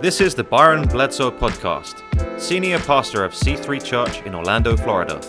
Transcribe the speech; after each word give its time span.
This 0.00 0.20
is 0.20 0.36
the 0.36 0.44
Byron 0.44 0.86
Bledsoe 0.86 1.32
Podcast, 1.32 2.00
Senior 2.40 2.78
Pastor 2.78 3.24
of 3.24 3.32
C3 3.32 3.82
Church 3.82 4.22
in 4.22 4.32
Orlando, 4.32 4.76
Florida. 4.76 5.20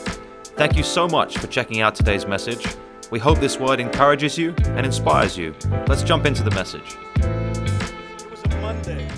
Thank 0.44 0.78
you 0.78 0.84
so 0.84 1.08
much 1.08 1.40
for 1.40 1.48
checking 1.48 1.82
out 1.82 1.96
today's 1.96 2.28
message. 2.28 2.68
We 3.10 3.18
hope 3.18 3.40
this 3.40 3.60
word 3.60 3.80
encourages 3.80 4.38
you 4.38 4.54
and 4.66 4.86
inspires 4.86 5.36
you. 5.36 5.56
Let's 5.88 6.04
jump 6.04 6.28
into 6.28 6.44
the 6.44 6.52
message. 6.52 6.96
It 7.16 8.30
was 8.30 8.44
a 8.44 8.50
Monday. 8.62 9.10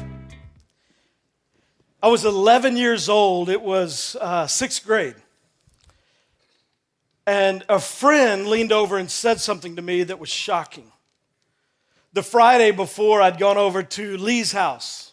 I 2.01 2.07
was 2.07 2.23
11 2.23 2.77
years 2.77 3.09
old. 3.09 3.49
It 3.49 3.61
was 3.61 4.15
uh, 4.21 4.47
sixth 4.47 4.85
grade. 4.85 5.15
And 7.27 7.65
a 7.67 7.79
friend 7.79 8.47
leaned 8.47 8.71
over 8.71 8.97
and 8.97 9.11
said 9.11 9.41
something 9.41 9.75
to 9.75 9.81
me 9.81 10.03
that 10.03 10.17
was 10.17 10.29
shocking. 10.29 10.93
The 12.13 12.23
Friday 12.23 12.71
before, 12.71 13.21
I'd 13.21 13.37
gone 13.37 13.57
over 13.57 13.83
to 13.83 14.15
Lee's 14.15 14.53
house. 14.53 15.10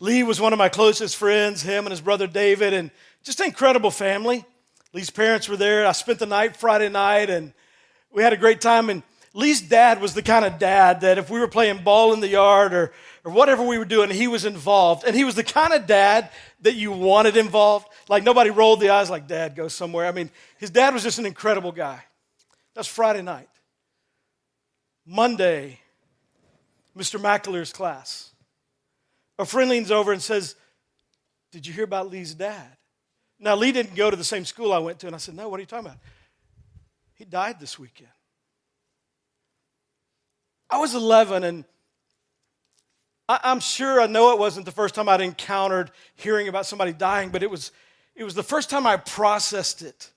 Lee 0.00 0.22
was 0.22 0.40
one 0.40 0.52
of 0.52 0.58
my 0.58 0.68
closest 0.68 1.16
friends, 1.16 1.62
him 1.62 1.84
and 1.84 1.90
his 1.90 2.00
brother 2.00 2.26
David, 2.26 2.72
and 2.72 2.90
just 3.24 3.40
an 3.40 3.46
incredible 3.46 3.90
family. 3.90 4.44
Lee's 4.92 5.10
parents 5.10 5.48
were 5.48 5.56
there. 5.56 5.86
I 5.86 5.92
spent 5.92 6.18
the 6.18 6.26
night 6.26 6.56
Friday 6.56 6.88
night, 6.88 7.30
and 7.30 7.52
we 8.10 8.22
had 8.22 8.32
a 8.32 8.36
great 8.36 8.60
time. 8.60 8.90
And 8.90 9.02
Lee's 9.34 9.60
dad 9.60 10.00
was 10.00 10.14
the 10.14 10.22
kind 10.22 10.44
of 10.44 10.58
dad 10.58 11.02
that 11.02 11.18
if 11.18 11.30
we 11.30 11.40
were 11.40 11.48
playing 11.48 11.82
ball 11.82 12.12
in 12.12 12.20
the 12.20 12.28
yard 12.28 12.72
or, 12.72 12.92
or 13.24 13.32
whatever 13.32 13.62
we 13.62 13.76
were 13.76 13.84
doing, 13.84 14.10
he 14.10 14.28
was 14.28 14.44
involved. 14.44 15.04
And 15.04 15.14
he 15.14 15.24
was 15.24 15.34
the 15.34 15.44
kind 15.44 15.72
of 15.74 15.86
dad 15.86 16.30
that 16.62 16.74
you 16.74 16.92
wanted 16.92 17.36
involved. 17.36 17.88
Like 18.08 18.22
nobody 18.22 18.50
rolled 18.50 18.80
the 18.80 18.90
eyes 18.90 19.10
like, 19.10 19.26
Dad, 19.26 19.54
go 19.54 19.68
somewhere. 19.68 20.06
I 20.06 20.12
mean, 20.12 20.30
his 20.58 20.70
dad 20.70 20.94
was 20.94 21.02
just 21.02 21.18
an 21.18 21.26
incredible 21.26 21.72
guy. 21.72 22.02
That's 22.74 22.88
Friday 22.88 23.22
night. 23.22 23.48
Monday, 25.04 25.80
Mr. 26.96 27.20
McAleer's 27.20 27.72
class. 27.72 28.27
A 29.38 29.44
friend 29.44 29.70
leans 29.70 29.90
over 29.90 30.12
and 30.12 30.20
says, 30.20 30.56
Did 31.52 31.66
you 31.66 31.72
hear 31.72 31.84
about 31.84 32.10
Lee's 32.10 32.34
dad? 32.34 32.76
Now, 33.38 33.54
Lee 33.54 33.72
didn't 33.72 33.94
go 33.94 34.10
to 34.10 34.16
the 34.16 34.24
same 34.24 34.44
school 34.44 34.72
I 34.72 34.78
went 34.78 34.98
to. 35.00 35.06
And 35.06 35.14
I 35.14 35.18
said, 35.18 35.34
No, 35.34 35.48
what 35.48 35.58
are 35.58 35.60
you 35.60 35.66
talking 35.66 35.86
about? 35.86 35.98
He 37.14 37.24
died 37.24 37.60
this 37.60 37.78
weekend. 37.78 38.10
I 40.70 40.78
was 40.78 40.94
11, 40.94 41.44
and 41.44 41.64
I, 43.28 43.40
am 43.44 43.60
sure 43.60 44.00
I 44.00 44.06
know 44.06 44.32
it 44.32 44.38
wasn't 44.38 44.66
the 44.66 44.72
first 44.72 44.94
time 44.94 45.08
I'd 45.08 45.20
encountered 45.20 45.90
hearing 46.16 46.48
about 46.48 46.66
somebody 46.66 46.92
dying, 46.92 47.30
but 47.30 47.42
it 47.42 47.50
was, 47.50 47.72
it 48.14 48.24
was 48.24 48.34
the 48.34 48.42
first 48.42 48.68
time 48.68 48.86
I 48.86 48.98
processed 48.98 49.82
it 49.82 50.10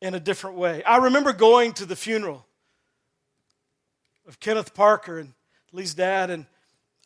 in 0.00 0.14
a 0.14 0.20
different 0.20 0.56
way. 0.56 0.82
I 0.84 0.96
remember 0.98 1.32
going 1.32 1.72
to 1.74 1.84
the 1.84 1.96
funeral 1.96 2.46
of 4.26 4.40
Kenneth 4.40 4.74
Parker 4.74 5.18
and 5.18 5.34
Lee's 5.72 5.94
dad, 5.94 6.30
and 6.30 6.46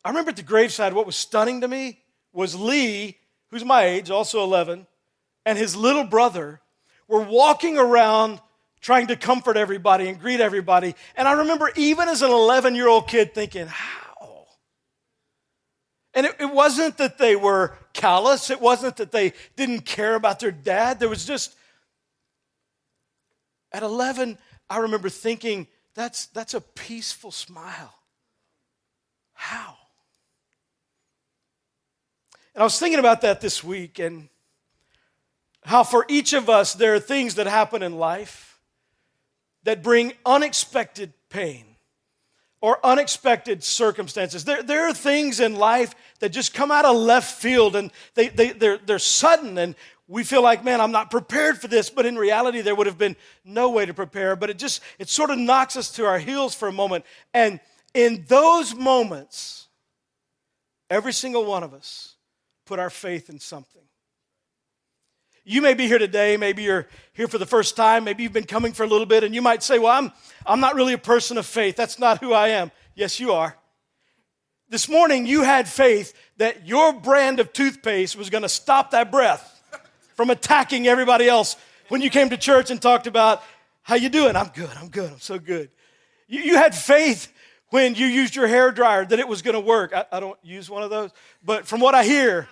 I 0.05 0.09
remember 0.09 0.31
at 0.31 0.37
the 0.37 0.43
graveside, 0.43 0.93
what 0.93 1.07
was 1.07 1.17
stunning 1.17 1.61
to 1.61 1.69
me 1.69 2.01
was 2.33 2.55
Lee, 2.55 3.19
who's 3.51 3.65
my 3.65 3.85
age, 3.85 4.11
also 4.11 4.43
11, 4.43 4.87
and 5.45 5.59
his 5.59 5.77
little 5.77 6.05
brother 6.05 6.61
were 7.09 7.23
walking 7.23 7.77
around 7.77 8.41
trying 8.81 9.09
to 9.09 9.17
comfort 9.17 9.57
everybody 9.57 10.09
and 10.09 10.19
greet 10.19 10.41
everybody. 10.41 10.95
And 11.17 11.29
I 11.29 11.33
remember 11.33 11.71
even 11.77 12.09
as 12.09 12.23
an 12.23 12.31
11 12.31 12.75
year 12.75 12.89
old 12.89 13.09
kid 13.09 13.35
thinking, 13.35 13.67
how? 13.67 14.47
And 16.15 16.27
it, 16.27 16.37
it, 16.41 16.53
wasn't 16.53 16.99
that 16.99 17.19
they 17.19 17.37
were 17.37 17.77
callous, 17.93 18.51
it 18.51 18.61
wasn't 18.61 18.97
that 18.97 19.13
they 19.13 19.33
didn't 19.57 19.83
care 19.83 20.15
about 20.15 20.41
their 20.41 20.51
dad. 20.51 20.99
There 20.99 21.09
was 21.09 21.25
just, 21.25 21.55
at 23.71 23.83
11, 23.83 24.37
I 24.69 24.79
remember 24.79 25.09
thinking, 25.09 25.69
that's, 25.95 26.27
that's 26.27 26.55
a 26.55 26.61
peaceful 26.61 27.31
smile. 27.31 27.95
How? 29.35 29.77
And 32.55 32.63
I 32.63 32.65
was 32.65 32.79
thinking 32.79 32.99
about 32.99 33.21
that 33.21 33.41
this 33.41 33.63
week 33.63 33.99
and 33.99 34.29
how 35.65 35.85
for 35.85 36.05
each 36.09 36.33
of 36.33 36.49
us 36.49 36.75
there 36.75 36.95
are 36.95 37.01
things 37.01 37.37
that 37.37 37.47
happen 37.47 37.83
in 37.83 37.97
life 37.97 38.61
that 39.65 39.83
bring 39.83 40.13
unexpected 40.25 41.13
pain 41.29 41.65
or 42.61 42.85
unexpected 42.85 43.63
circumstances. 43.63 44.45
There, 44.45 44.63
there 44.63 44.89
are 44.89 44.95
things 44.95 45.41
in 45.41 45.57
life 45.57 45.95
that 46.19 46.31
just 46.31 46.53
come 46.53 46.71
out 46.71 46.85
of 46.85 46.97
left 46.97 47.41
field 47.41 47.77
and 47.77 47.91
they, 48.15 48.29
they, 48.29 48.51
they're, 48.51 48.79
they're 48.79 48.99
sudden 48.99 49.57
and 49.59 49.75
we 50.09 50.25
feel 50.25 50.43
like, 50.43 50.65
man, 50.65 50.81
I'm 50.81 50.91
not 50.91 51.09
prepared 51.09 51.61
for 51.61 51.69
this, 51.69 51.89
but 51.89 52.05
in 52.05 52.17
reality, 52.17 52.63
there 52.63 52.75
would 52.75 52.89
have 52.89 52.99
been 52.99 53.15
no 53.45 53.71
way 53.71 53.87
to 53.87 53.95
prepare. 53.95 54.35
But 54.35 54.51
it 54.51 54.59
just, 54.59 54.83
it 54.99 55.09
sort 55.09 55.31
of 55.31 55.39
knocks 55.39 55.77
us 55.77 55.93
to 55.93 56.05
our 56.05 56.19
heels 56.19 56.53
for 56.53 56.67
a 56.67 56.73
moment. 56.73 57.05
And 57.33 57.61
in 57.95 58.25
those 58.27 58.75
moments, 58.75 59.69
every 60.91 61.13
single 61.13 61.45
one 61.45 61.63
of 61.63 61.73
us 61.73 62.10
put 62.71 62.79
our 62.79 62.89
faith 62.89 63.29
in 63.29 63.41
something. 63.41 63.83
You 65.43 65.61
may 65.61 65.75
be 65.75 65.89
here 65.89 65.99
today, 65.99 66.37
maybe 66.37 66.63
you're 66.63 66.87
here 67.15 67.27
for 67.27 67.37
the 67.37 67.45
first 67.45 67.75
time, 67.75 68.05
maybe 68.05 68.23
you've 68.23 68.33
been 68.33 68.45
coming 68.45 68.73
for 68.73 68.85
a 68.85 68.87
little 68.87 69.07
bit, 69.07 69.25
and 69.25 69.35
you 69.35 69.43
might 69.43 69.65
say, 69.65 69.81
Well, 69.81 69.91
I'm, 69.91 70.13
I'm 70.47 70.61
not 70.61 70.77
really 70.77 70.93
a 70.93 70.99
person 70.99 71.37
of 71.37 71.47
faith. 71.47 71.75
That's 71.75 71.99
not 71.99 72.21
who 72.21 72.33
I 72.33 72.51
am. 72.51 72.71
Yes, 72.95 73.19
you 73.19 73.33
are. 73.33 73.57
This 74.69 74.89
morning, 74.89 75.27
you 75.27 75.43
had 75.43 75.69
faith 75.69 76.15
that 76.37 76.65
your 76.65 76.93
brand 76.93 77.41
of 77.41 77.53
toothpaste 77.53 78.15
was 78.15 78.31
going 78.31 78.43
to 78.43 78.49
stop 78.49 78.93
that 78.93 79.11
breath 79.11 79.61
from 80.15 80.31
attacking 80.31 80.87
everybody 80.87 81.27
else 81.29 81.57
when 81.89 82.01
you 82.01 82.09
came 82.09 82.31
to 82.31 82.37
church 82.37 82.71
and 82.71 82.81
talked 82.81 83.09
about, 83.09 83.43
How 83.83 83.97
you 83.97 84.11
doing? 84.11 84.37
I'm 84.37 84.53
good, 84.55 84.71
I'm 84.77 84.91
good, 84.91 85.11
I'm 85.11 85.19
so 85.19 85.41
good. 85.41 85.71
You, 86.29 86.41
you 86.43 86.57
had 86.57 86.77
faith 86.77 87.33
when 87.71 87.95
you 87.95 88.07
used 88.07 88.37
your 88.37 88.47
hair 88.47 88.71
dryer 88.71 89.05
that 89.05 89.19
it 89.19 89.27
was 89.27 89.43
going 89.43 89.55
to 89.55 89.61
work. 89.61 89.93
I, 89.93 90.05
I 90.13 90.21
don't 90.21 90.39
use 90.45 90.69
one 90.69 90.85
of 90.85 90.91
those, 90.91 91.11
but 91.43 91.67
from 91.67 91.81
what 91.81 91.95
I 91.95 92.05
hear, 92.05 92.49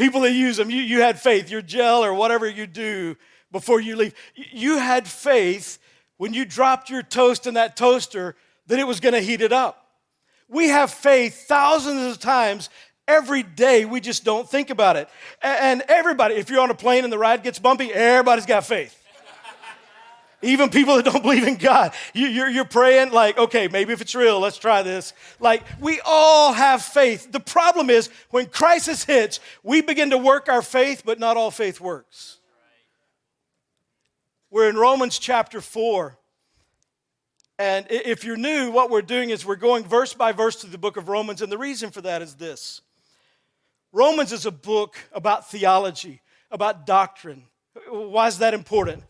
People 0.00 0.22
that 0.22 0.32
use 0.32 0.56
them, 0.56 0.70
you, 0.70 0.80
you 0.80 1.02
had 1.02 1.20
faith, 1.20 1.50
your 1.50 1.60
gel 1.60 2.02
or 2.02 2.14
whatever 2.14 2.48
you 2.48 2.66
do 2.66 3.16
before 3.52 3.82
you 3.82 3.96
leave. 3.96 4.14
You 4.34 4.78
had 4.78 5.06
faith 5.06 5.78
when 6.16 6.32
you 6.32 6.46
dropped 6.46 6.88
your 6.88 7.02
toast 7.02 7.46
in 7.46 7.52
that 7.52 7.76
toaster 7.76 8.34
that 8.68 8.78
it 8.78 8.86
was 8.86 8.98
going 8.98 9.12
to 9.12 9.20
heat 9.20 9.42
it 9.42 9.52
up. 9.52 9.88
We 10.48 10.68
have 10.68 10.90
faith 10.90 11.46
thousands 11.46 12.10
of 12.10 12.18
times 12.18 12.70
every 13.06 13.42
day. 13.42 13.84
We 13.84 14.00
just 14.00 14.24
don't 14.24 14.48
think 14.48 14.70
about 14.70 14.96
it. 14.96 15.06
And 15.42 15.82
everybody, 15.86 16.36
if 16.36 16.48
you're 16.48 16.62
on 16.62 16.70
a 16.70 16.74
plane 16.74 17.04
and 17.04 17.12
the 17.12 17.18
ride 17.18 17.42
gets 17.42 17.58
bumpy, 17.58 17.92
everybody's 17.92 18.46
got 18.46 18.64
faith. 18.64 18.96
Even 20.42 20.70
people 20.70 20.96
that 20.96 21.04
don't 21.04 21.22
believe 21.22 21.46
in 21.46 21.56
God. 21.56 21.92
You, 22.14 22.26
you're, 22.26 22.48
you're 22.48 22.64
praying, 22.64 23.10
like, 23.10 23.36
okay, 23.36 23.68
maybe 23.68 23.92
if 23.92 24.00
it's 24.00 24.14
real, 24.14 24.40
let's 24.40 24.56
try 24.56 24.82
this. 24.82 25.12
Like, 25.38 25.62
we 25.80 26.00
all 26.04 26.52
have 26.52 26.82
faith. 26.82 27.30
The 27.30 27.40
problem 27.40 27.90
is, 27.90 28.08
when 28.30 28.46
crisis 28.46 29.04
hits, 29.04 29.40
we 29.62 29.82
begin 29.82 30.10
to 30.10 30.18
work 30.18 30.48
our 30.48 30.62
faith, 30.62 31.02
but 31.04 31.18
not 31.18 31.36
all 31.36 31.50
faith 31.50 31.80
works. 31.80 32.38
We're 34.50 34.68
in 34.68 34.76
Romans 34.76 35.18
chapter 35.18 35.60
4. 35.60 36.16
And 37.58 37.86
if 37.90 38.24
you're 38.24 38.38
new, 38.38 38.70
what 38.70 38.88
we're 38.88 39.02
doing 39.02 39.28
is 39.28 39.44
we're 39.44 39.56
going 39.56 39.84
verse 39.84 40.14
by 40.14 40.32
verse 40.32 40.56
through 40.56 40.70
the 40.70 40.78
book 40.78 40.96
of 40.96 41.10
Romans. 41.10 41.42
And 41.42 41.52
the 41.52 41.58
reason 41.58 41.90
for 41.90 42.00
that 42.00 42.22
is 42.22 42.34
this 42.34 42.80
Romans 43.92 44.32
is 44.32 44.46
a 44.46 44.50
book 44.50 44.96
about 45.12 45.50
theology, 45.50 46.22
about 46.50 46.86
doctrine. 46.86 47.44
Why 47.90 48.28
is 48.28 48.38
that 48.38 48.54
important? 48.54 49.04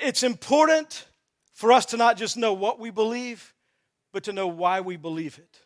It's 0.00 0.22
important 0.22 1.06
for 1.52 1.72
us 1.72 1.86
to 1.86 1.96
not 1.96 2.16
just 2.16 2.36
know 2.36 2.52
what 2.52 2.78
we 2.78 2.90
believe, 2.90 3.54
but 4.12 4.24
to 4.24 4.32
know 4.32 4.46
why 4.46 4.80
we 4.80 4.96
believe 4.96 5.38
it. 5.38 5.60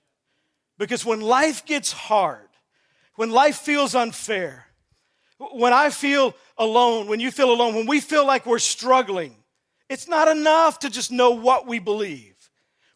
Because 0.78 1.04
when 1.04 1.20
life 1.20 1.64
gets 1.64 1.92
hard, 1.92 2.48
when 3.16 3.30
life 3.30 3.56
feels 3.56 3.94
unfair, 3.94 4.66
when 5.53 5.72
I 5.72 5.91
feel 5.91 6.34
alone, 6.59 7.06
when 7.06 7.20
you 7.20 7.30
feel 7.30 7.50
alone, 7.50 7.75
when 7.75 7.86
we 7.86 8.00
feel 8.00 8.26
like 8.26 8.47
we're 8.47 8.59
struggling, 8.59 9.36
it's 9.88 10.09
not 10.09 10.28
enough 10.28 10.78
to 10.80 10.91
just 10.91 11.10
know 11.10 11.30
what 11.30 11.66
we 11.66 11.78
believe. 11.78 12.34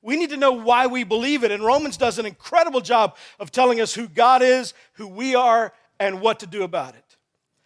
We 0.02 0.16
need 0.16 0.30
to 0.30 0.36
know 0.36 0.52
why 0.52 0.86
we 0.86 1.02
believe 1.02 1.44
it. 1.44 1.50
And 1.50 1.64
Romans 1.64 1.96
does 1.96 2.18
an 2.18 2.26
incredible 2.26 2.82
job 2.82 3.16
of 3.40 3.50
telling 3.50 3.80
us 3.80 3.94
who 3.94 4.06
God 4.06 4.42
is, 4.42 4.74
who 4.92 5.08
we 5.08 5.34
are, 5.34 5.72
and 5.98 6.20
what 6.20 6.40
to 6.40 6.46
do 6.46 6.62
about 6.62 6.94
it. 6.94 7.16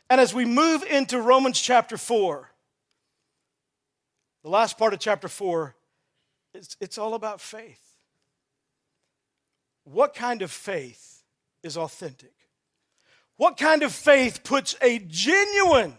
And 0.09 0.21
as 0.21 0.33
we 0.33 0.45
move 0.45 0.83
into 0.85 1.21
Romans 1.21 1.61
chapter 1.61 1.99
4, 1.99 2.51
the 4.43 4.51
last 4.51 4.79
part 4.79 4.95
of 4.95 5.01
chapter 5.01 5.29
4, 5.29 5.75
it's, 6.55 6.77
it's 6.81 6.99
all 6.99 7.15
about 7.15 7.41
faith. 7.41 7.95
What 9.85 10.15
kind 10.15 10.43
of 10.43 10.51
faith 10.51 11.23
is 11.63 11.77
authentic? 11.77 12.35
What 13.37 13.57
kind 13.57 13.83
of 13.83 13.93
faith 13.93 14.43
puts 14.45 14.77
a 14.83 14.99
genuine 14.99 15.97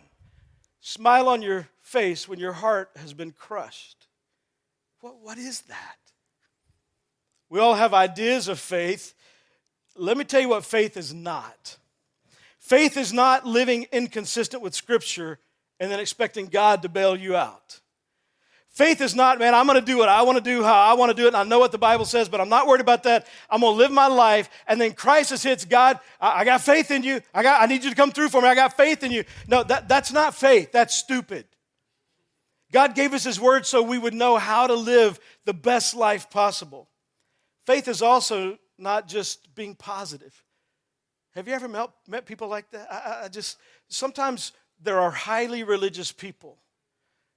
smile 0.80 1.28
on 1.28 1.42
your 1.42 1.70
face 1.82 2.28
when 2.28 2.40
your 2.40 2.54
heart 2.54 2.92
has 2.98 3.14
been 3.14 3.32
crushed? 3.32 4.08
What, 5.02 5.16
what 5.22 5.38
is 5.38 5.62
that? 5.62 5.98
We 7.50 7.60
all 7.60 7.76
have 7.76 7.94
ideas 7.94 8.48
of 8.48 8.60
faith. 8.60 9.14
Let 9.96 10.18
me 10.18 10.24
tell 10.24 10.42
you 10.42 10.50
what 10.50 10.66
faith 10.66 10.98
is 10.98 11.14
not. 11.14 11.78
Faith 12.60 12.98
is 12.98 13.12
not 13.12 13.46
living 13.46 13.88
inconsistent 13.92 14.62
with 14.62 14.76
Scripture 14.76 15.40
and 15.80 15.90
then 15.90 16.00
expecting 16.00 16.48
God 16.48 16.82
to 16.84 16.90
bail 16.90 17.16
you 17.16 17.36
out. 17.36 17.80
Faith 18.70 19.02
is 19.02 19.16
not, 19.16 19.40
man, 19.40 19.56
I'm 19.56 19.66
going 19.66 19.80
to 19.80 19.86
do 19.86 19.98
what 19.98 20.10
I 20.10 20.22
want 20.22 20.38
to 20.38 20.44
do, 20.44 20.64
how 20.64 20.74
I 20.74 20.94
want 20.94 21.10
to 21.10 21.16
do 21.16 21.26
it, 21.26 21.30
and 21.30 21.38
I 21.38 21.44
know 21.44 21.60
what 21.60 21.72
the 21.72 21.78
Bible 21.78 22.06
says, 22.06 22.30
but 22.30 22.40
I'm 22.40 22.50
not 22.50 22.68
worried 22.68 22.82
about 22.82 23.04
that. 23.04 23.28
I'm 23.50 23.62
going 23.62 23.74
to 23.74 23.78
live 23.78 23.92
my 23.92 24.08
life. 24.08 24.50
And 24.68 24.80
then 24.80 24.94
crisis 24.94 25.44
hits 25.44 25.66
God, 25.66 26.00
I, 26.22 26.46
got 26.46 26.62
faith 26.62 26.92
in 26.92 27.04
you. 27.04 27.20
I, 27.34 27.44
got, 27.44 27.62
I 27.62 27.66
need 27.66 27.84
you 27.84 27.90
to 27.90 27.96
come 27.96 28.12
through 28.12 28.30
for 28.30 28.42
me. 28.42 28.48
I 28.48 28.56
got 28.56 28.78
faith 28.78 29.04
in 29.04 29.12
you. 29.12 29.24
No, 29.48 29.64
that, 29.64 29.90
that's 29.90 30.14
not 30.14 30.36
faith. 30.36 30.72
That's 30.72 30.96
stupid. 30.96 31.46
God 32.72 32.94
gave 32.94 33.14
us 33.14 33.24
His 33.24 33.40
word 33.40 33.66
so 33.66 33.82
we 33.82 33.98
would 33.98 34.14
know 34.14 34.38
how 34.38 34.68
to 34.68 34.76
live 34.76 35.20
the 35.46 35.54
best 35.54 35.96
life 35.96 36.30
possible. 36.30 36.90
Faith 37.66 37.88
is 37.88 38.04
also 38.04 38.60
not 38.78 39.08
just 39.08 39.54
being 39.56 39.76
positive. 39.76 40.44
Have 41.32 41.48
you 41.48 41.54
ever 41.54 41.68
met, 41.68 41.90
met 42.08 42.26
people 42.26 42.48
like 42.48 42.70
that? 42.72 42.88
I, 42.92 43.26
I 43.26 43.28
just, 43.30 43.58
sometimes 43.88 44.52
there 44.82 45.00
are 45.00 45.12
highly 45.12 45.64
religious 45.64 46.12
people 46.12 46.60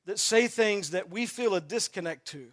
that 0.07 0.19
say 0.19 0.49
things 0.49 0.91
that 0.91 1.11
we 1.11 1.27
feel 1.27 1.55
a 1.55 1.61
disconnect 1.61 2.27
to. 2.29 2.53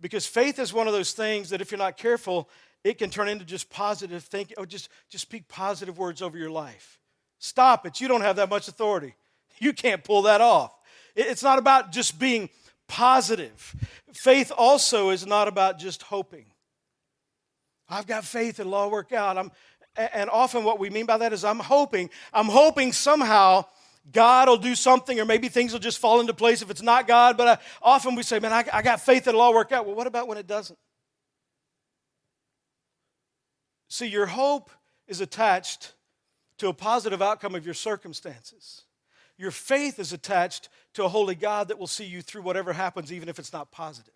Because 0.00 0.26
faith 0.26 0.58
is 0.58 0.72
one 0.72 0.86
of 0.86 0.92
those 0.92 1.12
things 1.12 1.50
that 1.50 1.60
if 1.60 1.70
you're 1.70 1.78
not 1.78 1.96
careful, 1.96 2.48
it 2.84 2.98
can 2.98 3.10
turn 3.10 3.28
into 3.28 3.44
just 3.44 3.70
positive 3.70 4.22
thinking, 4.22 4.56
or 4.58 4.66
just, 4.66 4.88
just 5.08 5.22
speak 5.22 5.48
positive 5.48 5.98
words 5.98 6.22
over 6.22 6.36
your 6.36 6.50
life. 6.50 7.00
Stop 7.38 7.86
it. 7.86 8.00
You 8.00 8.08
don't 8.08 8.20
have 8.20 8.36
that 8.36 8.48
much 8.48 8.68
authority. 8.68 9.14
You 9.58 9.72
can't 9.72 10.04
pull 10.04 10.20
that 10.22 10.42
off. 10.42 10.78
It's 11.14 11.42
not 11.42 11.58
about 11.58 11.90
just 11.90 12.18
being 12.18 12.50
positive. 12.88 13.74
Faith 14.12 14.52
also 14.54 15.08
is 15.08 15.26
not 15.26 15.48
about 15.48 15.78
just 15.78 16.02
hoping. 16.02 16.44
I've 17.88 18.06
got 18.06 18.24
faith 18.24 18.60
it'll 18.60 18.74
all 18.74 18.90
work 18.90 19.12
out. 19.12 19.38
I'm, 19.38 19.50
and 19.96 20.28
often 20.28 20.62
what 20.62 20.78
we 20.78 20.90
mean 20.90 21.06
by 21.06 21.16
that 21.16 21.32
is 21.32 21.42
I'm 21.42 21.58
hoping, 21.58 22.10
I'm 22.34 22.46
hoping 22.46 22.92
somehow 22.92 23.64
God 24.12 24.48
will 24.48 24.56
do 24.56 24.74
something, 24.74 25.18
or 25.18 25.24
maybe 25.24 25.48
things 25.48 25.72
will 25.72 25.80
just 25.80 25.98
fall 25.98 26.20
into 26.20 26.34
place 26.34 26.62
if 26.62 26.70
it's 26.70 26.82
not 26.82 27.08
God. 27.08 27.36
But 27.36 27.48
I, 27.48 27.58
often 27.82 28.14
we 28.14 28.22
say, 28.22 28.38
man, 28.38 28.52
I, 28.52 28.64
I 28.72 28.82
got 28.82 29.00
faith 29.00 29.26
it'll 29.26 29.40
all 29.40 29.54
work 29.54 29.72
out. 29.72 29.86
Well, 29.86 29.96
what 29.96 30.06
about 30.06 30.28
when 30.28 30.38
it 30.38 30.46
doesn't? 30.46 30.78
See, 33.88 34.06
your 34.06 34.26
hope 34.26 34.70
is 35.08 35.20
attached 35.20 35.94
to 36.58 36.68
a 36.68 36.72
positive 36.72 37.20
outcome 37.20 37.54
of 37.54 37.64
your 37.64 37.74
circumstances. 37.74 38.82
Your 39.36 39.50
faith 39.50 39.98
is 39.98 40.12
attached 40.12 40.68
to 40.94 41.04
a 41.04 41.08
holy 41.08 41.34
God 41.34 41.68
that 41.68 41.78
will 41.78 41.86
see 41.86 42.06
you 42.06 42.22
through 42.22 42.42
whatever 42.42 42.72
happens, 42.72 43.12
even 43.12 43.28
if 43.28 43.38
it's 43.38 43.52
not 43.52 43.70
positive. 43.70 44.14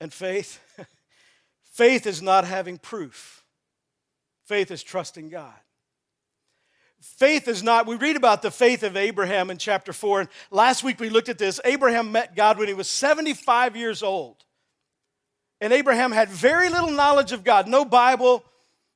And 0.00 0.12
faith, 0.12 0.60
faith 1.62 2.06
is 2.06 2.22
not 2.22 2.44
having 2.44 2.78
proof. 2.78 3.44
Faith 4.46 4.70
is 4.70 4.82
trusting 4.82 5.30
God 5.30 5.54
faith 7.00 7.48
is 7.48 7.62
not, 7.62 7.86
we 7.86 7.96
read 7.96 8.16
about 8.16 8.42
the 8.42 8.50
faith 8.50 8.82
of 8.82 8.96
Abraham 8.96 9.50
in 9.50 9.58
chapter 9.58 9.92
4. 9.92 10.20
And 10.20 10.28
last 10.50 10.84
week 10.84 11.00
we 11.00 11.10
looked 11.10 11.28
at 11.28 11.38
this. 11.38 11.60
Abraham 11.64 12.12
met 12.12 12.36
God 12.36 12.58
when 12.58 12.68
he 12.68 12.74
was 12.74 12.88
75 12.88 13.76
years 13.76 14.02
old. 14.02 14.44
And 15.60 15.72
Abraham 15.72 16.12
had 16.12 16.28
very 16.28 16.70
little 16.70 16.90
knowledge 16.90 17.32
of 17.32 17.44
God, 17.44 17.68
no 17.68 17.84
Bible, 17.84 18.44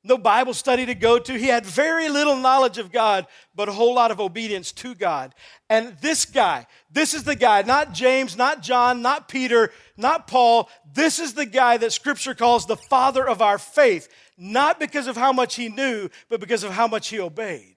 no 0.03 0.19
Bible 0.19 0.53
study 0.53 0.85
to 0.87 0.95
go 0.95 1.19
to. 1.19 1.39
He 1.39 1.47
had 1.47 1.65
very 1.65 2.11
little 2.11 2.37
knowledge 2.37 2.77
of 2.77 2.93
God, 2.93 3.27
but 3.55 3.71
a 3.71 3.73
whole 3.73 3.95
lot 3.95 4.11
of 4.11 4.21
obedience 4.21 4.71
to 4.73 4.95
God. 4.95 5.35
And 5.71 5.97
this 6.03 6.27
guy, 6.27 6.67
this 6.91 7.15
is 7.15 7.25
the 7.25 7.35
guy, 7.35 7.62
not 7.62 7.95
James, 7.95 8.37
not 8.37 8.62
John, 8.62 9.01
not 9.01 9.29
Peter, 9.29 9.71
not 9.97 10.27
Paul. 10.27 10.69
This 10.93 11.19
is 11.19 11.33
the 11.33 11.47
guy 11.47 11.79
that 11.79 11.93
scripture 11.93 12.35
calls 12.35 12.67
the 12.67 12.77
father 12.77 13.27
of 13.27 13.41
our 13.41 13.59
faith, 13.59 14.09
not 14.37 14.79
because 14.79 15.06
of 15.06 15.17
how 15.17 15.33
much 15.33 15.55
he 15.55 15.71
knew, 15.71 16.11
but 16.29 16.41
because 16.41 16.65
of 16.65 16.73
how 16.73 16.87
much 16.87 17.09
he 17.09 17.19
obeyed. 17.19 17.74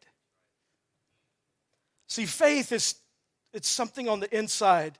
See, 2.08 2.26
faith 2.26 2.72
is 2.72 2.96
it's 3.54 3.68
something 3.68 4.08
on 4.08 4.20
the 4.20 4.38
inside 4.38 4.98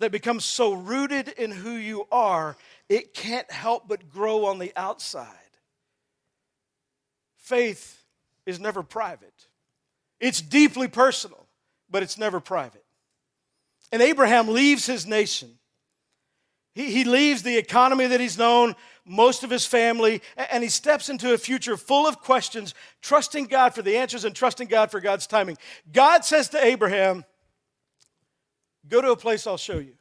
that 0.00 0.12
becomes 0.12 0.44
so 0.44 0.72
rooted 0.72 1.28
in 1.28 1.50
who 1.50 1.70
you 1.70 2.06
are, 2.10 2.56
it 2.88 3.14
can't 3.14 3.50
help 3.50 3.88
but 3.88 4.10
grow 4.10 4.46
on 4.46 4.58
the 4.58 4.72
outside. 4.76 5.28
Faith 7.38 8.02
is 8.46 8.58
never 8.58 8.82
private. 8.82 9.48
It's 10.20 10.40
deeply 10.40 10.88
personal, 10.88 11.46
but 11.90 12.02
it's 12.02 12.18
never 12.18 12.40
private. 12.40 12.84
And 13.92 14.02
Abraham 14.02 14.48
leaves 14.48 14.86
his 14.86 15.06
nation. 15.06 15.50
He, 16.74 16.90
he 16.90 17.04
leaves 17.04 17.42
the 17.42 17.56
economy 17.56 18.06
that 18.06 18.20
he's 18.20 18.36
known, 18.36 18.74
most 19.04 19.44
of 19.44 19.50
his 19.50 19.66
family, 19.66 20.22
and 20.36 20.62
he 20.62 20.68
steps 20.68 21.08
into 21.08 21.34
a 21.34 21.38
future 21.38 21.76
full 21.76 22.06
of 22.06 22.20
questions, 22.20 22.74
trusting 23.02 23.46
God 23.46 23.74
for 23.74 23.82
the 23.82 23.96
answers 23.96 24.24
and 24.24 24.34
trusting 24.34 24.68
God 24.68 24.90
for 24.90 25.00
God's 25.00 25.26
timing. 25.26 25.58
God 25.92 26.24
says 26.24 26.48
to 26.50 26.64
Abraham, 26.64 27.24
Go 28.88 29.00
to 29.00 29.12
a 29.12 29.16
place 29.16 29.46
I'll 29.46 29.56
show 29.56 29.78
you. 29.78 29.94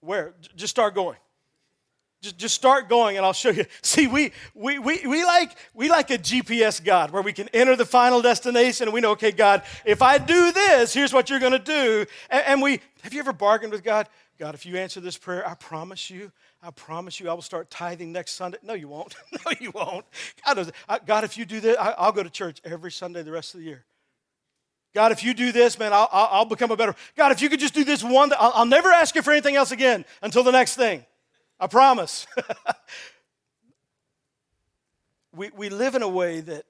Where? 0.00 0.34
Just 0.54 0.70
start 0.70 0.94
going. 0.94 1.16
Just, 2.20 2.54
start 2.54 2.88
going 2.88 3.16
and 3.16 3.24
I'll 3.24 3.32
show 3.32 3.50
you. 3.50 3.64
See, 3.82 4.08
we, 4.08 4.32
we, 4.52 4.80
we, 4.80 5.06
we, 5.06 5.24
like, 5.24 5.56
we 5.72 5.88
like 5.88 6.10
a 6.10 6.18
GPS 6.18 6.82
God 6.82 7.12
where 7.12 7.22
we 7.22 7.32
can 7.32 7.48
enter 7.50 7.76
the 7.76 7.84
final 7.84 8.20
destination 8.20 8.88
and 8.88 8.94
we 8.94 9.00
know, 9.00 9.12
okay, 9.12 9.30
God, 9.30 9.62
if 9.84 10.02
I 10.02 10.18
do 10.18 10.50
this, 10.50 10.92
here's 10.92 11.12
what 11.12 11.30
you're 11.30 11.38
going 11.38 11.52
to 11.52 11.58
do. 11.60 12.06
And 12.28 12.60
we, 12.60 12.80
have 13.02 13.14
you 13.14 13.20
ever 13.20 13.32
bargained 13.32 13.72
with 13.72 13.84
God? 13.84 14.08
God, 14.38 14.54
if 14.54 14.64
you 14.64 14.76
answer 14.76 15.00
this 15.00 15.18
prayer, 15.18 15.46
I 15.46 15.54
promise 15.54 16.10
you, 16.10 16.30
I 16.62 16.70
promise 16.70 17.18
you, 17.18 17.28
I 17.28 17.34
will 17.34 17.42
start 17.42 17.70
tithing 17.70 18.12
next 18.12 18.32
Sunday. 18.32 18.58
No, 18.62 18.74
you 18.74 18.86
won't. 18.86 19.16
no, 19.32 19.52
you 19.58 19.72
won't. 19.72 20.04
God, 20.46 20.72
God 21.06 21.24
if 21.24 21.36
you 21.36 21.44
do 21.44 21.58
this, 21.58 21.76
I, 21.76 22.06
will 22.06 22.12
go 22.12 22.22
to 22.22 22.30
church 22.30 22.60
every 22.64 22.92
Sunday 22.92 23.22
the 23.22 23.32
rest 23.32 23.54
of 23.54 23.60
the 23.60 23.66
year. 23.66 23.84
God, 24.94 25.12
if 25.12 25.24
you 25.24 25.34
do 25.34 25.50
this, 25.50 25.78
man, 25.78 25.92
I'll, 25.92 26.08
I'll, 26.12 26.44
become 26.44 26.70
a 26.70 26.76
better. 26.76 26.94
God, 27.16 27.32
if 27.32 27.42
you 27.42 27.48
could 27.48 27.60
just 27.60 27.74
do 27.74 27.84
this 27.84 28.02
one, 28.02 28.32
I'll, 28.38 28.52
I'll 28.54 28.66
never 28.66 28.90
ask 28.90 29.14
you 29.14 29.22
for 29.22 29.32
anything 29.32 29.56
else 29.56 29.72
again 29.72 30.04
until 30.22 30.44
the 30.44 30.52
next 30.52 30.76
thing. 30.76 31.04
I 31.60 31.66
promise. 31.66 32.26
we, 35.34 35.50
we 35.50 35.68
live 35.68 35.94
in 35.94 36.02
a 36.02 36.08
way 36.08 36.40
that 36.40 36.64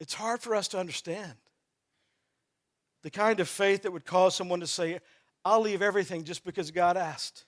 it's 0.00 0.14
hard 0.14 0.40
for 0.40 0.54
us 0.54 0.68
to 0.68 0.78
understand. 0.78 1.32
The 3.02 3.10
kind 3.10 3.40
of 3.40 3.48
faith 3.48 3.82
that 3.82 3.92
would 3.92 4.04
cause 4.04 4.34
someone 4.34 4.60
to 4.60 4.66
say, 4.66 5.00
I'll 5.48 5.62
leave 5.62 5.80
everything 5.80 6.24
just 6.24 6.44
because 6.44 6.70
God 6.70 6.98
asked. 6.98 7.46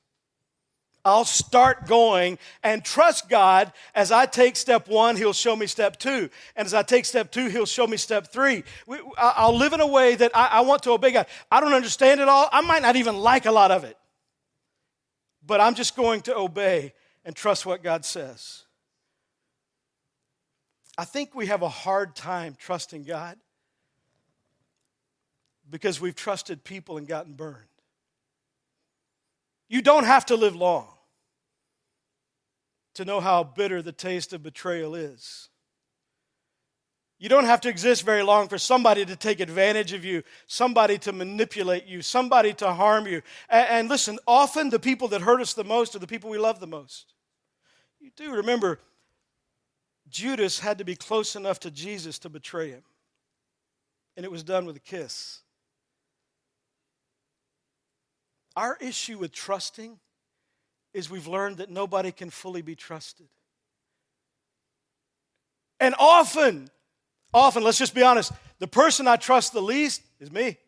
I'll 1.05 1.27
start 1.27 1.87
going 1.87 2.39
and 2.63 2.83
trust 2.83 3.29
God 3.29 3.73
as 3.95 4.11
I 4.11 4.25
take 4.25 4.57
step 4.57 4.89
one, 4.89 5.17
He'll 5.17 5.35
show 5.35 5.55
me 5.55 5.67
step 5.67 5.99
two. 5.99 6.31
And 6.57 6.65
as 6.65 6.73
I 6.73 6.83
take 6.83 7.05
step 7.05 7.31
two, 7.31 7.49
He'll 7.49 7.67
show 7.67 7.87
me 7.87 7.99
step 7.99 8.33
three. 8.33 8.65
I'll 9.19 9.55
live 9.55 9.75
in 9.75 9.81
a 9.81 9.87
way 9.87 10.15
that 10.15 10.31
I 10.35 10.63
want 10.63 10.83
to 10.85 10.93
obey 10.93 11.11
God. 11.11 11.27
I 11.51 11.61
don't 11.61 11.75
understand 11.75 12.21
it 12.21 12.29
all. 12.29 12.49
I 12.51 12.63
might 12.63 12.81
not 12.81 12.97
even 12.97 13.19
like 13.19 13.45
a 13.45 13.53
lot 13.53 13.71
of 13.71 13.85
it. 13.85 13.99
But 15.47 15.61
I'm 15.61 15.75
just 15.75 15.95
going 15.95 16.23
to 16.23 16.37
obey 16.37 16.95
and 17.25 17.37
trust 17.37 17.67
what 17.67 17.83
God 17.83 18.07
says. 18.07 18.65
I 20.97 21.05
think 21.05 21.35
we 21.35 21.47
have 21.47 21.61
a 21.61 21.69
hard 21.69 22.17
time 22.17 22.57
trusting 22.59 23.05
God 23.05 23.37
because 25.69 26.01
we've 26.01 26.15
trusted 26.15 26.65
people 26.65 26.97
and 26.97 27.07
gotten 27.07 27.35
burned. 27.35 27.70
You 29.71 29.81
don't 29.81 30.05
have 30.05 30.27
to 30.27 30.37
live 30.37 30.57
long 30.57 30.89
to 32.95 33.05
know 33.05 33.21
how 33.21 33.45
bitter 33.45 33.81
the 33.81 33.93
taste 33.93 34.33
of 34.33 34.43
betrayal 34.43 34.97
is. 34.97 35.49
You 37.21 37.29
don't 37.29 37.45
have 37.45 37.61
to 37.61 37.69
exist 37.69 38.03
very 38.03 38.25
long 38.25 38.49
for 38.49 38.59
somebody 38.59 39.05
to 39.05 39.15
take 39.15 39.39
advantage 39.39 39.93
of 39.93 40.05
you, 40.05 40.25
somebody 40.49 40.99
to 40.99 41.13
manipulate 41.13 41.87
you, 41.87 42.03
somebody 42.03 42.53
to 42.55 42.73
harm 42.73 43.07
you. 43.07 43.23
And, 43.49 43.69
and, 43.69 43.89
listen, 43.89 44.19
often 44.27 44.71
the 44.71 44.81
people 44.81 45.07
that 45.09 45.21
hurt 45.21 45.41
us 45.41 45.55
the 45.55 45.63
most 45.63 45.95
are 45.95 46.01
the 46.01 46.07
people 46.07 46.31
we 46.31 46.39
love 46.39 46.59
the 46.59 46.67
most. 46.67 47.15
You 48.01 48.11
do 48.17 48.35
remember, 48.35 48.81
Judas 50.09 50.59
had 50.59 50.79
to 50.79 50.85
be 50.85 50.97
close 50.97 51.37
enough 51.37 51.61
to 51.61 51.71
Jesus 51.71 52.19
to 52.21 52.29
betray 52.29 52.71
him, 52.71 52.83
and 54.17 54.25
it 54.25 54.33
was 54.33 54.43
done 54.43 54.67
with 54.67 54.77
a 54.77 54.81
kiss. 54.81 55.43
Our 58.57 58.77
issue 58.81 59.19
with 59.19 59.33
trusting 59.33 59.99
is 60.93 61.09
we've 61.09 61.27
learned 61.27 61.59
that 61.59 61.71
nobody 61.71 62.13
can 62.13 62.31
fully 62.31 62.63
be 62.63 62.75
trusted. 62.75 63.29
And 65.79 65.95
often, 65.99 66.69
often, 67.33 67.63
let's 67.63 67.79
just 67.79 67.95
be 67.95 68.03
honest, 68.03 68.33
the 68.59 68.67
person 68.67 69.09
I 69.09 69.17
trust 69.17 69.53
the 69.53 69.63
least 69.63 70.03
is 70.19 70.31
me. 70.31 70.59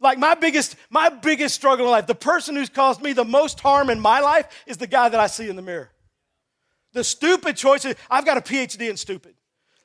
Like 0.00 0.18
my 0.18 0.34
biggest, 0.34 0.76
my 0.90 1.08
biggest 1.08 1.54
struggle 1.56 1.86
in 1.86 1.90
life, 1.90 2.06
the 2.06 2.14
person 2.14 2.54
who's 2.54 2.68
caused 2.68 3.02
me 3.02 3.12
the 3.12 3.24
most 3.24 3.58
harm 3.58 3.90
in 3.90 3.98
my 3.98 4.20
life 4.20 4.46
is 4.66 4.76
the 4.76 4.86
guy 4.86 5.08
that 5.08 5.18
I 5.18 5.26
see 5.26 5.48
in 5.48 5.56
the 5.56 5.62
mirror. 5.62 5.90
The 6.92 7.02
stupid 7.02 7.56
choices, 7.56 7.96
I've 8.08 8.24
got 8.24 8.36
a 8.36 8.40
PhD 8.40 8.88
in 8.88 8.96
stupid. 8.96 9.34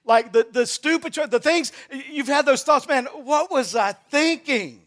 Like 0.06 0.32
the, 0.32 0.46
the 0.52 0.68
stupid 0.68 1.14
choice, 1.14 1.30
the 1.30 1.40
things, 1.40 1.72
you've 2.12 2.28
had 2.28 2.46
those 2.46 2.64
thoughts, 2.64 2.88
man, 2.88 3.06
what 3.06 3.50
was 3.50 3.76
I 3.76 3.94
thinking? 3.94 4.83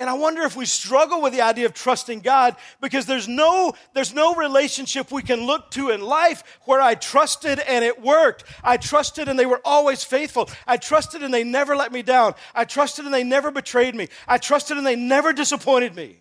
And 0.00 0.08
I 0.08 0.12
wonder 0.12 0.42
if 0.42 0.54
we 0.54 0.64
struggle 0.64 1.20
with 1.20 1.32
the 1.32 1.40
idea 1.40 1.66
of 1.66 1.74
trusting 1.74 2.20
God 2.20 2.54
because 2.80 3.06
there's 3.06 3.26
no, 3.26 3.72
there's 3.94 4.14
no 4.14 4.36
relationship 4.36 5.10
we 5.10 5.22
can 5.22 5.44
look 5.44 5.72
to 5.72 5.90
in 5.90 6.00
life 6.00 6.60
where 6.66 6.80
I 6.80 6.94
trusted 6.94 7.58
and 7.58 7.84
it 7.84 8.00
worked. 8.00 8.44
I 8.62 8.76
trusted 8.76 9.28
and 9.28 9.36
they 9.36 9.46
were 9.46 9.60
always 9.64 10.04
faithful. 10.04 10.48
I 10.68 10.76
trusted 10.76 11.24
and 11.24 11.34
they 11.34 11.42
never 11.42 11.74
let 11.74 11.90
me 11.90 12.02
down. 12.02 12.36
I 12.54 12.64
trusted 12.64 13.06
and 13.06 13.14
they 13.14 13.24
never 13.24 13.50
betrayed 13.50 13.96
me. 13.96 14.08
I 14.28 14.38
trusted 14.38 14.76
and 14.76 14.86
they 14.86 14.94
never 14.94 15.32
disappointed 15.32 15.96
me. 15.96 16.18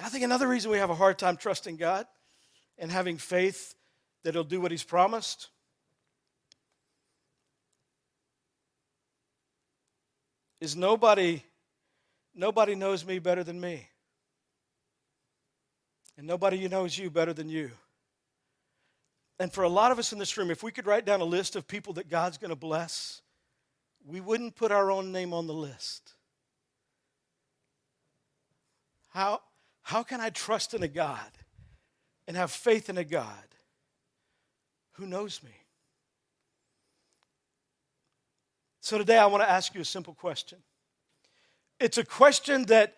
I 0.00 0.10
think 0.10 0.24
another 0.24 0.48
reason 0.48 0.70
we 0.70 0.78
have 0.78 0.90
a 0.90 0.94
hard 0.94 1.18
time 1.18 1.38
trusting 1.38 1.76
God 1.76 2.06
and 2.76 2.90
having 2.90 3.16
faith 3.16 3.74
that 4.24 4.34
He'll 4.34 4.44
do 4.44 4.60
what 4.60 4.70
He's 4.70 4.84
promised 4.84 5.48
is 10.62 10.76
nobody 10.76 11.42
nobody 12.36 12.76
knows 12.76 13.04
me 13.04 13.18
better 13.18 13.42
than 13.42 13.60
me. 13.60 13.88
And 16.16 16.24
nobody 16.24 16.68
knows 16.68 16.96
you 16.96 17.10
better 17.10 17.32
than 17.32 17.48
you. 17.48 17.72
And 19.40 19.52
for 19.52 19.64
a 19.64 19.68
lot 19.68 19.90
of 19.90 19.98
us 19.98 20.12
in 20.12 20.20
this 20.20 20.36
room, 20.38 20.52
if 20.52 20.62
we 20.62 20.70
could 20.70 20.86
write 20.86 21.04
down 21.04 21.20
a 21.20 21.24
list 21.24 21.56
of 21.56 21.66
people 21.66 21.94
that 21.94 22.08
God's 22.08 22.38
going 22.38 22.50
to 22.50 22.56
bless, 22.56 23.22
we 24.06 24.20
wouldn't 24.20 24.54
put 24.54 24.70
our 24.70 24.92
own 24.92 25.10
name 25.10 25.34
on 25.34 25.48
the 25.48 25.54
list. 25.54 26.12
How, 29.08 29.40
how 29.82 30.04
can 30.04 30.20
I 30.20 30.30
trust 30.30 30.74
in 30.74 30.84
a 30.84 30.88
God 30.88 31.30
and 32.28 32.36
have 32.36 32.52
faith 32.52 32.88
in 32.88 32.98
a 32.98 33.04
God 33.04 33.48
who 34.92 35.06
knows 35.06 35.42
me? 35.42 35.61
So 38.82 38.98
today 38.98 39.16
I 39.16 39.26
want 39.26 39.44
to 39.44 39.48
ask 39.48 39.76
you 39.76 39.80
a 39.80 39.84
simple 39.84 40.12
question. 40.12 40.58
It's 41.78 41.98
a 41.98 42.04
question 42.04 42.64
that, 42.64 42.96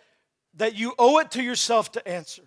that 0.54 0.74
you 0.74 0.94
owe 0.98 1.18
it 1.18 1.30
to 1.32 1.42
yourself 1.42 1.92
to 1.92 2.08
answer. 2.08 2.42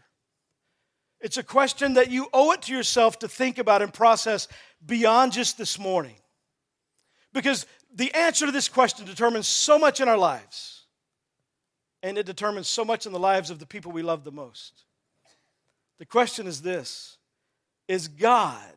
It's 1.22 1.38
a 1.38 1.44
question 1.44 1.94
that 1.94 2.10
you 2.10 2.30
owe 2.34 2.52
it 2.54 2.64
to 2.64 2.74
yourself 2.74 3.20
to 3.20 3.28
think 3.28 3.60
about 3.60 3.84
and 3.84 3.94
process 3.94 4.48
beyond 4.84 5.34
just 5.34 5.56
this 5.56 5.78
morning. 5.78 6.16
Because 7.32 7.68
the 7.94 8.12
answer 8.16 8.48
to 8.48 8.52
this 8.52 8.68
question 8.68 9.06
determines 9.06 9.48
so 9.48 9.78
much 9.78 10.02
in 10.02 10.08
our 10.08 10.18
lives, 10.18 10.88
and 12.02 12.18
it 12.18 12.26
determines 12.26 12.68
so 12.68 12.84
much 12.84 13.06
in 13.06 13.12
the 13.12 13.20
lives 13.20 13.52
of 13.52 13.60
the 13.60 13.68
people 13.68 13.92
we 13.92 14.02
love 14.02 14.24
the 14.24 14.32
most. 14.32 14.86
The 16.00 16.08
question 16.08 16.48
is 16.48 16.64
this 16.64 17.20
Is 17.88 18.08
God 18.08 18.74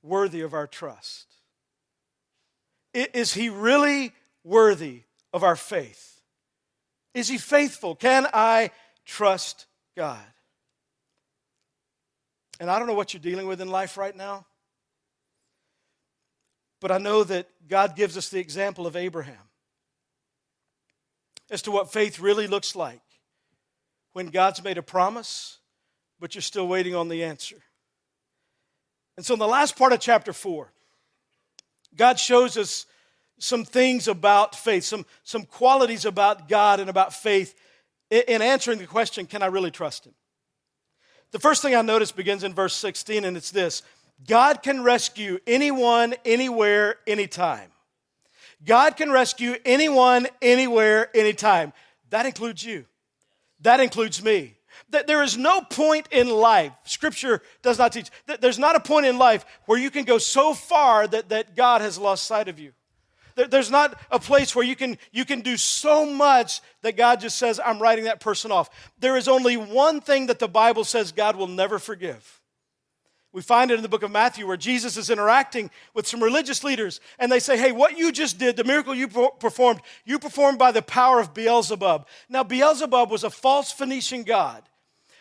worthy 0.00 0.42
of 0.42 0.54
our 0.54 0.68
trust? 0.68 1.35
Is 2.96 3.34
he 3.34 3.50
really 3.50 4.12
worthy 4.42 5.02
of 5.32 5.44
our 5.44 5.56
faith? 5.56 6.22
Is 7.12 7.28
he 7.28 7.36
faithful? 7.36 7.94
Can 7.94 8.26
I 8.32 8.70
trust 9.04 9.66
God? 9.96 10.24
And 12.58 12.70
I 12.70 12.78
don't 12.78 12.88
know 12.88 12.94
what 12.94 13.12
you're 13.12 13.20
dealing 13.20 13.46
with 13.46 13.60
in 13.60 13.68
life 13.68 13.98
right 13.98 14.16
now, 14.16 14.46
but 16.80 16.90
I 16.90 16.96
know 16.96 17.22
that 17.24 17.48
God 17.68 17.96
gives 17.96 18.16
us 18.16 18.30
the 18.30 18.40
example 18.40 18.86
of 18.86 18.96
Abraham 18.96 19.36
as 21.50 21.60
to 21.62 21.70
what 21.70 21.92
faith 21.92 22.18
really 22.18 22.46
looks 22.46 22.74
like 22.74 23.02
when 24.14 24.28
God's 24.28 24.64
made 24.64 24.78
a 24.78 24.82
promise, 24.82 25.58
but 26.18 26.34
you're 26.34 26.40
still 26.40 26.66
waiting 26.66 26.94
on 26.94 27.10
the 27.10 27.24
answer. 27.24 27.56
And 29.18 29.26
so, 29.26 29.34
in 29.34 29.40
the 29.40 29.46
last 29.46 29.76
part 29.76 29.92
of 29.92 30.00
chapter 30.00 30.32
4, 30.32 30.72
God 31.96 32.18
shows 32.18 32.56
us 32.56 32.86
some 33.38 33.64
things 33.64 34.08
about 34.08 34.54
faith, 34.54 34.84
some, 34.84 35.04
some 35.22 35.44
qualities 35.44 36.04
about 36.04 36.48
God 36.48 36.80
and 36.80 36.88
about 36.88 37.12
faith 37.12 37.54
in 38.10 38.42
answering 38.42 38.78
the 38.78 38.86
question 38.86 39.26
can 39.26 39.42
I 39.42 39.46
really 39.46 39.70
trust 39.70 40.06
Him? 40.06 40.14
The 41.32 41.38
first 41.38 41.62
thing 41.62 41.74
I 41.74 41.82
notice 41.82 42.12
begins 42.12 42.44
in 42.44 42.54
verse 42.54 42.74
16, 42.74 43.24
and 43.24 43.36
it's 43.36 43.50
this 43.50 43.82
God 44.26 44.62
can 44.62 44.82
rescue 44.82 45.38
anyone, 45.46 46.14
anywhere, 46.24 46.96
anytime. 47.06 47.70
God 48.64 48.96
can 48.96 49.10
rescue 49.10 49.56
anyone, 49.64 50.26
anywhere, 50.40 51.14
anytime. 51.14 51.72
That 52.10 52.26
includes 52.26 52.64
you. 52.64 52.86
That 53.60 53.80
includes 53.80 54.22
me. 54.22 54.55
That 54.90 55.06
there 55.06 55.22
is 55.22 55.36
no 55.36 55.60
point 55.62 56.08
in 56.12 56.30
life, 56.30 56.72
Scripture 56.84 57.42
does 57.62 57.78
not 57.78 57.92
teach, 57.92 58.08
that 58.26 58.40
there's 58.40 58.58
not 58.58 58.76
a 58.76 58.80
point 58.80 59.06
in 59.06 59.18
life 59.18 59.44
where 59.66 59.78
you 59.78 59.90
can 59.90 60.04
go 60.04 60.18
so 60.18 60.54
far 60.54 61.08
that, 61.08 61.28
that 61.30 61.56
God 61.56 61.80
has 61.80 61.98
lost 61.98 62.24
sight 62.24 62.48
of 62.48 62.58
you. 62.58 62.72
There's 63.36 63.70
not 63.70 64.00
a 64.10 64.18
place 64.18 64.56
where 64.56 64.64
you 64.64 64.74
can, 64.74 64.96
you 65.12 65.26
can 65.26 65.42
do 65.42 65.58
so 65.58 66.06
much 66.06 66.62
that 66.80 66.96
God 66.96 67.20
just 67.20 67.36
says, 67.36 67.60
I'm 67.62 67.78
writing 67.78 68.04
that 68.04 68.18
person 68.18 68.50
off. 68.50 68.70
There 68.98 69.16
is 69.16 69.28
only 69.28 69.58
one 69.58 70.00
thing 70.00 70.28
that 70.28 70.38
the 70.38 70.48
Bible 70.48 70.84
says 70.84 71.12
God 71.12 71.36
will 71.36 71.46
never 71.46 71.78
forgive. 71.78 72.40
We 73.36 73.42
find 73.42 73.70
it 73.70 73.74
in 73.74 73.82
the 73.82 73.88
book 73.90 74.02
of 74.02 74.10
Matthew 74.10 74.46
where 74.46 74.56
Jesus 74.56 74.96
is 74.96 75.10
interacting 75.10 75.70
with 75.92 76.06
some 76.06 76.22
religious 76.22 76.64
leaders, 76.64 77.00
and 77.18 77.30
they 77.30 77.38
say, 77.38 77.58
Hey, 77.58 77.70
what 77.70 77.98
you 77.98 78.10
just 78.10 78.38
did, 78.38 78.56
the 78.56 78.64
miracle 78.64 78.94
you 78.94 79.08
performed, 79.08 79.82
you 80.06 80.18
performed 80.18 80.58
by 80.58 80.72
the 80.72 80.80
power 80.80 81.20
of 81.20 81.34
Beelzebub. 81.34 82.06
Now, 82.30 82.42
Beelzebub 82.42 83.10
was 83.10 83.24
a 83.24 83.28
false 83.28 83.70
Phoenician 83.70 84.22
god. 84.22 84.62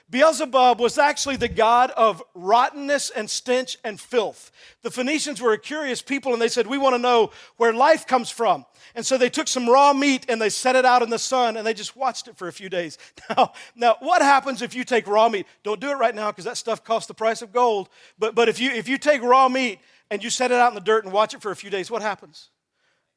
Beelzebub 0.07 0.79
was 0.79 0.99
actually 0.99 1.35
the 1.35 1.47
god 1.47 1.89
of 1.91 2.21
rottenness 2.35 3.09
and 3.09 3.27
stench 3.27 3.77
and 3.83 3.99
filth. 3.99 4.51
The 4.83 4.91
Phoenicians 4.91 5.41
were 5.41 5.53
a 5.53 5.57
curious 5.57 6.03
people 6.03 6.31
and 6.31 6.41
they 6.41 6.47
said, 6.47 6.67
We 6.67 6.77
want 6.77 6.93
to 6.93 7.01
know 7.01 7.31
where 7.57 7.73
life 7.73 8.05
comes 8.05 8.29
from. 8.29 8.65
And 8.93 9.03
so 9.03 9.17
they 9.17 9.29
took 9.29 9.47
some 9.47 9.67
raw 9.67 9.93
meat 9.93 10.27
and 10.29 10.39
they 10.39 10.49
set 10.49 10.75
it 10.75 10.85
out 10.85 11.01
in 11.01 11.09
the 11.09 11.17
sun 11.17 11.57
and 11.57 11.65
they 11.65 11.73
just 11.73 11.95
watched 11.95 12.27
it 12.27 12.37
for 12.37 12.47
a 12.47 12.53
few 12.53 12.69
days. 12.69 12.97
Now, 13.35 13.53
now 13.75 13.95
what 13.99 14.21
happens 14.21 14.61
if 14.61 14.75
you 14.75 14.83
take 14.83 15.07
raw 15.07 15.27
meat? 15.27 15.47
Don't 15.63 15.81
do 15.81 15.89
it 15.89 15.95
right 15.95 16.13
now 16.13 16.31
because 16.31 16.45
that 16.45 16.57
stuff 16.57 16.83
costs 16.83 17.07
the 17.07 17.15
price 17.15 17.41
of 17.41 17.51
gold. 17.51 17.89
But, 18.19 18.35
but 18.35 18.47
if, 18.47 18.59
you, 18.59 18.69
if 18.71 18.87
you 18.87 18.99
take 18.99 19.23
raw 19.23 19.49
meat 19.49 19.79
and 20.11 20.23
you 20.23 20.29
set 20.29 20.51
it 20.51 20.57
out 20.59 20.69
in 20.69 20.75
the 20.75 20.81
dirt 20.81 21.05
and 21.05 21.11
watch 21.11 21.33
it 21.33 21.41
for 21.41 21.49
a 21.49 21.55
few 21.55 21.71
days, 21.71 21.89
what 21.89 22.03
happens? 22.03 22.49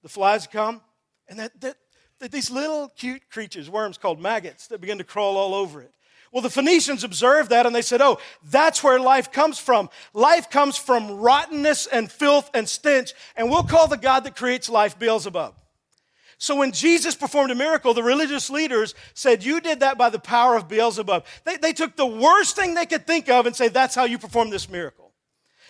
The 0.02 0.08
flies 0.08 0.46
come 0.46 0.80
and 1.28 1.38
that, 1.38 1.60
that, 1.60 1.76
that 2.20 2.32
these 2.32 2.50
little 2.50 2.88
cute 2.88 3.28
creatures, 3.30 3.68
worms 3.68 3.98
called 3.98 4.20
maggots, 4.20 4.66
that 4.68 4.80
begin 4.80 4.98
to 4.98 5.04
crawl 5.04 5.36
all 5.36 5.54
over 5.54 5.82
it. 5.82 5.92
Well, 6.32 6.42
the 6.42 6.50
Phoenicians 6.50 7.04
observed 7.04 7.50
that 7.50 7.66
and 7.66 7.74
they 7.74 7.82
said, 7.82 8.02
Oh, 8.02 8.18
that's 8.42 8.82
where 8.82 9.00
life 9.00 9.32
comes 9.32 9.58
from. 9.58 9.88
Life 10.12 10.50
comes 10.50 10.76
from 10.76 11.18
rottenness 11.18 11.86
and 11.86 12.10
filth 12.10 12.50
and 12.52 12.68
stench, 12.68 13.14
and 13.36 13.50
we'll 13.50 13.62
call 13.62 13.88
the 13.88 13.96
God 13.96 14.24
that 14.24 14.36
creates 14.36 14.68
life 14.68 14.98
Beelzebub. 14.98 15.54
So 16.40 16.54
when 16.54 16.70
Jesus 16.70 17.16
performed 17.16 17.50
a 17.50 17.56
miracle, 17.56 17.94
the 17.94 18.02
religious 18.02 18.48
leaders 18.48 18.94
said, 19.14 19.44
You 19.44 19.60
did 19.60 19.80
that 19.80 19.98
by 19.98 20.08
the 20.08 20.20
power 20.20 20.54
of 20.54 20.68
Beelzebub. 20.68 21.24
They, 21.44 21.56
they 21.56 21.72
took 21.72 21.96
the 21.96 22.06
worst 22.06 22.54
thing 22.54 22.74
they 22.74 22.86
could 22.86 23.06
think 23.06 23.28
of 23.28 23.46
and 23.46 23.56
say, 23.56 23.68
That's 23.68 23.94
how 23.94 24.04
you 24.04 24.18
perform 24.18 24.50
this 24.50 24.70
miracle. 24.70 25.12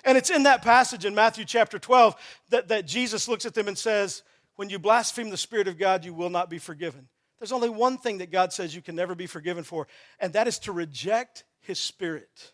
And 0.05 0.19
it's 0.19 0.31
in 0.31 0.45
that 0.45 0.63
passage 0.63 1.05
in 1.05 1.15
Matthew 1.15 1.45
chapter 1.45 1.79
12 1.79 2.15
that, 2.51 2.69
that 2.69 2.87
Jesus 2.87 3.29
looks 3.29 3.47
at 3.47 3.55
them 3.55 3.67
and 3.67 3.79
says, 3.79 4.23
When 4.57 4.69
you 4.69 4.79
blaspheme 4.79 5.31
the 5.31 5.37
Spirit 5.39 5.69
of 5.69 5.79
God, 5.79 6.05
you 6.05 6.13
will 6.13 6.31
not 6.31 6.51
be 6.51 6.59
forgiven. 6.59 7.09
There's 7.39 7.53
only 7.53 7.69
one 7.69 7.99
thing 7.99 8.19
that 8.19 8.31
God 8.31 8.53
says 8.53 8.75
you 8.75 8.83
can 8.83 8.97
never 8.97 9.15
be 9.15 9.27
forgiven 9.27 9.65
for, 9.65 9.87
and 10.19 10.33
that 10.33 10.49
is 10.49 10.59
to 10.61 10.73
reject 10.73 11.45
His 11.61 11.79
Spirit. 11.79 12.53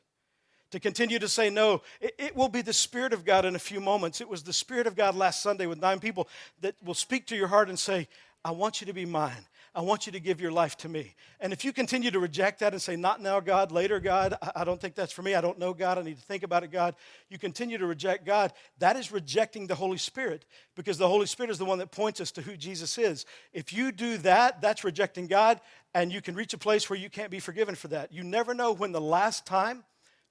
To 0.70 0.80
continue 0.80 1.20
to 1.20 1.28
say 1.28 1.50
no. 1.50 1.82
It, 2.00 2.14
it, 2.18 2.36
will 2.36 2.48
be 2.48 2.60
the 2.60 2.72
Spirit 2.72 3.12
of 3.12 3.24
God 3.24 3.44
in 3.44 3.54
a 3.54 3.60
few 3.60 3.80
moments. 3.80 4.20
It 4.20 4.28
was 4.28 4.42
the 4.42 4.52
Spirit 4.52 4.88
of 4.88 4.96
God 4.96 5.14
last 5.14 5.40
Sunday 5.40 5.66
with 5.66 5.80
nine 5.80 6.00
people 6.00 6.28
that 6.62 6.74
will 6.84 6.94
speak 6.94 7.28
to 7.28 7.36
your 7.36 7.46
heart 7.46 7.68
and 7.68 7.78
say, 7.78 8.08
I 8.44 8.50
want 8.50 8.80
you 8.80 8.86
to 8.88 8.92
be 8.92 9.06
mine. 9.06 9.46
I 9.76 9.80
want 9.80 10.06
you 10.06 10.12
to 10.12 10.20
give 10.20 10.40
your 10.40 10.52
life 10.52 10.76
to 10.78 10.88
me. 10.88 11.16
And 11.40 11.52
if 11.52 11.64
you 11.64 11.72
continue 11.72 12.12
to 12.12 12.20
reject 12.20 12.60
that 12.60 12.72
and 12.72 12.80
say, 12.80 12.94
Not 12.94 13.20
now, 13.20 13.40
God, 13.40 13.72
later, 13.72 13.98
God, 13.98 14.36
I 14.54 14.62
don't 14.62 14.80
think 14.80 14.94
that's 14.94 15.12
for 15.12 15.22
me. 15.22 15.34
I 15.34 15.40
don't 15.40 15.58
know 15.58 15.74
God. 15.74 15.98
I 15.98 16.02
need 16.02 16.16
to 16.16 16.22
think 16.22 16.44
about 16.44 16.62
it, 16.62 16.70
God. 16.70 16.94
You 17.28 17.38
continue 17.38 17.76
to 17.78 17.86
reject 17.86 18.24
God. 18.24 18.52
That 18.78 18.94
is 18.96 19.10
rejecting 19.10 19.66
the 19.66 19.74
Holy 19.74 19.98
Spirit 19.98 20.44
because 20.76 20.96
the 20.96 21.08
Holy 21.08 21.26
Spirit 21.26 21.50
is 21.50 21.58
the 21.58 21.64
one 21.64 21.78
that 21.78 21.90
points 21.90 22.20
us 22.20 22.30
to 22.32 22.42
who 22.42 22.56
Jesus 22.56 22.98
is. 22.98 23.26
If 23.52 23.72
you 23.72 23.90
do 23.90 24.16
that, 24.18 24.60
that's 24.60 24.84
rejecting 24.84 25.26
God, 25.26 25.60
and 25.92 26.12
you 26.12 26.22
can 26.22 26.36
reach 26.36 26.54
a 26.54 26.58
place 26.58 26.88
where 26.88 26.98
you 26.98 27.10
can't 27.10 27.30
be 27.30 27.40
forgiven 27.40 27.74
for 27.74 27.88
that. 27.88 28.12
You 28.12 28.22
never 28.22 28.54
know 28.54 28.72
when 28.72 28.92
the 28.92 29.00
last 29.00 29.44
time 29.44 29.82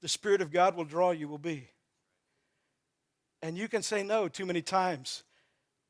the 0.01 0.07
Spirit 0.07 0.41
of 0.41 0.51
God 0.51 0.77
will 0.77 0.85
draw 0.85 1.11
you 1.11 1.27
will 1.27 1.37
be. 1.37 1.69
And 3.41 3.57
you 3.57 3.67
can 3.67 3.81
say 3.81 4.03
no 4.03 4.29
too 4.29 4.45
many 4.45 4.61
times 4.61 5.23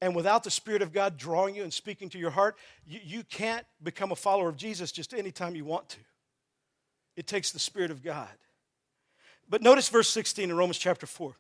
and 0.04 0.14
without 0.14 0.44
the 0.44 0.52
Spirit 0.52 0.82
of 0.82 0.92
God 0.92 1.16
drawing 1.16 1.56
you 1.56 1.64
and 1.64 1.72
speaking 1.72 2.10
to 2.10 2.20
your 2.20 2.32
heart, 2.32 2.58
you, 2.86 3.00
you 3.02 3.24
can't 3.24 3.66
become 3.82 4.12
a 4.12 4.18
follower 4.18 4.50
of 4.50 4.58
Jesus 4.58 4.92
just 4.92 5.14
anytime 5.14 5.56
you 5.56 5.64
want 5.64 5.88
to. 5.88 6.00
It 7.16 7.26
takes 7.26 7.52
the 7.52 7.60
Spirit 7.60 7.90
of 7.90 8.04
God. 8.04 8.28
But 9.48 9.62
notice 9.62 9.88
verse 9.88 10.10
16 10.10 10.50
in 10.50 10.58
Romans 10.58 10.78
chapter 10.78 11.06
4. 11.06 11.38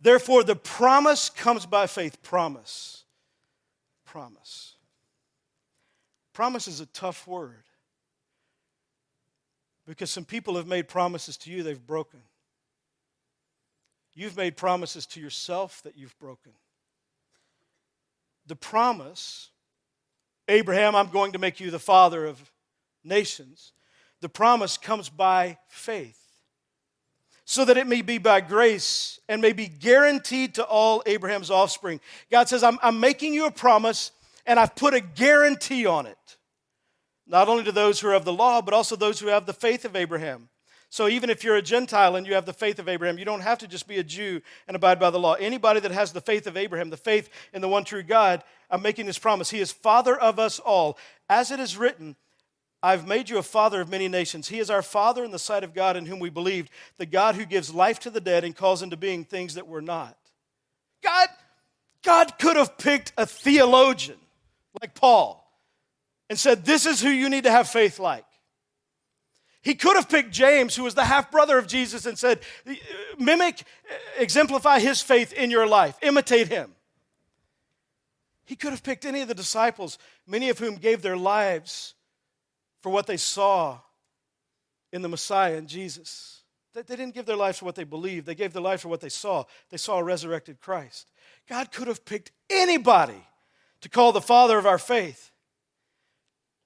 Therefore, 0.00 0.42
the 0.42 0.56
promise 0.56 1.30
comes 1.30 1.66
by 1.66 1.86
faith. 1.86 2.20
Promise. 2.20 3.04
Promise. 4.04 4.74
Promise 6.32 6.66
is 6.66 6.80
a 6.80 6.86
tough 6.86 7.28
word 7.28 7.62
because 9.86 10.10
some 10.10 10.24
people 10.24 10.56
have 10.56 10.66
made 10.66 10.88
promises 10.88 11.36
to 11.36 11.50
you 11.52 11.62
they've 11.62 11.86
broken. 11.86 12.18
You've 14.14 14.36
made 14.36 14.56
promises 14.56 15.06
to 15.06 15.20
yourself 15.20 15.80
that 15.84 15.96
you've 15.96 16.18
broken 16.18 16.50
the 18.50 18.56
promise 18.56 19.50
Abraham, 20.48 20.96
I'm 20.96 21.10
going 21.10 21.32
to 21.32 21.38
make 21.38 21.60
you 21.60 21.70
the 21.70 21.78
father 21.78 22.26
of 22.26 22.50
nations, 23.04 23.72
the 24.20 24.28
promise 24.28 24.76
comes 24.76 25.08
by 25.08 25.56
faith, 25.68 26.18
so 27.44 27.64
that 27.64 27.76
it 27.76 27.86
may 27.86 28.02
be 28.02 28.18
by 28.18 28.40
grace 28.40 29.20
and 29.28 29.40
may 29.40 29.52
be 29.52 29.68
guaranteed 29.68 30.56
to 30.56 30.64
all 30.64 31.02
Abraham's 31.06 31.50
offspring. 31.50 32.00
God 32.30 32.48
says, 32.48 32.64
I'm, 32.64 32.78
I'm 32.82 32.98
making 32.98 33.32
you 33.32 33.46
a 33.46 33.52
promise, 33.52 34.10
and 34.44 34.58
I've 34.58 34.74
put 34.74 34.92
a 34.92 35.00
guarantee 35.00 35.86
on 35.86 36.06
it, 36.06 36.36
not 37.28 37.48
only 37.48 37.62
to 37.62 37.72
those 37.72 38.00
who 38.00 38.08
are 38.08 38.14
of 38.14 38.24
the 38.24 38.32
law, 38.32 38.60
but 38.60 38.74
also 38.74 38.96
those 38.96 39.20
who 39.20 39.28
have 39.28 39.46
the 39.46 39.54
faith 39.54 39.84
of 39.84 39.94
Abraham. 39.94 40.49
So 40.90 41.06
even 41.06 41.30
if 41.30 41.44
you're 41.44 41.56
a 41.56 41.62
Gentile 41.62 42.16
and 42.16 42.26
you 42.26 42.34
have 42.34 42.46
the 42.46 42.52
faith 42.52 42.80
of 42.80 42.88
Abraham, 42.88 43.16
you 43.16 43.24
don't 43.24 43.42
have 43.42 43.58
to 43.58 43.68
just 43.68 43.86
be 43.86 43.98
a 43.98 44.04
Jew 44.04 44.42
and 44.66 44.74
abide 44.74 44.98
by 44.98 45.10
the 45.10 45.20
law. 45.20 45.34
Anybody 45.34 45.78
that 45.80 45.92
has 45.92 46.12
the 46.12 46.20
faith 46.20 46.48
of 46.48 46.56
Abraham, 46.56 46.90
the 46.90 46.96
faith 46.96 47.30
in 47.52 47.60
the 47.60 47.68
one 47.68 47.84
true 47.84 48.02
God, 48.02 48.42
I'm 48.68 48.82
making 48.82 49.06
this 49.06 49.18
promise. 49.18 49.50
He 49.50 49.60
is 49.60 49.70
father 49.70 50.18
of 50.18 50.40
us 50.40 50.58
all. 50.58 50.98
As 51.28 51.52
it 51.52 51.60
is 51.60 51.76
written, 51.76 52.16
I've 52.82 53.06
made 53.06 53.30
you 53.30 53.38
a 53.38 53.42
father 53.42 53.80
of 53.80 53.88
many 53.88 54.08
nations. 54.08 54.48
He 54.48 54.58
is 54.58 54.68
our 54.68 54.82
father 54.82 55.24
in 55.24 55.30
the 55.30 55.38
sight 55.38 55.62
of 55.62 55.74
God 55.74 55.96
in 55.96 56.06
whom 56.06 56.18
we 56.18 56.28
believed, 56.28 56.70
the 56.98 57.06
God 57.06 57.36
who 57.36 57.44
gives 57.44 57.72
life 57.72 58.00
to 58.00 58.10
the 58.10 58.20
dead 58.20 58.42
and 58.42 58.56
calls 58.56 58.82
into 58.82 58.96
being 58.96 59.24
things 59.24 59.54
that 59.54 59.68
were 59.68 59.82
not. 59.82 60.16
God, 61.04 61.28
God 62.02 62.36
could 62.38 62.56
have 62.56 62.78
picked 62.78 63.12
a 63.16 63.26
theologian 63.26 64.18
like 64.80 64.94
Paul 64.96 65.46
and 66.28 66.36
said, 66.36 66.64
This 66.64 66.84
is 66.84 67.00
who 67.00 67.10
you 67.10 67.28
need 67.28 67.44
to 67.44 67.50
have 67.52 67.68
faith 67.68 68.00
like. 68.00 68.24
He 69.62 69.74
could 69.74 69.96
have 69.96 70.08
picked 70.08 70.30
James, 70.30 70.74
who 70.74 70.84
was 70.84 70.94
the 70.94 71.04
half 71.04 71.30
brother 71.30 71.58
of 71.58 71.66
Jesus, 71.66 72.06
and 72.06 72.18
said, 72.18 72.40
Mimic, 73.18 73.62
exemplify 74.18 74.80
his 74.80 75.02
faith 75.02 75.32
in 75.32 75.50
your 75.50 75.66
life, 75.66 75.96
imitate 76.02 76.48
him. 76.48 76.72
He 78.46 78.56
could 78.56 78.72
have 78.72 78.82
picked 78.82 79.04
any 79.04 79.20
of 79.20 79.28
the 79.28 79.34
disciples, 79.34 79.98
many 80.26 80.48
of 80.48 80.58
whom 80.58 80.76
gave 80.76 81.02
their 81.02 81.16
lives 81.16 81.94
for 82.80 82.90
what 82.90 83.06
they 83.06 83.18
saw 83.18 83.78
in 84.92 85.02
the 85.02 85.08
Messiah 85.08 85.56
and 85.56 85.68
Jesus. 85.68 86.42
They 86.72 86.82
didn't 86.82 87.14
give 87.14 87.26
their 87.26 87.36
lives 87.36 87.58
for 87.58 87.64
what 87.64 87.74
they 87.74 87.84
believed, 87.84 88.26
they 88.26 88.34
gave 88.34 88.52
their 88.52 88.62
life 88.62 88.80
for 88.80 88.88
what 88.88 89.00
they 89.00 89.08
saw. 89.08 89.44
They 89.70 89.76
saw 89.76 89.98
a 89.98 90.04
resurrected 90.04 90.60
Christ. 90.60 91.10
God 91.48 91.70
could 91.72 91.88
have 91.88 92.04
picked 92.04 92.30
anybody 92.48 93.26
to 93.82 93.88
call 93.88 94.12
the 94.12 94.20
father 94.20 94.58
of 94.58 94.66
our 94.66 94.78
faith. 94.78 95.29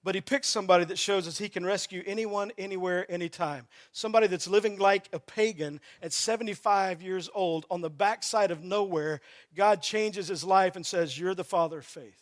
But 0.05 0.15
he 0.15 0.21
picks 0.21 0.49
somebody 0.49 0.85
that 0.85 0.99
shows 0.99 1.27
us 1.27 1.39
he 1.39 1.49
can 1.49 1.65
rescue 1.65 2.03
anyone, 2.07 2.53
anywhere, 2.59 3.11
anytime. 3.11 3.67
Somebody 3.91 4.27
that's 4.27 4.47
living 4.47 4.79
like 4.79 5.09
a 5.15 5.19
pagan 5.19 5.81
at 6.03 6.13
75 6.13 7.01
years 7.01 7.31
old 7.35 7.65
on 7.71 7.81
the 7.81 7.89
backside 7.89 8.51
of 8.51 8.63
nowhere. 8.63 9.23
God 9.57 9.81
changes 9.81 10.29
his 10.29 10.45
life 10.45 10.77
and 10.77 10.85
says, 10.85 11.19
You're 11.19 11.35
the 11.35 11.43
father 11.43 11.79
of 11.79 11.87
faith. 11.87 12.21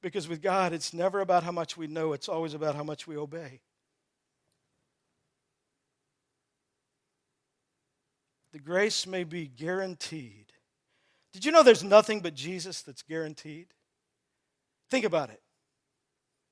Because 0.00 0.28
with 0.28 0.40
God, 0.40 0.72
it's 0.72 0.94
never 0.94 1.20
about 1.20 1.42
how 1.42 1.52
much 1.52 1.76
we 1.76 1.88
know, 1.88 2.12
it's 2.12 2.28
always 2.28 2.54
about 2.54 2.76
how 2.76 2.84
much 2.84 3.08
we 3.08 3.16
obey. 3.16 3.62
The 8.52 8.60
grace 8.60 9.08
may 9.08 9.24
be 9.24 9.48
guaranteed. 9.48 10.52
Did 11.32 11.44
you 11.44 11.50
know 11.50 11.64
there's 11.64 11.82
nothing 11.82 12.20
but 12.20 12.36
Jesus 12.36 12.82
that's 12.82 13.02
guaranteed? 13.02 13.74
Think 14.94 15.06
about 15.06 15.30
it. 15.30 15.42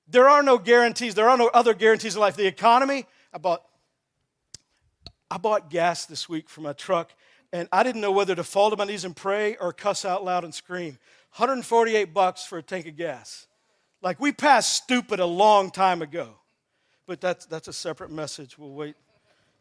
There 0.09 0.29
are 0.29 0.43
no 0.43 0.59
guarantees. 0.59 1.15
There 1.15 1.29
are 1.29 1.39
no 1.39 1.47
other 1.47 1.75
guarantees 1.75 2.17
in 2.17 2.21
life. 2.21 2.35
The 2.35 2.49
economy, 2.49 3.07
I 3.33 3.39
bought, 3.39 3.63
I 5.31 5.39
bought 5.39 5.71
gas 5.71 6.07
this 6.07 6.29
week 6.29 6.49
for 6.49 6.61
my 6.61 6.73
truck, 6.73 7.13
and 7.53 7.69
I 7.71 7.85
didn't 7.85 8.01
know 8.01 8.11
whether 8.11 8.35
to 8.35 8.43
fall 8.43 8.71
to 8.71 8.77
my 8.77 8.83
knees 8.83 9.05
and 9.05 9.15
pray 9.15 9.55
or 9.59 9.73
cuss 9.73 10.05
out 10.05 10.25
loud 10.25 10.43
and 10.43 10.53
scream. 10.53 10.99
148 11.37 12.13
bucks 12.13 12.45
for 12.45 12.59
a 12.59 12.65
tank 12.65 12.89
of 12.89 12.97
gas. 12.97 13.47
Like 14.03 14.19
we 14.19 14.33
passed 14.33 14.73
stupid 14.73 15.21
a 15.21 15.25
long 15.25 15.71
time 15.71 16.03
ago. 16.03 16.31
But 17.07 17.21
that's, 17.21 17.47
that's 17.47 17.69
a 17.69 17.73
separate 17.73 18.11
message. 18.11 18.59
We'll 18.59 18.75
wait 18.75 18.97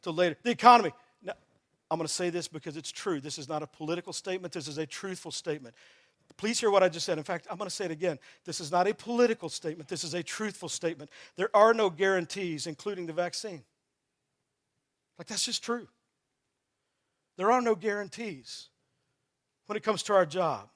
till 0.02 0.14
later. 0.14 0.38
The 0.42 0.50
economy. 0.50 0.92
Now, 1.22 1.34
I'm 1.92 2.00
going 2.00 2.08
to 2.08 2.12
say 2.12 2.32
this 2.32 2.48
because 2.48 2.78
it's 2.78 2.92
true. 2.92 3.22
This 3.22 3.38
is 3.38 3.48
not 3.48 3.62
a 3.62 3.68
political 3.68 4.12
statement, 4.12 4.56
this 4.56 4.68
is 4.68 4.80
a 4.80 4.88
truthful 4.88 5.30
statement. 5.30 5.76
Please 6.38 6.60
hear 6.60 6.72
what 6.72 6.84
I 6.84 6.90
just 6.90 7.06
said. 7.06 7.18
In 7.18 7.24
fact, 7.24 7.48
I'm 7.50 7.58
going 7.58 7.70
to 7.70 7.76
say 7.76 7.86
it 7.86 7.92
again. 7.92 8.20
This 8.46 8.60
is 8.60 8.72
not 8.72 8.88
a 8.88 8.94
political 8.94 9.50
statement, 9.50 9.90
this 9.90 10.04
is 10.04 10.14
a 10.14 10.24
truthful 10.24 10.70
statement. 10.70 11.10
There 11.36 11.50
are 11.56 11.74
no 11.74 11.90
guarantees, 11.90 12.68
including 12.68 13.06
the 13.06 13.14
vaccine. 13.14 13.64
Like, 15.18 15.28
that's 15.28 15.46
just 15.46 15.64
true. 15.64 15.88
There 17.38 17.52
are 17.52 17.62
no 17.62 17.76
guarantees 17.76 18.70
when 19.68 19.78
it 19.78 19.84
comes 19.84 20.04
to 20.04 20.14
our 20.14 20.26
job. 20.26 20.70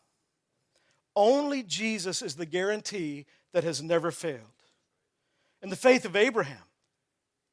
Only 1.15 1.63
Jesus 1.63 2.21
is 2.21 2.35
the 2.35 2.45
guarantee 2.45 3.25
that 3.53 3.63
has 3.63 3.81
never 3.81 4.11
failed. 4.11 4.41
And 5.61 5.71
the 5.71 5.75
faith 5.75 6.05
of 6.05 6.15
Abraham, 6.15 6.63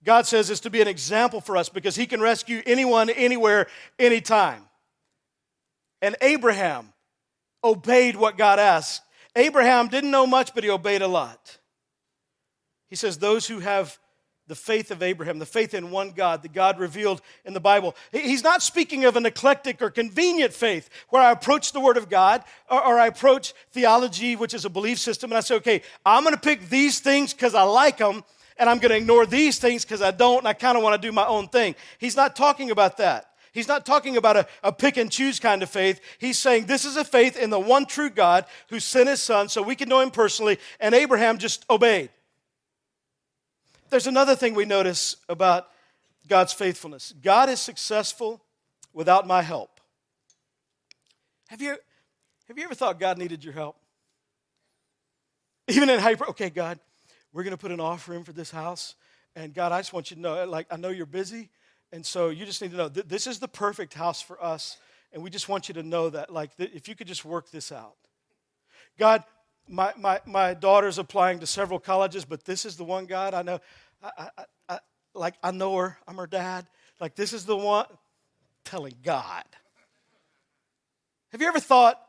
God 0.04 0.26
says, 0.26 0.50
is 0.50 0.60
to 0.60 0.70
be 0.70 0.80
an 0.80 0.88
example 0.88 1.40
for 1.40 1.56
us 1.56 1.68
because 1.68 1.96
he 1.96 2.06
can 2.06 2.20
rescue 2.20 2.60
anyone, 2.66 3.08
anywhere, 3.08 3.68
anytime. 3.98 4.64
And 6.00 6.16
Abraham 6.20 6.91
obeyed 7.64 8.16
what 8.16 8.36
God 8.36 8.58
asked. 8.58 9.02
Abraham 9.36 9.88
didn't 9.88 10.10
know 10.10 10.26
much, 10.26 10.54
but 10.54 10.64
he 10.64 10.70
obeyed 10.70 11.02
a 11.02 11.08
lot. 11.08 11.58
He 12.88 12.96
says, 12.96 13.18
Those 13.18 13.46
who 13.46 13.60
have 13.60 13.98
the 14.48 14.54
faith 14.54 14.90
of 14.90 15.02
Abraham, 15.02 15.38
the 15.38 15.46
faith 15.46 15.72
in 15.72 15.90
one 15.90 16.10
God, 16.10 16.42
the 16.42 16.48
God 16.48 16.78
revealed 16.78 17.22
in 17.44 17.54
the 17.54 17.60
Bible. 17.60 17.94
He's 18.10 18.42
not 18.42 18.62
speaking 18.62 19.04
of 19.04 19.16
an 19.16 19.24
eclectic 19.24 19.80
or 19.80 19.88
convenient 19.88 20.52
faith 20.52 20.90
where 21.08 21.22
I 21.22 21.30
approach 21.30 21.72
the 21.72 21.80
Word 21.80 21.96
of 21.96 22.10
God 22.10 22.42
or, 22.68 22.84
or 22.84 22.98
I 22.98 23.06
approach 23.06 23.54
theology, 23.70 24.36
which 24.36 24.52
is 24.52 24.64
a 24.64 24.70
belief 24.70 24.98
system, 24.98 25.30
and 25.30 25.38
I 25.38 25.40
say, 25.40 25.54
okay, 25.56 25.82
I'm 26.04 26.22
going 26.24 26.34
to 26.34 26.40
pick 26.40 26.68
these 26.68 27.00
things 27.00 27.32
because 27.32 27.54
I 27.54 27.62
like 27.62 27.98
them, 27.98 28.24
and 28.58 28.68
I'm 28.68 28.78
going 28.78 28.90
to 28.90 28.96
ignore 28.96 29.24
these 29.24 29.58
things 29.58 29.84
because 29.84 30.02
I 30.02 30.10
don't, 30.10 30.38
and 30.40 30.48
I 30.48 30.52
kind 30.52 30.76
of 30.76 30.82
want 30.82 31.00
to 31.00 31.08
do 31.08 31.12
my 31.12 31.26
own 31.26 31.48
thing. 31.48 31.74
He's 31.98 32.16
not 32.16 32.36
talking 32.36 32.70
about 32.70 32.98
that. 32.98 33.31
He's 33.52 33.68
not 33.68 33.84
talking 33.84 34.16
about 34.16 34.36
a, 34.36 34.46
a 34.62 34.72
pick 34.72 34.96
and 34.96 35.10
choose 35.10 35.38
kind 35.38 35.62
of 35.62 35.68
faith. 35.68 36.00
He's 36.18 36.38
saying 36.38 36.66
this 36.66 36.84
is 36.84 36.96
a 36.96 37.04
faith 37.04 37.36
in 37.36 37.50
the 37.50 37.60
one 37.60 37.84
true 37.84 38.10
God 38.10 38.46
who 38.70 38.80
sent 38.80 39.08
his 39.08 39.22
son 39.22 39.48
so 39.48 39.62
we 39.62 39.76
can 39.76 39.88
know 39.88 40.00
him 40.00 40.10
personally, 40.10 40.58
and 40.80 40.94
Abraham 40.94 41.38
just 41.38 41.64
obeyed. 41.68 42.10
There's 43.90 44.06
another 44.06 44.34
thing 44.34 44.54
we 44.54 44.64
notice 44.64 45.16
about 45.28 45.68
God's 46.28 46.52
faithfulness 46.52 47.12
God 47.22 47.48
is 47.48 47.60
successful 47.60 48.42
without 48.92 49.26
my 49.26 49.42
help. 49.42 49.80
Have 51.48 51.60
you, 51.60 51.76
have 52.48 52.56
you 52.56 52.64
ever 52.64 52.74
thought 52.74 52.98
God 52.98 53.18
needed 53.18 53.44
your 53.44 53.52
help? 53.52 53.76
Even 55.68 55.90
in 55.90 56.00
hyper, 56.00 56.26
okay, 56.30 56.48
God, 56.48 56.78
we're 57.32 57.42
going 57.42 57.52
to 57.52 57.58
put 57.58 57.70
an 57.70 57.80
offer 57.80 58.14
in 58.14 58.24
for 58.24 58.32
this 58.32 58.50
house. 58.50 58.94
And 59.36 59.52
God, 59.52 59.72
I 59.72 59.80
just 59.80 59.92
want 59.92 60.10
you 60.10 60.16
to 60.16 60.22
know, 60.22 60.44
like, 60.46 60.66
I 60.70 60.76
know 60.76 60.88
you're 60.88 61.06
busy, 61.06 61.50
and 61.92 62.04
so 62.04 62.30
you 62.30 62.46
just 62.46 62.62
need 62.62 62.70
to 62.70 62.76
know 62.76 62.88
th- 62.88 63.06
this 63.06 63.26
is 63.26 63.38
the 63.38 63.48
perfect 63.48 63.94
house 63.94 64.22
for 64.22 64.42
us. 64.42 64.78
And 65.12 65.22
we 65.22 65.28
just 65.28 65.48
want 65.48 65.68
you 65.68 65.74
to 65.74 65.82
know 65.82 66.08
that, 66.08 66.32
like, 66.32 66.56
th- 66.56 66.70
if 66.72 66.88
you 66.88 66.94
could 66.94 67.06
just 67.06 67.22
work 67.24 67.50
this 67.50 67.70
out. 67.70 67.96
God, 68.98 69.22
my, 69.68 69.92
my, 69.98 70.20
my 70.24 70.54
daughter's 70.54 70.98
applying 70.98 71.40
to 71.40 71.46
several 71.46 71.78
colleges, 71.78 72.24
but 72.24 72.44
this 72.44 72.64
is 72.64 72.76
the 72.76 72.84
one, 72.84 73.04
God, 73.04 73.34
I 73.34 73.42
know. 73.42 73.60
I, 74.02 74.10
I, 74.38 74.44
I, 74.70 74.78
like, 75.14 75.34
I 75.42 75.50
know 75.50 75.76
her. 75.76 75.98
I'm 76.08 76.16
her 76.16 76.26
dad. 76.26 76.66
Like, 76.98 77.14
this 77.14 77.34
is 77.34 77.44
the 77.44 77.56
one. 77.56 77.86
Telling 78.64 78.94
God. 79.02 79.44
Have 81.32 81.40
you 81.40 81.48
ever 81.48 81.60
thought, 81.60 82.00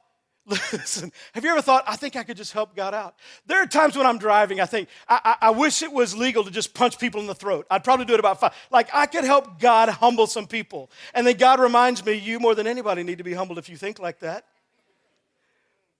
Listen, 0.45 1.11
have 1.33 1.45
you 1.45 1.51
ever 1.51 1.61
thought, 1.61 1.85
I 1.87 1.95
think 1.95 2.17
I 2.17 2.23
could 2.23 2.35
just 2.35 2.51
help 2.51 2.75
God 2.75 2.93
out? 2.93 3.15
There 3.45 3.61
are 3.63 3.65
times 3.65 3.95
when 3.95 4.05
I'm 4.05 4.17
driving, 4.17 4.59
I 4.59 4.65
think, 4.65 4.89
I, 5.07 5.19
I, 5.23 5.47
I, 5.47 5.49
wish 5.51 5.81
it 5.81 5.91
was 5.91 6.17
legal 6.17 6.43
to 6.43 6.51
just 6.51 6.73
punch 6.73 6.99
people 6.99 7.21
in 7.21 7.27
the 7.27 7.35
throat. 7.35 7.65
I'd 7.71 7.85
probably 7.85 8.05
do 8.05 8.13
it 8.13 8.19
about 8.19 8.41
five. 8.41 8.53
Like, 8.69 8.89
I 8.93 9.05
could 9.05 9.23
help 9.23 9.57
God 9.57 9.87
humble 9.87 10.27
some 10.27 10.45
people. 10.45 10.91
And 11.13 11.25
then 11.25 11.37
God 11.37 11.61
reminds 11.61 12.05
me, 12.05 12.13
you 12.13 12.41
more 12.41 12.55
than 12.55 12.67
anybody 12.67 13.03
need 13.03 13.19
to 13.19 13.23
be 13.23 13.33
humbled 13.33 13.57
if 13.57 13.69
you 13.69 13.77
think 13.77 13.99
like 13.99 14.19
that. 14.19 14.45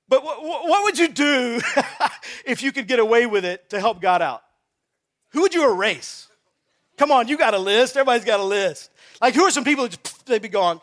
But 0.10 0.26
what, 0.26 0.44
what 0.44 0.84
would 0.84 1.00
you 1.00 1.08
do 1.08 1.62
if 2.46 2.62
you 2.62 2.74
could 2.74 2.88
get 2.88 3.00
away 3.00 3.26
with 3.26 3.46
it 3.46 3.70
to 3.70 3.80
help 3.80 4.02
God 4.02 4.22
out? 4.22 4.44
Who 5.30 5.42
would 5.42 5.54
you 5.54 5.72
erase? 5.72 6.28
Come 6.98 7.12
on, 7.12 7.30
you 7.30 7.38
got 7.38 7.54
a 7.54 7.60
list. 7.60 7.96
Everybody's 7.96 8.26
got 8.26 8.42
a 8.42 8.44
list. 8.44 8.92
Like, 9.22 9.36
who 9.36 9.44
are 9.44 9.52
some 9.52 9.64
people 9.64 9.86
that 9.86 10.04
just, 10.04 10.26
they'd 10.26 10.42
be 10.42 10.50
gone? 10.50 10.82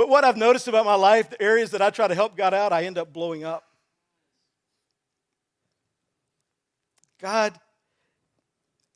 But 0.00 0.08
what 0.08 0.24
I've 0.24 0.38
noticed 0.38 0.66
about 0.66 0.86
my 0.86 0.94
life, 0.94 1.28
the 1.28 1.42
areas 1.42 1.72
that 1.72 1.82
I 1.82 1.90
try 1.90 2.08
to 2.08 2.14
help 2.14 2.34
God 2.34 2.54
out, 2.54 2.72
I 2.72 2.84
end 2.84 2.96
up 2.96 3.12
blowing 3.12 3.44
up. 3.44 3.64
God, 7.20 7.52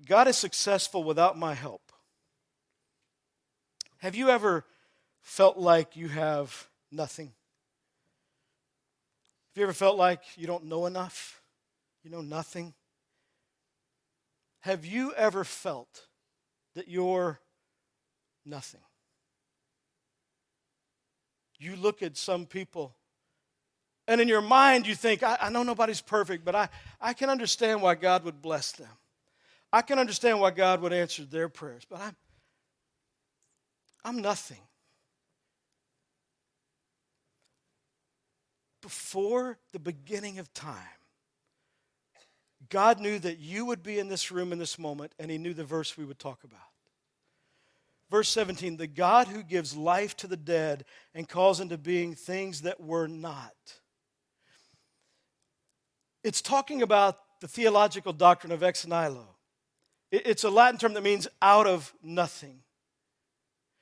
God 0.07 0.29
is 0.29 0.39
successful 0.39 1.05
without 1.05 1.37
my 1.37 1.53
help. 1.53 1.93
Have 3.99 4.15
you 4.15 4.31
ever 4.31 4.65
felt 5.21 5.59
like 5.59 5.95
you 5.95 6.09
have 6.09 6.69
nothing? 6.91 7.27
Have 7.27 7.35
you 9.57 9.65
ever 9.65 9.75
felt 9.75 9.99
like 9.99 10.23
you 10.39 10.47
don't 10.47 10.65
know 10.65 10.87
enough? 10.87 11.43
You 12.03 12.13
know 12.13 12.23
nothing? 12.23 12.73
Have 14.61 14.87
you 14.87 15.13
ever 15.13 15.45
felt 15.45 16.07
that 16.75 16.89
you're 16.89 17.41
nothing? 18.47 18.81
You 21.65 21.77
look 21.77 22.03
at 22.03 22.17
some 22.17 22.47
people 22.47 22.95
And 24.07 24.21
in 24.21 24.29
your 24.29 24.43
mind, 24.43 24.87
you 24.87 24.95
think, 24.95 25.23
I, 25.23 25.39
I 25.41 25.49
know 25.51 25.63
nobody's 25.63 26.03
perfect, 26.03 26.45
but 26.45 26.55
I, 26.55 26.69
I 27.01 27.15
can 27.15 27.31
understand 27.31 27.81
why 27.81 27.95
God 27.95 28.25
would 28.25 28.43
bless 28.43 28.73
them. 28.73 28.91
I 29.73 29.83
can 29.83 29.99
understand 29.99 30.41
why 30.41 30.51
God 30.51 30.83
would 30.83 30.93
answer 30.93 31.25
their 31.25 31.49
prayers, 31.49 31.85
but 31.89 32.01
I'm, 32.01 32.17
I'm 34.05 34.21
nothing. 34.21 34.61
Before 38.83 39.59
the 39.73 39.79
beginning 39.79 40.39
of 40.39 40.53
time, 40.53 40.77
God 42.69 43.01
knew 43.01 43.19
that 43.21 43.39
you 43.39 43.65
would 43.65 43.83
be 43.83 43.99
in 43.99 44.09
this 44.09 44.31
room 44.31 44.53
in 44.53 44.59
this 44.59 44.79
moment, 44.79 45.13
and 45.19 45.31
He 45.31 45.39
knew 45.39 45.55
the 45.55 45.65
verse 45.65 45.97
we 45.97 46.05
would 46.05 46.19
talk 46.19 46.45
about. 46.45 46.61
Verse 48.15 48.29
17 48.29 48.77
the 48.77 48.87
God 48.87 49.27
who 49.27 49.43
gives 49.43 49.77
life 49.77 50.17
to 50.19 50.29
the 50.29 50.37
dead 50.37 50.85
and 51.17 51.29
calls 51.29 51.59
into 51.59 51.77
being 51.77 52.15
things 52.15 52.61
that 52.61 52.81
were 52.81 53.09
not. 53.09 53.53
It's 56.23 56.41
talking 56.41 56.81
about 56.81 57.19
the 57.41 57.49
theological 57.49 58.13
doctrine 58.13 58.53
of 58.53 58.63
ex 58.63 58.87
nihilo. 58.87 59.27
It's 60.13 60.45
a 60.45 60.51
Latin 60.51 60.79
term 60.79 60.95
that 60.95 61.03
means 61.03 61.27
out 61.43 61.67
of 61.67 61.93
nothing. 62.05 62.61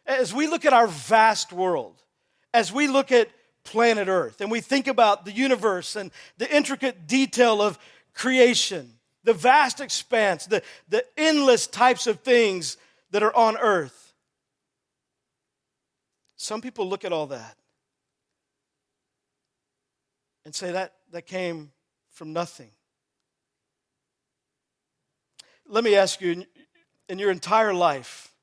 As 0.06 0.32
we 0.32 0.46
look 0.46 0.64
at 0.64 0.72
our 0.72 0.86
vast 0.86 1.52
world, 1.52 2.02
as 2.54 2.72
we 2.72 2.88
look 2.88 3.12
at 3.12 3.28
planet 3.64 4.08
Earth, 4.08 4.40
and 4.40 4.50
we 4.50 4.62
think 4.62 4.86
about 4.86 5.26
the 5.26 5.32
universe 5.32 5.94
and 5.94 6.10
the 6.38 6.50
intricate 6.50 7.06
detail 7.06 7.60
of 7.60 7.78
creation, 8.14 8.94
the 9.24 9.34
vast 9.34 9.78
expanse, 9.78 10.46
the, 10.46 10.62
the 10.88 11.04
endless 11.18 11.66
types 11.66 12.06
of 12.06 12.20
things 12.20 12.78
that 13.10 13.22
are 13.22 13.36
on 13.36 13.58
Earth, 13.58 14.01
some 16.42 16.60
people 16.60 16.88
look 16.88 17.04
at 17.04 17.12
all 17.12 17.28
that 17.28 17.56
and 20.44 20.52
say 20.52 20.72
that, 20.72 20.94
that 21.12 21.24
came 21.24 21.70
from 22.10 22.32
nothing. 22.32 22.70
Let 25.68 25.84
me 25.84 25.94
ask 25.94 26.20
you 26.20 26.44
in 27.08 27.18
your 27.20 27.30
entire 27.30 27.72
life, 27.72 28.34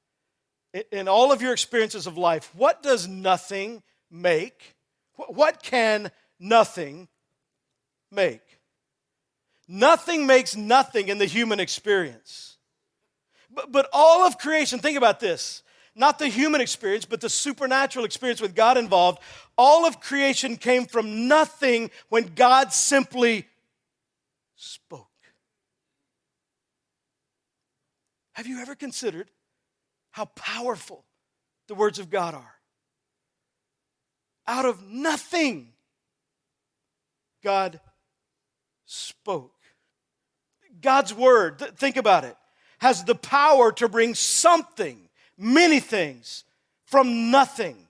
in 0.92 1.10
all 1.10 1.34
of 1.34 1.42
your 1.42 1.52
experiences 1.52 2.08
of 2.08 2.18
life, 2.18 2.50
what 2.56 2.82
does 2.82 3.08
nothing 3.08 3.84
make? 4.10 4.76
What 5.28 5.62
can 5.62 6.10
nothing 6.40 7.10
make? 8.12 8.60
Nothing 9.68 10.26
makes 10.26 10.56
nothing 10.56 11.10
in 11.10 11.18
the 11.18 11.26
human 11.26 11.60
experience. 11.60 12.58
But, 13.54 13.72
but 13.74 13.90
all 13.92 14.26
of 14.26 14.38
creation, 14.38 14.80
think 14.80 14.98
about 14.98 15.20
this 15.20 15.64
not 15.96 16.20
the 16.20 16.28
human 16.28 16.62
experience, 16.62 17.06
but 17.06 17.22
the 17.22 17.30
supernatural 17.30 18.06
experience 18.06 18.42
with 18.42 18.56
God 18.56 18.78
involved. 18.78 19.20
All 19.58 19.86
of 19.86 20.00
creation 20.00 20.56
came 20.56 20.86
from 20.86 21.28
nothing 21.28 21.92
when 22.10 22.32
God 22.36 22.72
simply 22.72 23.48
spoke. 24.56 25.08
Have 28.34 28.48
you 28.48 28.60
ever 28.62 28.76
considered 28.76 29.30
how 30.12 30.26
powerful 30.26 31.04
the 31.68 31.76
words 31.76 32.00
of 32.00 32.10
God 32.10 32.34
are? 32.34 32.54
Out 34.48 34.66
of 34.66 34.82
nothing, 34.90 35.74
God 37.44 37.82
spoke. 38.86 39.56
God's 40.82 41.14
word, 41.14 41.60
think 41.78 41.98
about 41.98 42.24
it, 42.24 42.38
has 42.78 43.04
the 43.04 43.16
power 43.16 43.72
to 43.74 43.90
bring 43.90 44.16
something, 44.16 45.09
many 45.40 45.80
things, 45.80 46.44
from 46.86 47.32
nothing. 47.32 47.88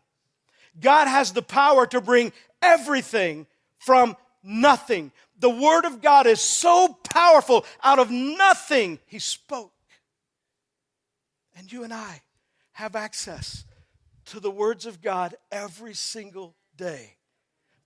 God 0.79 1.07
has 1.07 1.33
the 1.33 1.41
power 1.41 1.85
to 1.87 1.99
bring 1.99 2.31
everything 2.61 3.47
from 3.79 4.15
nothing. 4.43 5.11
The 5.39 5.49
word 5.49 5.85
of 5.85 6.01
God 6.01 6.27
is 6.27 6.39
so 6.39 6.97
powerful, 7.13 7.65
out 7.83 7.99
of 7.99 8.11
nothing, 8.11 8.99
He 9.05 9.19
spoke. 9.19 9.73
And 11.57 11.71
you 11.71 11.83
and 11.83 11.93
I 11.93 12.21
have 12.73 12.95
access 12.95 13.65
to 14.27 14.39
the 14.39 14.51
words 14.51 14.85
of 14.85 15.01
God 15.01 15.35
every 15.51 15.93
single 15.93 16.55
day. 16.77 17.15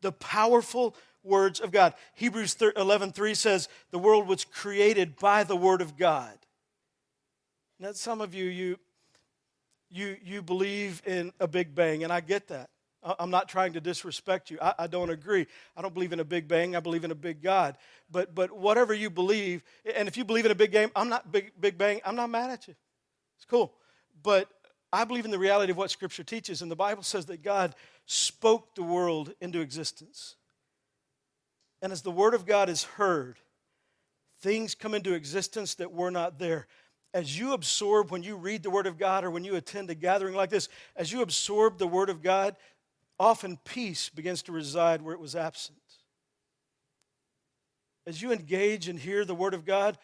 The 0.01 0.11
powerful 0.11 0.95
words 1.23 1.59
of 1.59 1.71
God. 1.71 1.93
Hebrews 2.15 2.55
11:3 2.55 3.35
says 3.35 3.69
the 3.91 3.99
world 3.99 4.27
was 4.27 4.43
created 4.43 5.15
by 5.15 5.43
the 5.43 5.55
word 5.55 5.81
of 5.81 5.97
God. 5.97 6.37
Now 7.79 7.93
some 7.93 8.21
of 8.21 8.33
you 8.33 8.45
you 8.45 8.79
you 9.93 10.17
you 10.23 10.41
believe 10.41 11.01
in 11.05 11.31
a 11.39 11.47
big 11.47 11.75
bang 11.75 12.03
and 12.03 12.11
I 12.11 12.19
get 12.19 12.47
that. 12.49 12.69
I'm 13.19 13.29
not 13.29 13.49
trying 13.49 13.73
to 13.73 13.81
disrespect 13.81 14.49
you. 14.49 14.57
I, 14.61 14.73
I, 14.79 14.87
don't 14.87 15.09
agree. 15.09 15.45
I 15.75 15.81
don't 15.81 15.93
believe 15.93 16.13
in 16.13 16.21
a 16.21 16.23
big 16.23 16.47
bang. 16.47 16.73
I 16.73 16.79
believe 16.79 17.03
in 17.03 17.11
a 17.11 17.15
big 17.15 17.41
God. 17.41 17.77
But 18.09 18.33
but 18.33 18.51
whatever 18.51 18.93
you 18.93 19.09
believe, 19.09 19.61
and 19.95 20.07
if 20.07 20.15
you 20.15 20.23
believe 20.23 20.45
in 20.45 20.51
a 20.51 20.55
big 20.55 20.71
game, 20.71 20.89
I'm 20.95 21.09
not 21.09 21.31
big 21.31 21.51
big 21.59 21.77
bang. 21.77 21.99
I'm 22.05 22.15
not 22.15 22.29
mad 22.29 22.49
at 22.49 22.67
you. 22.67 22.75
It's 23.37 23.45
cool. 23.45 23.73
But 24.21 24.49
I 24.91 25.03
believe 25.03 25.25
in 25.25 25.31
the 25.31 25.39
reality 25.39 25.71
of 25.71 25.77
what 25.77 25.91
Scripture 25.91 26.23
teaches, 26.23 26.61
and 26.61 26.71
the 26.71 26.75
Bible 26.75 27.03
says 27.03 27.25
that 27.25 27.41
God 27.41 27.75
spoke 28.05 28.75
the 28.75 28.83
world 28.83 29.33
into 29.41 29.59
existence. 29.59 30.35
And 31.81 31.91
as 31.91 32.03
the 32.03 32.11
Word 32.11 32.33
of 32.33 32.45
God 32.45 32.69
is 32.69 32.83
heard, 32.83 33.37
things 34.39 34.75
come 34.75 34.93
into 34.93 35.13
existence 35.13 35.75
that 35.75 35.91
were 35.91 36.11
not 36.11 36.39
there. 36.39 36.67
As 37.13 37.37
you 37.37 37.53
absorb, 37.53 38.11
when 38.11 38.23
you 38.23 38.35
read 38.35 38.63
the 38.63 38.69
Word 38.69 38.87
of 38.87 38.97
God 38.97 39.23
or 39.23 39.29
when 39.29 39.43
you 39.43 39.55
attend 39.55 39.89
a 39.89 39.95
gathering 39.95 40.33
like 40.33 40.49
this, 40.49 40.67
as 40.95 41.11
you 41.11 41.21
absorb 41.21 41.77
the 41.77 41.87
Word 41.87 42.09
of 42.09 42.23
God, 42.23 42.55
often 43.19 43.59
peace 43.63 44.09
begins 44.09 44.41
to 44.43 44.51
reside 44.51 45.01
where 45.01 45.13
it 45.13 45.19
was 45.19 45.35
absent. 45.35 45.77
As 48.07 48.21
you 48.21 48.31
engage 48.31 48.89
and 48.89 48.99
hear 48.99 49.25
the 49.25 49.35
Word 49.35 49.53
of 49.53 49.63
God, 49.63 49.97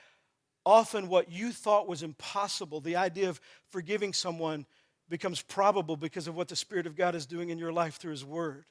often 0.66 1.10
what 1.10 1.32
you 1.32 1.52
thought 1.52 1.88
was 1.88 2.04
impossible, 2.04 2.80
the 2.80 2.96
idea 2.96 3.30
of 3.30 3.42
forgiving 3.70 4.14
someone, 4.14 4.66
becomes 5.10 5.42
probable 5.42 5.98
because 5.98 6.28
of 6.28 6.36
what 6.36 6.48
the 6.48 6.56
Spirit 6.56 6.86
of 6.86 6.96
God 6.96 7.16
is 7.16 7.26
doing 7.26 7.50
in 7.50 7.58
your 7.58 7.74
life 7.74 7.96
through 7.96 8.12
His 8.12 8.24
Word. 8.24 8.66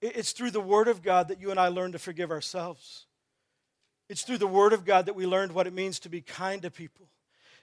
It's 0.00 0.32
through 0.32 0.50
the 0.52 0.60
Word 0.60 0.86
of 0.86 1.02
God 1.02 1.28
that 1.28 1.40
you 1.40 1.50
and 1.50 1.58
I 1.58 1.68
learn 1.68 1.92
to 1.92 1.98
forgive 1.98 2.30
ourselves. 2.30 3.06
It's 4.08 4.22
through 4.22 4.38
the 4.38 4.46
Word 4.46 4.72
of 4.72 4.84
God 4.84 5.06
that 5.06 5.14
we 5.14 5.26
learned 5.26 5.52
what 5.52 5.66
it 5.66 5.72
means 5.72 5.98
to 6.00 6.08
be 6.08 6.20
kind 6.20 6.62
to 6.62 6.70
people. 6.70 7.08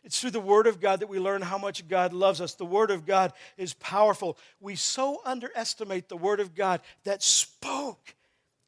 It's 0.04 0.22
through 0.22 0.32
the 0.32 0.40
Word 0.40 0.68
of 0.68 0.80
God 0.80 1.00
that 1.00 1.10
we 1.10 1.18
learn 1.18 1.42
how 1.42 1.58
much 1.58 1.88
God 1.88 2.14
loves 2.14 2.40
us. 2.40 2.54
The 2.54 2.66
Word 2.66 2.92
of 2.92 3.06
God 3.06 3.34
is 3.58 3.74
powerful. 3.74 4.38
We 4.60 4.76
so 4.76 5.22
underestimate 5.26 6.10
the 6.10 6.18
Word 6.18 6.40
of 6.40 6.54
God 6.54 6.82
that 7.06 7.24
spoke 7.24 8.14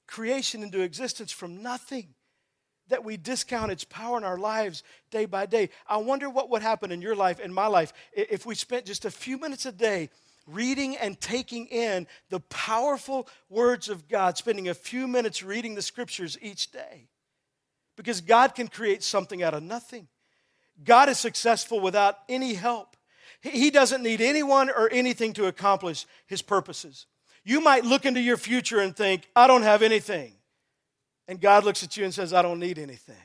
creation 0.08 0.64
into 0.64 0.82
existence 0.82 1.32
from 1.32 1.62
nothing 1.62 2.16
that 2.88 3.04
we 3.04 3.18
discount 3.18 3.72
its 3.72 3.84
power 3.84 4.18
in 4.18 4.24
our 4.24 4.38
lives 4.38 4.82
day 5.12 5.26
by 5.26 5.46
day. 5.46 5.70
I 5.86 5.98
wonder 5.98 6.30
what 6.30 6.50
would 6.50 6.62
happen 6.62 6.92
in 6.92 7.02
your 7.02 7.16
life, 7.16 7.40
in 7.40 7.54
my 7.54 7.68
life, 7.68 7.94
if 8.14 8.46
we 8.46 8.56
spent 8.56 8.86
just 8.86 9.06
a 9.06 9.12
few 9.12 9.38
minutes 9.38 9.66
a 9.66 9.72
day 9.72 10.10
reading 10.48 10.96
and 10.96 11.20
taking 11.20 11.68
in 11.68 12.08
the 12.30 12.40
powerful 12.40 13.28
words 13.50 13.90
of 13.90 14.08
God, 14.08 14.38
spending 14.38 14.70
a 14.70 14.74
few 14.74 15.08
minutes 15.08 15.44
reading 15.44 15.76
the 15.76 15.82
scriptures 15.82 16.38
each 16.42 16.72
day. 16.72 17.10
Because 17.98 18.22
God 18.22 18.56
can 18.56 18.70
create 18.70 19.04
something 19.04 19.44
out 19.44 19.54
of 19.54 19.64
nothing. 19.64 20.08
God 20.84 21.10
is 21.10 21.20
successful 21.20 21.80
without 21.80 22.20
any 22.30 22.54
help. 22.54 22.96
He 23.42 23.70
doesn't 23.70 24.04
need 24.04 24.22
anyone 24.22 24.70
or 24.70 24.90
anything 24.92 25.34
to 25.34 25.48
accomplish 25.48 26.06
his 26.28 26.42
purposes. 26.42 27.08
You 27.44 27.60
might 27.60 27.84
look 27.84 28.06
into 28.06 28.22
your 28.22 28.38
future 28.38 28.80
and 28.80 28.96
think, 28.96 29.28
I 29.36 29.48
don't 29.48 29.64
have 29.64 29.82
anything. 29.82 30.34
And 31.28 31.42
God 31.42 31.66
looks 31.66 31.84
at 31.84 31.98
you 31.98 32.06
and 32.06 32.14
says, 32.14 32.34
I 32.34 32.42
don't 32.42 32.60
need 32.60 32.80
anything. 32.80 33.16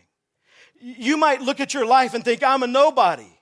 You 0.80 1.16
might 1.16 1.40
look 1.40 1.60
at 1.60 1.74
your 1.74 1.86
life 1.86 2.14
and 2.14 2.24
think, 2.24 2.42
I'm 2.42 2.62
a 2.62 2.66
nobody. 2.66 3.38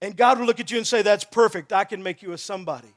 And 0.00 0.16
God 0.16 0.38
will 0.38 0.46
look 0.46 0.60
at 0.60 0.70
you 0.70 0.78
and 0.78 0.86
say, 0.86 1.02
That's 1.02 1.24
perfect. 1.24 1.72
I 1.72 1.84
can 1.84 2.02
make 2.02 2.22
you 2.22 2.32
a 2.32 2.38
somebody. 2.38 2.94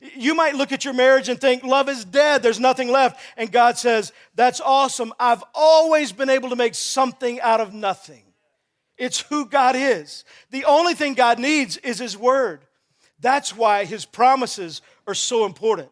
You 0.00 0.34
might 0.34 0.54
look 0.54 0.72
at 0.72 0.84
your 0.84 0.94
marriage 0.94 1.28
and 1.28 1.40
think, 1.40 1.64
Love 1.64 1.88
is 1.88 2.04
dead. 2.04 2.42
There's 2.42 2.60
nothing 2.60 2.90
left. 2.90 3.20
And 3.36 3.50
God 3.50 3.78
says, 3.78 4.12
That's 4.34 4.60
awesome. 4.60 5.12
I've 5.18 5.44
always 5.54 6.12
been 6.12 6.30
able 6.30 6.50
to 6.50 6.56
make 6.56 6.74
something 6.74 7.40
out 7.40 7.60
of 7.60 7.74
nothing. 7.74 8.22
It's 8.96 9.20
who 9.20 9.46
God 9.46 9.76
is. 9.76 10.24
The 10.50 10.64
only 10.64 10.94
thing 10.94 11.14
God 11.14 11.38
needs 11.38 11.76
is 11.78 11.98
His 11.98 12.16
Word. 12.16 12.64
That's 13.20 13.56
why 13.56 13.84
His 13.84 14.04
promises 14.04 14.82
are 15.06 15.14
so 15.14 15.44
important. 15.46 15.90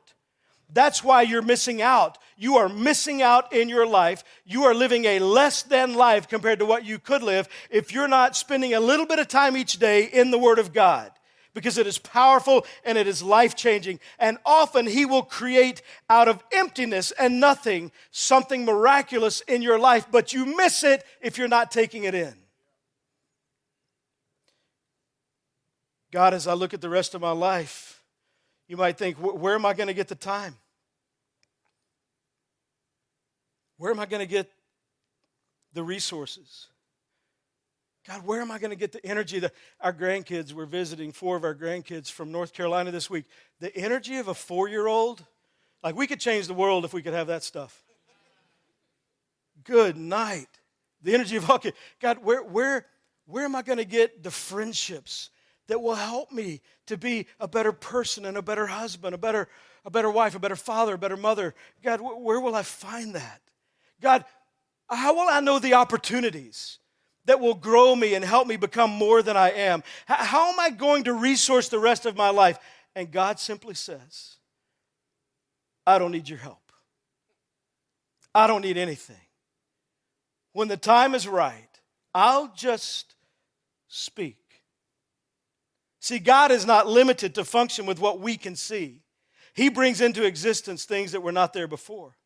That's 0.73 1.03
why 1.05 1.23
you're 1.23 1.43
missing 1.43 1.81
out. 1.81 2.19
You 2.37 2.57
are 2.57 2.69
missing 2.69 3.23
out 3.23 3.53
in 3.53 3.69
your 3.69 3.87
life. 3.87 4.25
You 4.45 4.65
are 4.65 4.75
living 4.75 5.05
a 5.05 5.21
less 5.21 5.63
than 5.63 5.95
life 5.95 6.29
compared 6.29 6.59
to 6.59 6.67
what 6.67 6.85
you 6.85 6.99
could 6.99 7.23
live 7.23 7.49
if 7.71 7.93
you're 7.93 8.09
not 8.09 8.37
spending 8.37 8.75
a 8.75 8.81
little 8.81 9.07
bit 9.07 9.21
of 9.21 9.29
time 9.29 9.57
each 9.57 9.79
day 9.79 10.05
in 10.05 10.31
the 10.31 10.39
Word 10.39 10.59
of 10.59 10.73
God 10.73 11.13
because 11.57 11.79
it 11.79 11.87
is 11.87 11.97
powerful 11.97 12.67
and 12.85 12.99
it 12.99 13.07
is 13.07 13.23
life 13.23 13.57
changing. 13.57 13.99
And 14.19 14.37
often 14.45 14.87
He 14.87 15.07
will 15.07 15.23
create 15.23 15.81
out 16.11 16.29
of 16.29 16.45
emptiness 16.53 17.13
and 17.13 17.41
nothing 17.41 17.93
something 18.11 18.67
miraculous 18.67 19.41
in 19.41 19.63
your 19.63 19.79
life, 19.79 20.07
but 20.11 20.35
you 20.35 20.45
miss 20.45 20.85
it 20.85 21.03
if 21.23 21.39
you're 21.39 21.49
not 21.49 21.71
taking 21.71 22.05
it 22.05 22.15
in. 22.15 22.35
God, 26.13 26.35
as 26.35 26.47
I 26.47 26.53
look 26.53 26.75
at 26.75 26.83
the 26.83 26.91
rest 26.91 27.15
of 27.15 27.23
my 27.23 27.33
life, 27.33 28.03
you 28.69 28.77
might 28.77 28.99
think, 28.99 29.17
where 29.17 29.55
am 29.55 29.65
I 29.65 29.73
going 29.73 29.89
to 29.89 29.95
get 29.95 30.09
the 30.09 30.15
time? 30.15 30.57
Where 33.79 33.91
am 33.91 33.99
I 33.99 34.05
going 34.05 34.21
to 34.21 34.31
get 34.31 34.53
the 35.73 35.83
resources? 35.83 36.67
God, 38.07 38.25
where 38.25 38.41
am 38.41 38.53
I 38.53 38.59
going 38.59 38.71
to 38.71 38.77
get 38.77 38.93
the 38.93 39.05
energy? 39.05 39.41
That 39.41 39.53
our 39.81 39.93
grandkids, 39.93 40.53
we're 40.53 40.67
visiting 40.67 41.11
four 41.11 41.37
of 41.37 41.43
our 41.43 41.55
grandkids 41.55 42.11
from 42.11 42.31
North 42.31 42.53
Carolina 42.53 42.93
this 42.93 43.11
week. 43.11 43.25
The 43.59 43.75
energy 43.77 44.19
of 44.19 44.29
a 44.29 44.35
four 44.35 44.69
year 44.69 44.87
old, 44.87 45.25
like 45.83 45.97
we 45.97 46.07
could 46.07 46.21
change 46.21 46.47
the 46.47 46.55
world 46.55 46.85
if 46.85 46.95
we 46.95 47.03
could 47.03 47.15
have 47.15 47.27
that 47.27 47.43
stuff. 47.43 47.83
Good 49.65 49.97
night. 49.97 50.47
The 51.03 51.15
energy 51.15 51.37
of, 51.37 51.51
okay, 51.51 51.73
God, 52.01 52.19
where, 52.19 52.45
where, 52.45 52.87
where 53.27 53.45
am 53.45 53.57
I 53.57 53.63
going 53.63 53.79
to 53.79 53.85
get 53.85 54.23
the 54.23 54.31
friendships 54.31 55.31
that 55.67 55.83
will 55.83 55.97
help 55.97 56.31
me 56.31 56.61
to 56.87 56.97
be 56.97 57.27
a 57.41 57.49
better 57.49 57.73
person 57.73 58.25
and 58.25 58.37
a 58.37 58.43
better 58.43 58.67
husband, 58.67 59.17
a 59.17 59.19
better, 59.19 59.49
a 59.85 59.91
better 59.91 60.11
wife, 60.11 60.37
a 60.37 60.39
better 60.39 60.55
father, 60.55 60.95
a 60.95 60.99
better 60.99 61.17
mother? 61.17 61.55
God, 61.83 62.01
where 62.01 62.41
will 62.41 62.55
I 62.55 62.63
find 62.63 63.17
that? 63.17 63.41
God, 64.01 64.25
how 64.89 65.15
will 65.15 65.29
I 65.29 65.41
know 65.41 65.59
the 65.59 65.75
opportunities? 65.75 66.79
That 67.27 67.41
will 67.41 67.55
grow 67.55 67.95
me 67.95 68.15
and 68.15 68.25
help 68.25 68.47
me 68.47 68.57
become 68.57 68.91
more 68.91 69.23
than 69.23 69.37
I 69.37 69.51
am? 69.51 69.83
How 70.07 70.53
am 70.53 70.59
I 70.59 70.71
going 70.71 71.05
to 71.05 71.13
resource 71.13 71.69
the 71.69 71.79
rest 71.79 72.07
of 72.07 72.17
my 72.17 72.31
life? 72.31 72.59
And 72.95 73.11
God 73.11 73.39
simply 73.39 73.75
says, 73.75 74.37
I 75.87 75.99
don't 75.99 76.13
need 76.13 76.29
your 76.29 76.39
help. 76.39 76.73
I 78.35 78.47
don't 78.47 78.63
need 78.63 78.77
anything. 78.77 79.17
When 80.53 80.69
the 80.69 80.77
time 80.77 81.15
is 81.15 81.29
right, 81.29 81.69
I'll 82.15 82.53
just 82.55 83.15
speak. 83.89 84.39
See, 86.01 86.19
God 86.19 86.51
is 86.51 86.65
not 86.65 86.87
limited 86.87 87.35
to 87.35 87.45
function 87.45 87.85
with 87.85 87.99
what 87.99 88.21
we 88.21 88.37
can 88.37 88.57
see. 88.57 89.03
He 89.55 89.69
brings 89.69 90.01
into 90.01 90.25
existence 90.25 90.85
things 90.85 91.13
that 91.13 91.23
were 91.23 91.33
not 91.33 91.53
there 91.53 91.67
before. 91.67 92.17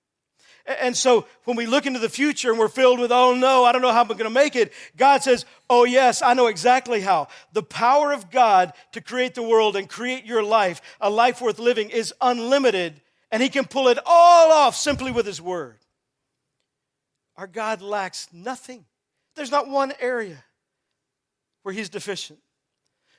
And 0.66 0.96
so 0.96 1.26
when 1.44 1.56
we 1.56 1.66
look 1.66 1.86
into 1.86 1.98
the 1.98 2.08
future 2.08 2.50
and 2.50 2.58
we're 2.58 2.68
filled 2.68 3.00
with, 3.00 3.10
oh 3.10 3.34
no, 3.34 3.64
I 3.64 3.72
don't 3.72 3.82
know 3.82 3.92
how 3.92 4.02
I'm 4.02 4.08
going 4.08 4.18
to 4.18 4.30
make 4.30 4.56
it, 4.56 4.72
God 4.96 5.22
says, 5.22 5.44
oh 5.68 5.84
yes, 5.84 6.22
I 6.22 6.34
know 6.34 6.46
exactly 6.46 7.00
how. 7.00 7.28
The 7.52 7.62
power 7.62 8.12
of 8.12 8.30
God 8.30 8.72
to 8.92 9.00
create 9.00 9.34
the 9.34 9.42
world 9.42 9.74
and 9.74 9.88
create 9.88 10.26
your 10.26 10.42
life, 10.42 10.80
a 11.00 11.10
life 11.10 11.40
worth 11.40 11.58
living, 11.58 11.90
is 11.90 12.12
unlimited, 12.20 13.00
and 13.30 13.42
He 13.42 13.48
can 13.48 13.64
pull 13.64 13.88
it 13.88 13.98
all 14.04 14.52
off 14.52 14.76
simply 14.76 15.10
with 15.10 15.26
His 15.26 15.40
Word. 15.40 15.78
Our 17.36 17.46
God 17.46 17.80
lacks 17.80 18.28
nothing, 18.32 18.84
there's 19.34 19.50
not 19.50 19.68
one 19.68 19.92
area 19.98 20.44
where 21.62 21.74
He's 21.74 21.88
deficient. 21.88 22.38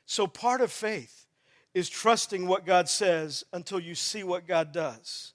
So 0.05 0.27
part 0.27 0.61
of 0.61 0.71
faith 0.71 1.25
is 1.73 1.89
trusting 1.89 2.47
what 2.47 2.65
God 2.65 2.89
says 2.89 3.43
until 3.53 3.79
you 3.79 3.95
see 3.95 4.23
what 4.23 4.47
God 4.47 4.71
does. 4.71 5.33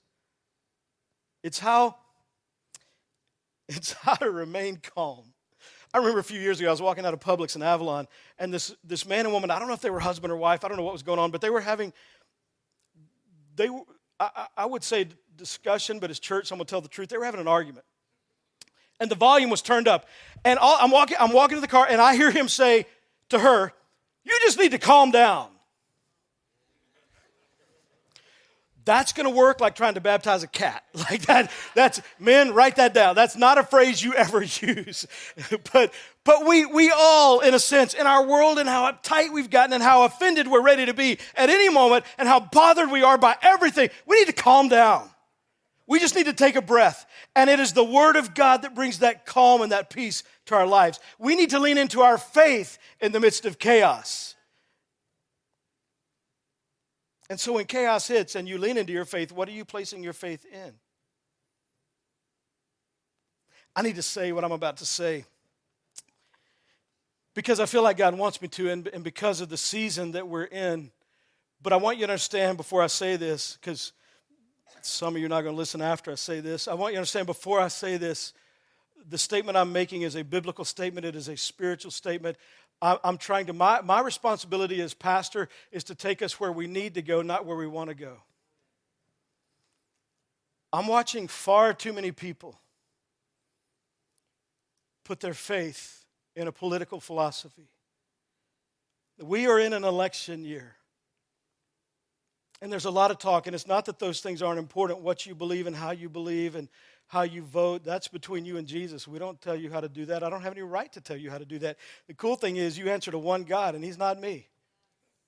It's 1.47 1.59
how 1.59 1.95
it's 3.69 3.93
how 4.01 4.15
to 4.15 4.29
remain 4.29 4.81
calm. 4.95 5.33
I 5.93 5.99
remember 5.99 6.19
a 6.19 6.23
few 6.23 6.41
years 6.41 6.59
ago, 6.59 6.67
I 6.67 6.71
was 6.71 6.81
walking 6.81 7.05
out 7.05 7.13
of 7.13 7.21
Publix 7.21 7.55
in 7.55 7.63
Avalon, 7.63 8.09
and 8.37 8.53
this, 8.53 8.75
this 8.83 9.05
man 9.05 9.25
and 9.25 9.33
woman, 9.33 9.49
I 9.49 9.57
don't 9.57 9.69
know 9.69 9.73
if 9.73 9.79
they 9.79 9.89
were 9.89 10.01
husband 10.01 10.33
or 10.33 10.35
wife, 10.35 10.65
I 10.65 10.67
don't 10.67 10.75
know 10.75 10.83
what 10.83 10.91
was 10.91 11.03
going 11.03 11.19
on, 11.19 11.31
but 11.31 11.39
they 11.39 11.49
were 11.49 11.61
having, 11.61 11.93
they, 13.55 13.69
I, 14.19 14.47
I 14.57 14.65
would 14.65 14.83
say 14.83 15.07
discussion, 15.37 15.99
but 15.99 16.09
as 16.09 16.19
church, 16.19 16.47
someone 16.47 16.67
tell 16.67 16.81
the 16.81 16.89
truth, 16.89 17.07
they 17.07 17.17
were 17.17 17.23
having 17.23 17.39
an 17.39 17.47
argument. 17.47 17.85
And 18.99 19.09
the 19.09 19.15
volume 19.15 19.49
was 19.49 19.61
turned 19.61 19.87
up. 19.87 20.07
And 20.43 20.59
all, 20.59 20.77
I'm, 20.81 20.91
walking, 20.91 21.15
I'm 21.17 21.31
walking 21.31 21.55
to 21.55 21.61
the 21.61 21.67
car, 21.67 21.87
and 21.89 22.01
I 22.01 22.15
hear 22.15 22.29
him 22.29 22.49
say 22.49 22.85
to 23.29 23.39
her, 23.39 23.71
You 24.25 24.37
just 24.41 24.59
need 24.59 24.71
to 24.71 24.79
calm 24.79 25.11
down. 25.11 25.47
That's 28.87 29.11
going 29.11 29.25
to 29.25 29.29
work 29.29 29.59
like 29.59 29.75
trying 29.75 29.95
to 29.95 30.01
baptize 30.01 30.43
a 30.43 30.47
cat. 30.47 30.83
Like 31.09 31.27
that, 31.27 31.51
that's, 31.75 32.01
men, 32.19 32.53
write 32.53 32.77
that 32.77 32.93
down. 32.93 33.15
That's 33.15 33.35
not 33.35 33.57
a 33.57 33.63
phrase 33.63 34.03
you 34.03 34.13
ever 34.15 34.41
use. 34.41 35.05
but, 35.73 35.93
but 36.23 36.47
we, 36.47 36.65
we 36.65 36.91
all, 36.95 37.41
in 37.41 37.53
a 37.53 37.59
sense, 37.59 37.93
in 37.93 38.07
our 38.07 38.25
world 38.25 38.57
and 38.57 38.67
how 38.67 38.91
uptight 38.91 39.31
we've 39.31 39.49
gotten 39.49 39.73
and 39.73 39.83
how 39.83 40.03
offended 40.03 40.47
we're 40.47 40.63
ready 40.63 40.85
to 40.85 40.93
be 40.93 41.19
at 41.35 41.49
any 41.49 41.69
moment 41.69 42.05
and 42.17 42.27
how 42.27 42.39
bothered 42.39 42.89
we 42.89 43.03
are 43.03 43.17
by 43.17 43.35
everything, 43.41 43.89
we 44.05 44.19
need 44.19 44.27
to 44.27 44.33
calm 44.33 44.69
down. 44.69 45.09
We 45.85 45.99
just 45.99 46.15
need 46.15 46.25
to 46.25 46.33
take 46.33 46.55
a 46.55 46.61
breath. 46.61 47.05
And 47.35 47.49
it 47.49 47.59
is 47.59 47.73
the 47.73 47.83
Word 47.83 48.15
of 48.15 48.33
God 48.33 48.63
that 48.63 48.73
brings 48.73 48.99
that 48.99 49.25
calm 49.25 49.61
and 49.61 49.71
that 49.71 49.89
peace 49.89 50.23
to 50.45 50.55
our 50.55 50.67
lives. 50.67 50.99
We 51.19 51.35
need 51.35 51.51
to 51.51 51.59
lean 51.59 51.77
into 51.77 52.01
our 52.01 52.17
faith 52.17 52.77
in 52.99 53.11
the 53.11 53.19
midst 53.19 53.45
of 53.45 53.59
chaos. 53.59 54.35
And 57.29 57.39
so 57.39 57.53
when 57.53 57.65
chaos 57.65 58.07
hits 58.07 58.35
and 58.35 58.47
you 58.47 58.57
lean 58.57 58.77
into 58.77 58.93
your 58.93 59.05
faith, 59.05 59.31
what 59.31 59.49
are 59.49 59.53
you 59.53 59.65
placing 59.65 60.03
your 60.03 60.13
faith 60.13 60.45
in? 60.45 60.73
I 63.75 63.81
need 63.81 63.95
to 63.95 64.01
say 64.01 64.31
what 64.31 64.43
I'm 64.43 64.51
about 64.51 64.77
to 64.77 64.85
say 64.85 65.25
because 67.37 67.59
I 67.59 67.67
feel 67.67 67.83
like 67.83 67.97
God 67.97 68.17
wants 68.17 68.41
me 68.41 68.47
to, 68.47 68.71
and, 68.71 68.87
and 68.87 69.03
because 69.03 69.41
of 69.41 69.49
the 69.49 69.57
season 69.57 70.13
that 70.13 70.27
we're 70.27 70.45
in. 70.45 70.89
But 71.61 71.71
I 71.71 71.75
want 71.75 71.99
you 71.99 72.07
to 72.07 72.11
understand 72.11 72.57
before 72.57 72.81
I 72.81 72.87
say 72.87 73.15
this, 73.15 73.59
because 73.61 73.93
some 74.81 75.15
of 75.15 75.19
you 75.19 75.27
are 75.27 75.29
not 75.29 75.41
going 75.41 75.53
to 75.53 75.57
listen 75.57 75.79
after 75.79 76.11
I 76.11 76.15
say 76.15 76.39
this. 76.39 76.67
I 76.67 76.73
want 76.73 76.93
you 76.93 76.95
to 76.95 77.01
understand 77.01 77.27
before 77.27 77.59
I 77.59 77.67
say 77.67 77.97
this, 77.97 78.33
the 79.07 79.17
statement 79.17 79.57
I'm 79.57 79.71
making 79.71 80.01
is 80.01 80.15
a 80.15 80.23
biblical 80.23 80.65
statement, 80.65 81.05
it 81.05 81.15
is 81.15 81.27
a 81.27 81.37
spiritual 81.37 81.91
statement. 81.91 82.37
I'm 82.81 83.17
trying 83.17 83.47
to, 83.47 83.53
my, 83.53 83.81
my 83.81 84.01
responsibility 84.01 84.81
as 84.81 84.93
pastor 84.93 85.49
is 85.71 85.83
to 85.85 85.95
take 85.95 86.21
us 86.21 86.39
where 86.39 86.51
we 86.51 86.67
need 86.67 86.93
to 86.93 87.01
go, 87.01 87.23
not 87.23 87.45
where 87.45 87.57
we 87.57 87.65
want 87.65 87.89
to 87.89 87.95
go. 87.95 88.17
I'm 90.71 90.85
watching 90.85 91.27
far 91.27 91.73
too 91.73 91.91
many 91.91 92.11
people 92.11 92.59
put 95.05 95.21
their 95.21 95.33
faith 95.33 96.05
in 96.35 96.47
a 96.47 96.51
political 96.51 96.99
philosophy. 96.99 97.69
We 99.19 99.47
are 99.47 99.59
in 99.59 99.73
an 99.73 99.83
election 99.83 100.45
year. 100.45 100.75
And 102.61 102.71
there's 102.71 102.85
a 102.85 102.91
lot 102.91 103.09
of 103.09 103.17
talk, 103.17 103.47
and 103.47 103.55
it's 103.55 103.67
not 103.67 103.85
that 103.85 103.99
those 103.99 104.19
things 104.19 104.41
aren't 104.41 104.59
important, 104.59 104.99
what 104.99 105.25
you 105.25 105.33
believe 105.33 105.65
and 105.67 105.75
how 105.75 105.91
you 105.91 106.09
believe 106.09 106.55
and 106.55 106.67
how 107.07 107.21
you 107.21 107.41
vote, 107.41 107.83
that's 107.83 108.09
between 108.09 108.45
you 108.45 108.57
and 108.57 108.67
Jesus. 108.67 109.07
We 109.07 109.17
don't 109.17 109.39
tell 109.41 109.55
you 109.55 109.71
how 109.71 109.79
to 109.79 109.89
do 109.89 110.05
that. 110.05 110.23
I 110.23 110.29
don't 110.29 110.41
have 110.41 110.51
any 110.51 110.61
right 110.61 110.91
to 110.93 111.01
tell 111.01 111.17
you 111.17 111.31
how 111.31 111.37
to 111.37 111.45
do 111.45 111.59
that. 111.59 111.77
The 112.07 112.13
cool 112.13 112.35
thing 112.35 112.57
is, 112.57 112.77
you 112.77 112.89
answer 112.89 113.11
to 113.11 113.17
one 113.17 113.43
God, 113.43 113.75
and 113.75 113.83
He's 113.83 113.97
not 113.97 114.19
me. 114.19 114.47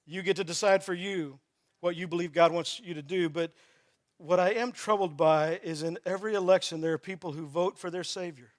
You 0.05 0.21
get 0.21 0.35
to 0.37 0.43
decide 0.43 0.83
for 0.83 0.93
you 0.93 1.39
what 1.79 1.95
you 1.95 2.07
believe 2.07 2.33
God 2.33 2.51
wants 2.51 2.81
you 2.83 2.93
to 2.95 3.01
do. 3.01 3.29
But 3.29 3.53
what 4.17 4.39
I 4.39 4.51
am 4.51 4.73
troubled 4.73 5.15
by 5.15 5.59
is 5.63 5.81
in 5.81 5.97
every 6.05 6.33
election, 6.33 6.81
there 6.81 6.93
are 6.93 6.97
people 6.97 7.31
who 7.31 7.45
vote 7.45 7.77
for 7.77 7.89
their 7.89 8.03
Savior. 8.03 8.51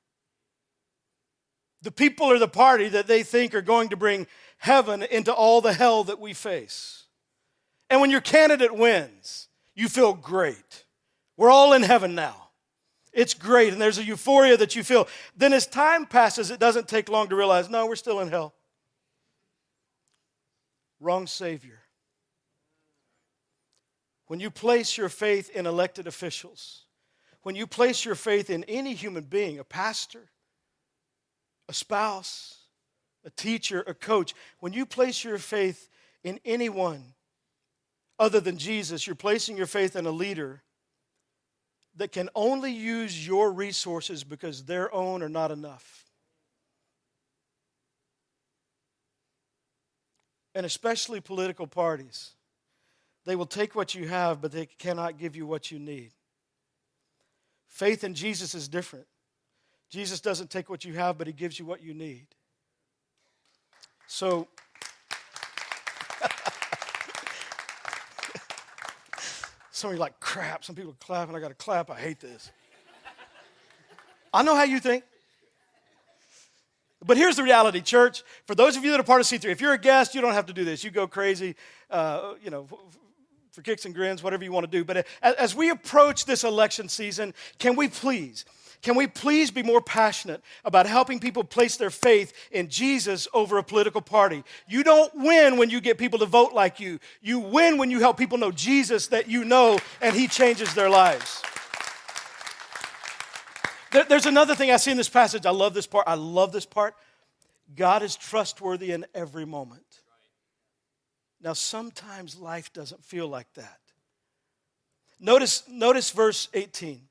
The 1.82 1.90
people 1.90 2.26
or 2.26 2.38
the 2.38 2.48
party 2.48 2.88
that 2.88 3.06
they 3.06 3.22
think 3.22 3.54
are 3.54 3.62
going 3.62 3.90
to 3.90 3.96
bring 3.96 4.26
heaven 4.58 5.02
into 5.02 5.32
all 5.32 5.60
the 5.60 5.72
hell 5.72 6.04
that 6.04 6.20
we 6.20 6.32
face. 6.32 7.04
And 7.90 8.00
when 8.00 8.10
your 8.10 8.20
candidate 8.20 8.74
wins, 8.74 9.48
you 9.74 9.88
feel 9.88 10.14
great. 10.14 10.84
We're 11.36 11.50
all 11.50 11.72
in 11.72 11.82
heaven 11.82 12.14
now. 12.14 12.49
It's 13.12 13.34
great, 13.34 13.72
and 13.72 13.82
there's 13.82 13.98
a 13.98 14.04
euphoria 14.04 14.56
that 14.56 14.76
you 14.76 14.84
feel. 14.84 15.08
Then, 15.36 15.52
as 15.52 15.66
time 15.66 16.06
passes, 16.06 16.50
it 16.50 16.60
doesn't 16.60 16.88
take 16.88 17.08
long 17.08 17.28
to 17.28 17.36
realize 17.36 17.68
no, 17.68 17.86
we're 17.86 17.96
still 17.96 18.20
in 18.20 18.28
hell. 18.28 18.54
Wrong 21.00 21.26
Savior. 21.26 21.80
When 24.26 24.38
you 24.38 24.50
place 24.50 24.96
your 24.96 25.08
faith 25.08 25.50
in 25.50 25.66
elected 25.66 26.06
officials, 26.06 26.84
when 27.42 27.56
you 27.56 27.66
place 27.66 28.04
your 28.04 28.14
faith 28.14 28.48
in 28.48 28.64
any 28.64 28.94
human 28.94 29.24
being, 29.24 29.58
a 29.58 29.64
pastor, 29.64 30.30
a 31.68 31.72
spouse, 31.72 32.58
a 33.24 33.30
teacher, 33.30 33.82
a 33.86 33.94
coach, 33.94 34.34
when 34.60 34.72
you 34.72 34.86
place 34.86 35.24
your 35.24 35.38
faith 35.38 35.88
in 36.22 36.38
anyone 36.44 37.14
other 38.20 38.38
than 38.38 38.58
Jesus, 38.58 39.06
you're 39.06 39.16
placing 39.16 39.56
your 39.56 39.66
faith 39.66 39.96
in 39.96 40.06
a 40.06 40.10
leader 40.10 40.62
that 41.96 42.12
can 42.12 42.28
only 42.34 42.72
use 42.72 43.26
your 43.26 43.52
resources 43.52 44.24
because 44.24 44.64
their 44.64 44.92
own 44.94 45.22
are 45.22 45.28
not 45.28 45.50
enough. 45.50 46.04
And 50.54 50.64
especially 50.66 51.20
political 51.20 51.66
parties. 51.66 52.32
They 53.24 53.36
will 53.36 53.46
take 53.46 53.74
what 53.74 53.94
you 53.94 54.08
have, 54.08 54.40
but 54.40 54.52
they 54.52 54.66
cannot 54.66 55.18
give 55.18 55.36
you 55.36 55.46
what 55.46 55.70
you 55.70 55.78
need. 55.78 56.12
Faith 57.68 58.02
in 58.02 58.14
Jesus 58.14 58.54
is 58.54 58.68
different. 58.68 59.06
Jesus 59.90 60.20
doesn't 60.20 60.50
take 60.50 60.70
what 60.70 60.84
you 60.84 60.94
have, 60.94 61.18
but 61.18 61.26
he 61.26 61.32
gives 61.32 61.58
you 61.58 61.64
what 61.64 61.82
you 61.82 61.94
need. 61.94 62.26
So, 64.06 64.48
Some 69.80 69.90
of 69.90 69.96
you 69.96 70.00
like, 70.00 70.20
crap. 70.20 70.62
Some 70.62 70.76
people 70.76 70.94
clap 71.00 71.28
and 71.28 71.36
I 71.36 71.40
got 71.40 71.48
to 71.48 71.54
clap. 71.54 71.88
I 71.88 71.98
hate 71.98 72.20
this. 72.20 72.50
I 74.32 74.42
know 74.42 74.54
how 74.54 74.64
you 74.64 74.78
think. 74.78 75.04
But 77.02 77.16
here's 77.16 77.36
the 77.36 77.42
reality, 77.42 77.80
church. 77.80 78.22
For 78.46 78.54
those 78.54 78.76
of 78.76 78.84
you 78.84 78.90
that 78.90 79.00
are 79.00 79.04
part 79.04 79.22
of 79.22 79.26
C3, 79.26 79.46
if 79.46 79.62
you're 79.62 79.72
a 79.72 79.78
guest, 79.78 80.14
you 80.14 80.20
don't 80.20 80.34
have 80.34 80.44
to 80.46 80.52
do 80.52 80.64
this. 80.64 80.84
You 80.84 80.90
go 80.90 81.06
crazy, 81.06 81.56
uh, 81.90 82.34
you 82.44 82.50
know, 82.50 82.66
for 83.52 83.62
kicks 83.62 83.86
and 83.86 83.94
grins, 83.94 84.22
whatever 84.22 84.44
you 84.44 84.52
want 84.52 84.70
to 84.70 84.70
do. 84.70 84.84
But 84.84 85.06
as 85.22 85.54
we 85.54 85.70
approach 85.70 86.26
this 86.26 86.44
election 86.44 86.90
season, 86.90 87.32
can 87.58 87.74
we 87.74 87.88
please 87.88 88.44
Can 88.82 88.96
we 88.96 89.06
please 89.06 89.50
be 89.50 89.62
more 89.62 89.82
passionate 89.82 90.42
about 90.64 90.86
helping 90.86 91.20
people 91.20 91.44
place 91.44 91.76
their 91.76 91.90
faith 91.90 92.32
in 92.50 92.68
Jesus 92.68 93.28
over 93.34 93.58
a 93.58 93.62
political 93.62 94.00
party? 94.00 94.42
You 94.66 94.82
don't 94.82 95.12
win 95.14 95.58
when 95.58 95.68
you 95.68 95.80
get 95.80 95.98
people 95.98 96.18
to 96.20 96.26
vote 96.26 96.54
like 96.54 96.80
you. 96.80 96.98
You 97.20 97.40
win 97.40 97.76
when 97.76 97.90
you 97.90 98.00
help 98.00 98.16
people 98.16 98.38
know 98.38 98.50
Jesus 98.50 99.08
that 99.08 99.28
you 99.28 99.44
know 99.44 99.78
and 100.00 100.16
he 100.16 100.26
changes 100.28 100.72
their 100.74 100.88
lives. 100.88 101.42
There's 104.08 104.26
another 104.26 104.54
thing 104.54 104.70
I 104.70 104.76
see 104.76 104.92
in 104.92 104.96
this 104.96 105.08
passage. 105.08 105.44
I 105.44 105.50
love 105.50 105.74
this 105.74 105.86
part. 105.86 106.04
I 106.06 106.14
love 106.14 106.52
this 106.52 106.66
part. 106.66 106.94
God 107.74 108.02
is 108.02 108.16
trustworthy 108.16 108.92
in 108.92 109.04
every 109.14 109.44
moment. 109.44 109.84
Now, 111.42 111.54
sometimes 111.54 112.38
life 112.38 112.72
doesn't 112.72 113.04
feel 113.04 113.26
like 113.26 113.52
that. 113.54 113.78
Notice, 115.18 115.64
notice 115.68 116.10
verse 116.10 116.48
18. 116.54 117.09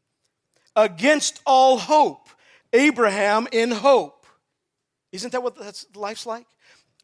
Against 0.75 1.41
all 1.45 1.77
hope, 1.77 2.29
Abraham 2.73 3.47
in 3.51 3.71
hope. 3.71 4.25
Isn't 5.11 5.31
that 5.31 5.43
what 5.43 5.57
that's, 5.57 5.85
life's 5.95 6.25
like? 6.25 6.45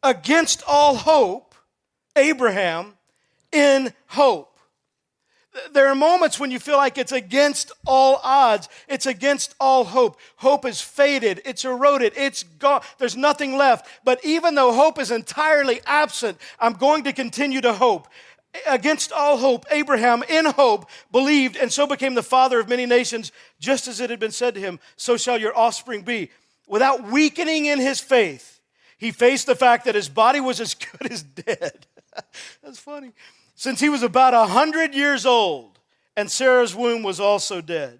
Against 0.02 0.62
all 0.66 0.96
hope, 0.96 1.54
Abraham 2.14 2.94
in 3.52 3.92
hope. 4.06 4.56
There 5.72 5.88
are 5.88 5.94
moments 5.94 6.38
when 6.38 6.50
you 6.50 6.58
feel 6.58 6.76
like 6.76 6.98
it's 6.98 7.12
against 7.12 7.72
all 7.86 8.20
odds. 8.22 8.68
It's 8.88 9.06
against 9.06 9.54
all 9.58 9.84
hope. 9.84 10.20
Hope 10.36 10.66
is 10.66 10.80
faded. 10.80 11.40
It's 11.44 11.64
eroded. 11.64 12.12
It's 12.16 12.42
gone. 12.42 12.82
There's 12.98 13.16
nothing 13.16 13.56
left. 13.56 13.88
But 14.04 14.22
even 14.24 14.54
though 14.54 14.74
hope 14.74 14.98
is 14.98 15.10
entirely 15.10 15.80
absent, 15.86 16.38
I'm 16.60 16.74
going 16.74 17.04
to 17.04 17.12
continue 17.12 17.60
to 17.62 17.72
hope. 17.72 18.06
Against 18.66 19.12
all 19.12 19.38
hope, 19.38 19.66
Abraham, 19.70 20.22
in 20.28 20.46
hope, 20.46 20.88
believed 21.10 21.56
and 21.56 21.72
so 21.72 21.86
became 21.86 22.14
the 22.14 22.22
father 22.22 22.60
of 22.60 22.68
many 22.68 22.86
nations, 22.86 23.32
just 23.58 23.88
as 23.88 24.00
it 24.00 24.10
had 24.10 24.20
been 24.20 24.30
said 24.30 24.54
to 24.54 24.60
him, 24.60 24.78
So 24.96 25.16
shall 25.16 25.38
your 25.38 25.56
offspring 25.56 26.02
be. 26.02 26.30
Without 26.66 27.04
weakening 27.04 27.66
in 27.66 27.78
his 27.78 28.00
faith, 28.00 28.60
he 28.98 29.10
faced 29.12 29.46
the 29.46 29.54
fact 29.54 29.84
that 29.84 29.94
his 29.94 30.08
body 30.08 30.40
was 30.40 30.60
as 30.60 30.74
good 30.98 31.10
as 31.10 31.22
dead. 31.22 31.86
That's 32.62 32.78
funny 32.78 33.12
since 33.56 33.80
he 33.80 33.88
was 33.88 34.02
about 34.02 34.34
a 34.34 34.46
hundred 34.46 34.94
years 34.94 35.26
old, 35.26 35.80
and 36.14 36.30
Sarah's 36.30 36.74
womb 36.74 37.02
was 37.02 37.18
also 37.18 37.60
dead. 37.60 37.98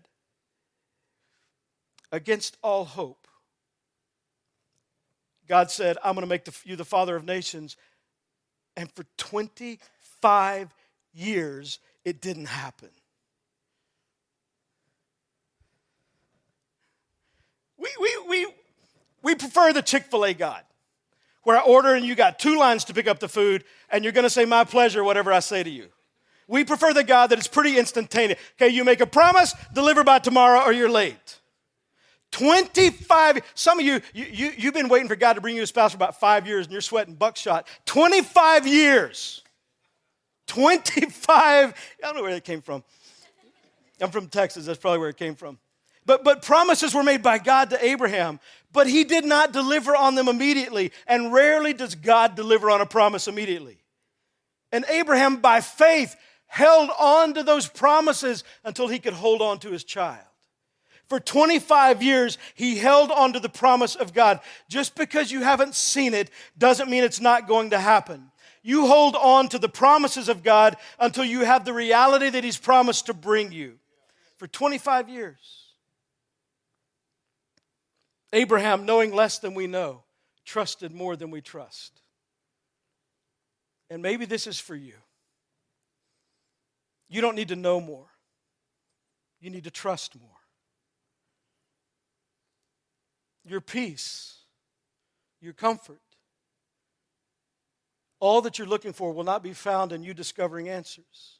Against 2.12 2.56
all 2.62 2.84
hope, 2.84 3.26
God 5.48 5.70
said, 5.70 5.96
I'm 6.04 6.14
going 6.14 6.26
to 6.26 6.28
make 6.28 6.44
the, 6.44 6.56
you 6.64 6.76
the 6.76 6.84
father 6.84 7.16
of 7.16 7.24
nations. 7.24 7.76
And 8.76 8.92
for 8.92 9.04
25 10.20 10.74
years, 11.12 11.78
it 12.04 12.20
didn't 12.20 12.46
happen. 12.46 12.88
We, 17.78 17.90
we, 18.00 18.18
we, 18.28 18.46
we 19.22 19.34
prefer 19.34 19.72
the 19.72 19.82
Chick 19.82 20.04
fil 20.04 20.24
A 20.24 20.34
God 20.34 20.62
where 21.42 21.56
I 21.56 21.60
order 21.60 21.94
and 21.94 22.04
you 22.04 22.14
got 22.14 22.38
two 22.38 22.58
lines 22.58 22.84
to 22.84 22.94
pick 22.94 23.06
up 23.06 23.20
the 23.20 23.28
food 23.28 23.64
and 23.90 24.02
you're 24.02 24.12
to 24.12 24.30
say 24.30 24.44
my 24.44 24.64
pleasure, 24.64 25.04
whatever 25.04 25.32
I 25.32 25.40
say 25.40 25.62
to 25.62 25.70
you. 25.70 25.88
We 26.48 26.64
prefer 26.64 26.92
the 26.92 27.04
God 27.04 27.28
that 27.28 27.38
is 27.38 27.48
pretty 27.48 27.78
instantaneous. 27.78 28.38
Okay, 28.60 28.72
you 28.72 28.84
make 28.84 29.00
a 29.00 29.06
promise, 29.06 29.54
deliver 29.74 30.02
by 30.04 30.18
tomorrow 30.18 30.60
or 30.60 30.72
you're 30.72 30.88
late. 30.88 31.40
25, 32.32 33.40
some 33.54 33.78
of 33.78 33.86
you, 33.86 34.00
you, 34.12 34.26
you, 34.30 34.52
you've 34.56 34.74
been 34.74 34.88
waiting 34.88 35.08
for 35.08 35.16
God 35.16 35.34
to 35.34 35.40
bring 35.40 35.56
you 35.56 35.62
a 35.62 35.66
spouse 35.66 35.92
for 35.92 35.96
about 35.96 36.18
five 36.18 36.46
years 36.46 36.66
and 36.66 36.72
you're 36.72 36.80
sweating 36.80 37.14
buckshot. 37.14 37.66
25 37.86 38.66
years. 38.66 39.42
25, 40.46 41.24
I 41.24 41.72
don't 42.00 42.16
know 42.16 42.22
where 42.22 42.34
that 42.34 42.44
came 42.44 42.62
from. 42.62 42.84
I'm 44.00 44.10
from 44.10 44.28
Texas, 44.28 44.66
that's 44.66 44.78
probably 44.78 44.98
where 44.98 45.08
it 45.08 45.16
came 45.16 45.34
from. 45.34 45.58
But, 46.04 46.22
but 46.22 46.42
promises 46.42 46.94
were 46.94 47.02
made 47.02 47.22
by 47.22 47.38
God 47.38 47.70
to 47.70 47.84
Abraham, 47.84 48.38
but 48.72 48.86
he 48.86 49.04
did 49.04 49.24
not 49.24 49.52
deliver 49.52 49.96
on 49.96 50.14
them 50.14 50.28
immediately. 50.28 50.92
And 51.06 51.32
rarely 51.32 51.72
does 51.72 51.94
God 51.94 52.36
deliver 52.36 52.70
on 52.70 52.80
a 52.80 52.86
promise 52.86 53.26
immediately. 53.26 53.78
And 54.70 54.84
Abraham, 54.88 55.38
by 55.38 55.60
faith, 55.60 56.14
held 56.46 56.90
on 56.98 57.34
to 57.34 57.42
those 57.42 57.66
promises 57.66 58.44
until 58.64 58.86
he 58.86 58.98
could 58.98 59.14
hold 59.14 59.42
on 59.42 59.58
to 59.60 59.70
his 59.70 59.82
child. 59.82 60.22
For 61.08 61.20
25 61.20 62.02
years, 62.02 62.36
he 62.54 62.76
held 62.76 63.10
on 63.10 63.32
to 63.32 63.40
the 63.40 63.48
promise 63.48 63.94
of 63.94 64.12
God. 64.12 64.40
Just 64.68 64.96
because 64.96 65.30
you 65.30 65.42
haven't 65.42 65.74
seen 65.74 66.14
it 66.14 66.30
doesn't 66.58 66.90
mean 66.90 67.04
it's 67.04 67.20
not 67.20 67.46
going 67.46 67.70
to 67.70 67.78
happen. 67.78 68.30
You 68.66 68.88
hold 68.88 69.14
on 69.14 69.48
to 69.50 69.60
the 69.60 69.68
promises 69.68 70.28
of 70.28 70.42
God 70.42 70.76
until 70.98 71.24
you 71.24 71.44
have 71.44 71.64
the 71.64 71.72
reality 71.72 72.30
that 72.30 72.42
he's 72.42 72.58
promised 72.58 73.06
to 73.06 73.14
bring 73.14 73.52
you. 73.52 73.78
For 74.38 74.48
25 74.48 75.08
years. 75.08 75.68
Abraham, 78.32 78.84
knowing 78.84 79.14
less 79.14 79.38
than 79.38 79.54
we 79.54 79.68
know, 79.68 80.02
trusted 80.44 80.92
more 80.92 81.14
than 81.14 81.30
we 81.30 81.40
trust. 81.40 82.00
And 83.88 84.02
maybe 84.02 84.24
this 84.24 84.48
is 84.48 84.58
for 84.58 84.74
you. 84.74 84.94
You 87.08 87.20
don't 87.20 87.36
need 87.36 87.48
to 87.48 87.56
know 87.56 87.80
more, 87.80 88.08
you 89.40 89.48
need 89.50 89.62
to 89.62 89.70
trust 89.70 90.18
more. 90.18 90.30
Your 93.44 93.60
peace, 93.60 94.38
your 95.40 95.52
comfort, 95.52 96.00
all 98.20 98.42
that 98.42 98.58
you're 98.58 98.68
looking 98.68 98.92
for 98.92 99.12
will 99.12 99.24
not 99.24 99.42
be 99.42 99.52
found 99.52 99.92
in 99.92 100.02
you 100.02 100.14
discovering 100.14 100.68
answers. 100.68 101.38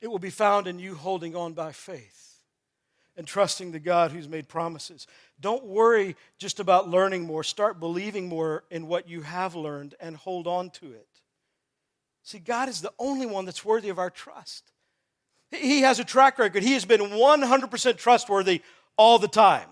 It 0.00 0.08
will 0.08 0.18
be 0.18 0.30
found 0.30 0.66
in 0.66 0.78
you 0.78 0.94
holding 0.94 1.34
on 1.34 1.54
by 1.54 1.72
faith 1.72 2.24
and 3.16 3.26
trusting 3.26 3.72
the 3.72 3.78
God 3.78 4.10
who's 4.10 4.28
made 4.28 4.48
promises. 4.48 5.06
Don't 5.40 5.64
worry 5.64 6.16
just 6.38 6.60
about 6.60 6.88
learning 6.88 7.22
more. 7.22 7.44
Start 7.44 7.78
believing 7.78 8.28
more 8.28 8.64
in 8.70 8.88
what 8.88 9.08
you 9.08 9.22
have 9.22 9.54
learned 9.54 9.94
and 10.00 10.16
hold 10.16 10.46
on 10.46 10.70
to 10.70 10.92
it. 10.92 11.08
See, 12.22 12.38
God 12.38 12.68
is 12.68 12.80
the 12.80 12.92
only 12.98 13.26
one 13.26 13.44
that's 13.44 13.64
worthy 13.64 13.90
of 13.90 13.98
our 13.98 14.10
trust. 14.10 14.72
He 15.50 15.82
has 15.82 16.00
a 16.00 16.04
track 16.04 16.38
record. 16.38 16.62
He 16.62 16.72
has 16.72 16.84
been 16.84 17.00
100% 17.00 17.96
trustworthy 17.96 18.62
all 18.96 19.18
the 19.18 19.28
time. 19.28 19.68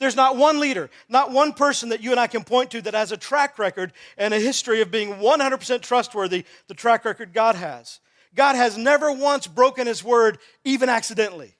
There's 0.00 0.16
not 0.16 0.36
one 0.36 0.60
leader, 0.60 0.90
not 1.10 1.30
one 1.30 1.52
person 1.52 1.90
that 1.90 2.02
you 2.02 2.10
and 2.10 2.18
I 2.18 2.26
can 2.26 2.42
point 2.42 2.70
to 2.70 2.80
that 2.82 2.94
has 2.94 3.12
a 3.12 3.18
track 3.18 3.58
record 3.58 3.92
and 4.16 4.32
a 4.32 4.40
history 4.40 4.80
of 4.80 4.90
being 4.90 5.14
100% 5.14 5.82
trustworthy, 5.82 6.46
the 6.68 6.74
track 6.74 7.04
record 7.04 7.34
God 7.34 7.54
has. 7.54 8.00
God 8.34 8.56
has 8.56 8.78
never 8.78 9.12
once 9.12 9.46
broken 9.46 9.86
his 9.86 10.02
word, 10.02 10.38
even 10.64 10.88
accidentally. 10.88 11.54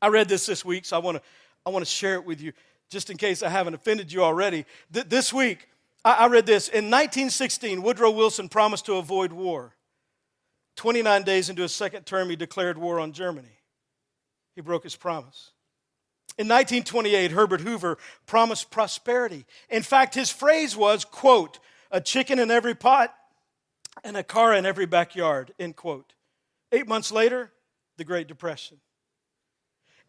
I 0.00 0.08
read 0.08 0.28
this 0.28 0.44
this 0.44 0.64
week, 0.64 0.84
so 0.84 0.96
I 0.96 0.98
want 0.98 1.18
to 1.18 1.22
I 1.64 1.70
want 1.70 1.84
to 1.84 1.90
share 1.90 2.14
it 2.14 2.24
with 2.24 2.40
you 2.40 2.52
just 2.90 3.08
in 3.08 3.16
case 3.16 3.44
I 3.44 3.48
haven't 3.48 3.74
offended 3.74 4.12
you 4.12 4.24
already. 4.24 4.66
Th- 4.92 5.08
this 5.08 5.32
week, 5.32 5.68
I-, 6.04 6.24
I 6.24 6.26
read 6.26 6.44
this. 6.44 6.66
In 6.66 6.86
1916, 6.86 7.80
Woodrow 7.82 8.10
Wilson 8.10 8.48
promised 8.48 8.86
to 8.86 8.94
avoid 8.94 9.32
war. 9.32 9.76
29 10.74 11.22
days 11.22 11.48
into 11.48 11.62
his 11.62 11.72
second 11.72 12.04
term, 12.04 12.28
he 12.30 12.34
declared 12.34 12.78
war 12.78 12.98
on 12.98 13.12
Germany. 13.12 13.60
He 14.56 14.60
broke 14.60 14.82
his 14.82 14.96
promise. 14.96 15.51
In 16.38 16.48
1928, 16.48 17.30
Herbert 17.32 17.60
Hoover 17.60 17.98
promised 18.26 18.70
prosperity. 18.70 19.44
In 19.68 19.82
fact, 19.82 20.14
his 20.14 20.30
phrase 20.30 20.76
was, 20.76 21.04
quote, 21.04 21.58
a 21.90 22.00
chicken 22.00 22.38
in 22.38 22.50
every 22.50 22.74
pot 22.74 23.14
and 24.02 24.16
a 24.16 24.22
car 24.22 24.54
in 24.54 24.64
every 24.64 24.86
backyard, 24.86 25.52
end 25.58 25.76
quote. 25.76 26.14
Eight 26.72 26.88
months 26.88 27.12
later, 27.12 27.52
the 27.98 28.04
Great 28.04 28.28
Depression. 28.28 28.78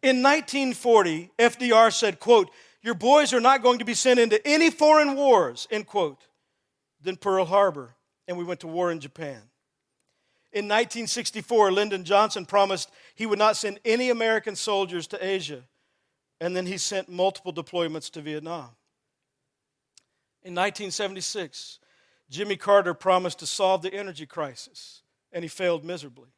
In 0.02 0.22
1940, 0.22 1.30
FDR 1.38 1.92
said, 1.92 2.20
quote, 2.20 2.50
your 2.82 2.94
boys 2.94 3.32
are 3.32 3.40
not 3.40 3.62
going 3.62 3.78
to 3.78 3.84
be 3.84 3.94
sent 3.94 4.20
into 4.20 4.46
any 4.46 4.70
foreign 4.70 5.16
wars, 5.16 5.66
end 5.70 5.86
quote. 5.86 6.26
Then 7.02 7.16
Pearl 7.16 7.44
Harbor, 7.46 7.96
and 8.28 8.36
we 8.36 8.44
went 8.44 8.60
to 8.60 8.66
war 8.66 8.90
in 8.90 9.00
Japan. 9.00 9.40
In 10.52 10.66
1964, 10.66 11.72
Lyndon 11.72 12.04
Johnson 12.04 12.46
promised 12.46 12.90
he 13.14 13.26
would 13.26 13.38
not 13.38 13.56
send 13.56 13.80
any 13.84 14.10
American 14.10 14.54
soldiers 14.54 15.06
to 15.08 15.24
Asia, 15.24 15.64
and 16.44 16.54
then 16.54 16.66
he 16.66 16.76
sent 16.76 17.08
multiple 17.08 17.54
deployments 17.54 18.10
to 18.10 18.20
Vietnam. 18.20 18.68
In 20.42 20.54
1976, 20.54 21.78
Jimmy 22.28 22.56
Carter 22.56 22.92
promised 22.92 23.38
to 23.38 23.46
solve 23.46 23.80
the 23.80 23.94
energy 23.94 24.26
crisis, 24.26 25.00
and 25.32 25.42
he 25.42 25.48
failed 25.48 25.86
miserably. 25.86 26.28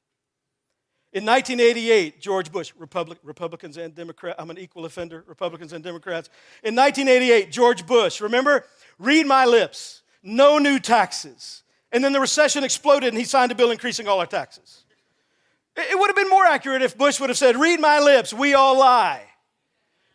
In 1.13 1.27
1988, 1.27 2.21
George 2.21 2.53
Bush, 2.53 2.73
Republic, 2.79 3.19
Republicans 3.25 3.79
and 3.79 3.97
Democrats, 3.97 4.37
I'm 4.39 4.49
an 4.51 4.59
equal 4.59 4.85
offender, 4.85 5.25
Republicans 5.27 5.73
and 5.73 5.83
Democrats. 5.83 6.29
In 6.63 6.77
1988, 6.77 7.51
George 7.51 7.85
Bush, 7.85 8.21
remember? 8.21 8.65
Read 9.01 9.27
my 9.27 9.45
lips, 9.45 10.03
no 10.23 10.59
new 10.59 10.79
taxes. 10.79 11.65
And 11.91 12.05
then 12.05 12.13
the 12.13 12.21
recession 12.21 12.63
exploded 12.63 13.09
and 13.09 13.19
he 13.19 13.25
signed 13.25 13.51
a 13.51 13.57
bill 13.57 13.73
increasing 13.73 14.07
all 14.07 14.21
our 14.21 14.27
taxes. 14.27 14.85
It 15.77 15.99
would 15.99 16.07
have 16.07 16.17
been 16.17 16.31
more 16.31 16.47
accurate 16.47 16.83
if 16.83 16.97
Bush 16.97 17.19
would 17.19 17.29
have 17.29 17.37
said, 17.37 17.57
Read 17.57 17.81
my 17.81 17.99
lips, 17.99 18.33
we 18.33 18.55
all 18.55 18.79
lie. 18.79 19.25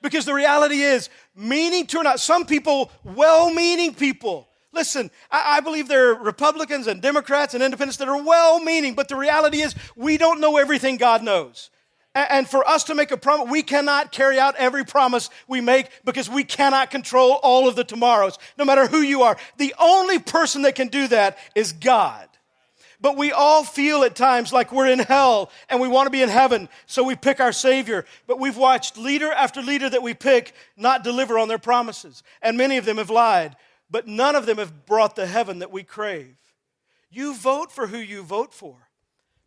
Because 0.02 0.26
the 0.26 0.34
reality 0.34 0.82
is, 0.82 1.10
meaning 1.36 1.86
to 1.88 2.00
or 2.00 2.04
not, 2.04 2.20
some 2.20 2.46
people, 2.46 2.92
well 3.04 3.54
meaning 3.54 3.94
people, 3.94 4.48
Listen, 4.74 5.12
I, 5.30 5.58
I, 5.58 5.60
believe 5.60 5.88
there 5.88 6.12
are 6.12 6.24
Republicans 6.24 6.88
and 6.88 7.02
Democrats 7.02 7.54
and 7.54 7.62
independents 7.62 7.98
that 7.98 8.08
are 8.08 8.24
well 8.24 8.60
meaning, 8.60 8.94
but 8.94 9.10
the 9.10 9.18
reality 9.18 9.62
is 9.62 9.76
we 9.98 10.18
don't 10.18 10.40
know 10.40 10.58
everything 10.58 10.96
God 10.96 11.24
knows. 11.24 11.70
And 12.14 12.48
for 12.48 12.68
us 12.68 12.86
to 12.86 12.96
make 12.96 13.12
a 13.12 13.18
promise, 13.18 13.50
we 13.50 13.64
cannot 13.64 14.12
carry 14.12 14.38
out 14.38 14.56
every 14.58 14.84
promise 14.84 15.30
we 15.48 15.62
make 15.62 15.90
because 16.04 16.30
we 16.30 16.44
cannot 16.44 16.92
control 16.92 17.40
all 17.42 17.70
of 17.70 17.78
the 17.78 17.86
tomorrows, 17.86 18.38
no 18.58 18.66
matter 18.66 18.86
who 18.86 19.00
you 19.00 19.24
are. 19.24 19.38
The 19.58 19.74
only 19.80 20.20
person 20.20 20.64
that 20.64 20.76
can 20.76 20.90
do 20.90 21.08
that 21.08 21.38
is 21.56 21.72
God. 21.72 22.28
But 23.02 23.18
we 23.18 23.32
all 23.32 23.64
feel 23.64 24.04
at 24.04 24.16
times 24.16 24.54
like 24.54 24.72
we're 24.72 24.88
in 24.88 25.00
hell 25.00 25.50
and 25.70 25.82
we 25.82 25.88
want 25.88 26.06
to 26.06 26.12
be 26.12 26.22
in 26.22 26.30
heaven, 26.30 26.70
so 26.86 27.04
we 27.04 27.16
pick 27.16 27.40
our 27.40 27.52
Savior. 27.52 28.06
But 28.28 28.40
we've 28.40 28.58
watched 28.58 28.96
leader 28.96 29.32
after 29.32 29.62
leader 29.62 29.90
that 29.90 30.04
we 30.04 30.14
pick 30.14 30.54
not 30.78 31.04
deliver 31.04 31.40
on 31.40 31.48
their 31.48 31.58
promises. 31.58 32.22
And 32.44 32.58
many 32.58 32.78
of 32.78 32.86
them 32.86 32.98
have 32.98 33.10
lied, 33.10 33.56
but 33.90 34.08
none 34.08 34.36
of 34.36 34.46
them 34.46 34.60
have 34.60 34.86
brought 34.86 35.16
the 35.16 35.26
heaven 35.26 35.60
that 35.60 35.72
we 35.72 35.82
crave. 35.82 36.38
You 37.10 37.36
vote 37.36 37.72
for 37.72 37.88
who 37.88 37.98
you 37.98 38.22
vote 38.22 38.54
for 38.54 38.78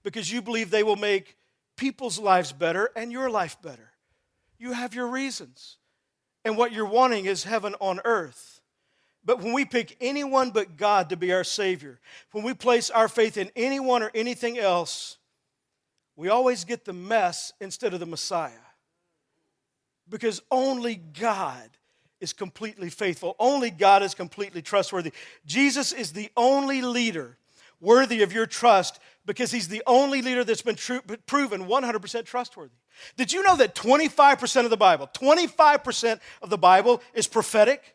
because 0.03 0.31
you 0.31 0.43
believe 0.43 0.71
they 0.71 0.83
will 0.83 0.97
make 0.97 1.37
people's 1.77 2.19
lives 2.19 2.53
better 2.53 2.91
and 2.97 3.13
your 3.13 3.31
life 3.31 3.57
better. 3.63 3.93
You 4.59 4.73
have 4.73 4.95
your 4.95 5.07
reasons. 5.07 5.79
And 6.45 6.57
what 6.57 6.73
you're 6.73 6.85
wanting 6.85 7.25
is 7.25 7.45
heaven 7.45 7.75
on 7.81 8.01
earth. 8.05 8.54
But 9.25 9.41
when 9.41 9.53
we 9.53 9.65
pick 9.65 9.97
anyone 10.01 10.51
but 10.51 10.77
God 10.77 11.09
to 11.11 11.17
be 11.17 11.33
our 11.33 11.45
Savior, 11.45 11.99
when 12.33 12.45
we 12.45 12.53
place 12.55 12.91
our 12.91 13.09
faith 13.09 13.37
in 13.37 13.51
anyone 13.57 14.03
or 14.03 14.11
anything 14.15 14.59
else, 14.59 15.17
we 16.17 16.29
always 16.29 16.65
get 16.65 16.85
the 16.85 16.93
mess 16.93 17.53
instead 17.61 17.95
of 17.95 18.01
the 18.01 18.07
Messiah. 18.07 18.53
Because 20.09 20.43
only 20.51 20.97
God 20.97 21.71
is 22.21 22.33
completely 22.33 22.91
faithful, 22.91 23.35
only 23.39 23.71
God 23.71 24.03
is 24.03 24.15
completely 24.15 24.63
trustworthy. 24.63 25.13
Jesus 25.47 25.93
is 25.93 26.13
the 26.13 26.31
only 26.37 26.83
leader 26.83 27.39
worthy 27.81 28.23
of 28.23 28.33
your 28.33 28.47
trust 28.47 29.01
because 29.27 29.51
he's 29.51 29.69
the 29.69 29.83
only 29.87 30.23
leader 30.23 30.45
that's 30.45 30.63
been 30.63 30.75
true, 30.75 31.01
proven 31.27 31.67
100% 31.67 32.25
trustworthy. 32.25 32.75
Did 33.17 33.33
you 33.33 33.43
know 33.43 33.57
that 33.57 33.75
25% 33.75 34.65
of 34.65 34.71
the 34.71 34.77
Bible, 34.77 35.09
25% 35.13 36.21
of 36.43 36.51
the 36.51 36.59
Bible 36.59 37.03
is 37.15 37.27
prophetic? 37.27 37.94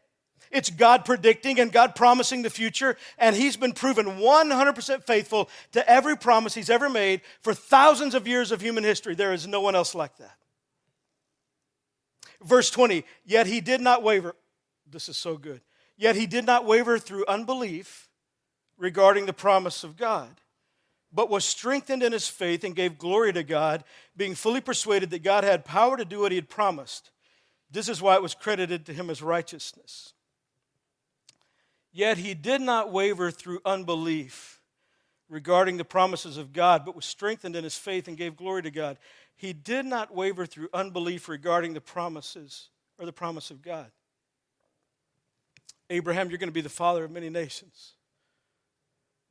It's 0.52 0.70
God 0.70 1.06
predicting 1.06 1.60
and 1.60 1.72
God 1.72 1.95
promising 1.95 2.41
the 2.41 2.50
future, 2.50 2.97
and 3.18 3.36
He's 3.36 3.58
been 3.58 3.74
proven 3.74 4.06
100% 4.06 5.06
faithful 5.06 5.50
to 5.74 5.89
every 5.89 6.18
promise 6.18 6.54
He's 6.54 6.70
ever 6.70 6.89
made 6.89 7.22
for 7.41 7.54
thousands 7.54 8.16
of 8.16 8.28
years 8.28 8.52
of 8.52 8.62
human 8.62 8.84
history. 8.84 9.16
There 9.16 9.34
is 9.34 9.47
no 9.47 9.62
one 9.62 9.76
else 9.76 9.93
like 9.93 10.18
that. 10.18 10.38
Verse 12.41 12.70
20, 12.70 13.04
yet 13.26 13.47
He 13.47 13.62
did 13.62 13.82
not 13.82 14.04
waver. 14.04 14.36
This 14.89 15.10
is 15.10 15.18
so 15.18 15.38
good. 15.38 15.62
Yet 15.97 16.16
He 16.16 16.26
did 16.26 16.45
not 16.45 16.66
waver 16.66 16.97
through 16.97 17.26
unbelief 17.28 18.10
regarding 18.78 19.26
the 19.26 19.34
promise 19.34 19.84
of 19.84 19.97
God 19.97 20.39
but 21.12 21.30
was 21.30 21.45
strengthened 21.45 22.04
in 22.04 22.12
his 22.12 22.28
faith 22.28 22.64
and 22.64 22.76
gave 22.76 22.97
glory 22.97 23.34
to 23.34 23.43
God, 23.43 23.84
being 24.16 24.36
fully 24.36 24.62
persuaded 24.62 25.10
that 25.10 25.24
God 25.24 25.43
had 25.43 25.66
power 25.66 25.97
to 25.97 26.06
do 26.06 26.20
what 26.20 26.32
he 26.32 26.38
had 26.38 26.50
promised. 26.50 27.10
This 27.72 27.89
is 27.89 28.02
why 28.02 28.16
it 28.16 28.22
was 28.22 28.36
credited 28.36 28.86
to 28.86 28.93
him 28.93 29.10
as 29.10 29.22
righteousness. 29.22 30.14
Yet 31.92 32.18
he 32.18 32.34
did 32.34 32.62
not 32.62 32.92
waver 32.92 33.32
through 33.32 33.62
unbelief 33.66 34.62
regarding 35.28 35.78
the 35.78 35.86
promises 35.86 36.38
of 36.38 36.54
God, 36.54 36.86
but 36.86 36.96
was 36.96 37.06
strengthened 37.06 37.56
in 37.56 37.64
his 37.64 37.78
faith 37.78 38.08
and 38.08 38.18
gave 38.18 38.36
glory 38.36 38.64
to 38.64 38.72
God. 38.72 38.98
He 39.36 39.54
did 39.54 39.86
not 39.86 40.14
waver 40.14 40.46
through 40.46 40.70
unbelief 40.74 41.30
regarding 41.30 41.74
the 41.74 41.82
promises 41.82 42.70
or 42.98 43.06
the 43.06 43.14
promise 43.14 43.52
of 43.52 43.62
God. 43.62 43.92
Abraham, 45.90 46.30
you're 46.30 46.38
going 46.38 46.50
to 46.50 46.54
be 46.54 46.62
the 46.62 46.70
father 46.70 47.04
of 47.04 47.12
many 47.12 47.30
nations. 47.30 47.94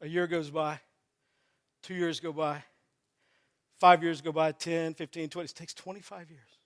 A 0.01 0.09
year 0.09 0.27
goes 0.27 0.51
by. 0.51 0.81
Two 1.83 1.95
years 1.95 2.21
go 2.21 2.33
by. 2.33 2.65
Five 3.79 4.03
years 4.03 4.21
go 4.21 4.33
by, 4.33 4.51
10, 4.53 4.95
15, 4.95 5.29
20. 5.29 5.45
It 5.45 5.55
takes 5.55 5.75
25 5.75 6.31
years. 6.31 6.58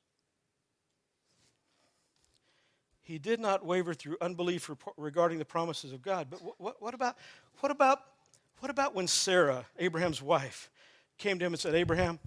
He 3.13 3.19
did 3.19 3.41
not 3.41 3.63
waver 3.63 3.93
through 3.93 4.17
unbelief 4.23 4.71
regarding 4.97 5.39
the 5.39 5.45
promises 5.45 5.93
of 5.93 6.01
God. 6.01 6.29
But 6.31 6.41
what, 6.59 6.81
what, 6.81 6.95
about, 6.95 7.19
what, 7.61 7.71
about, 7.71 7.99
what 8.61 8.71
about 8.71 8.95
when 8.95 9.07
Sarah, 9.07 9.67
Abraham's 9.79 10.23
wife, 10.23 10.71
came 11.19 11.39
to 11.39 11.45
him 11.45 11.53
and 11.53 11.61
said, 11.61 11.75
Abraham, 11.75 12.19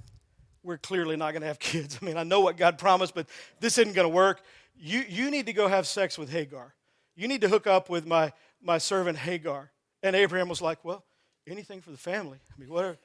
we're 0.62 0.78
clearly 0.78 1.16
not 1.16 1.32
going 1.32 1.42
to 1.42 1.48
have 1.48 1.58
kids. 1.58 1.98
I 2.02 2.06
mean, 2.06 2.18
I 2.18 2.24
know 2.24 2.42
what 2.42 2.56
God 2.56 2.78
promised, 2.78 3.16
but 3.16 3.26
this 3.60 3.80
isn't 3.80 3.94
going 3.94 4.08
to 4.08 4.14
work. 4.14 4.44
You, 4.78 5.04
you 5.10 5.32
need 5.32 5.48
to 5.48 5.54
go 5.54 5.68
have 5.68 5.88
sex 5.88 6.20
with 6.20 6.30
Hagar. 6.30 6.76
You 7.16 7.28
need 7.28 7.42
to 7.42 7.50
hook 7.50 7.66
up 7.66 7.90
with 7.90 8.06
my, 8.06 8.32
my 8.62 8.78
servant 8.78 9.18
Hagar. 9.18 9.72
And 10.04 10.16
Abraham 10.16 10.50
was 10.50 10.62
like, 10.62 10.86
Well, 10.86 11.04
anything 11.48 11.82
for 11.82 11.90
the 11.90 11.98
family. 11.98 12.38
I 12.56 12.62
mean, 12.62 12.70
whatever. 12.70 13.00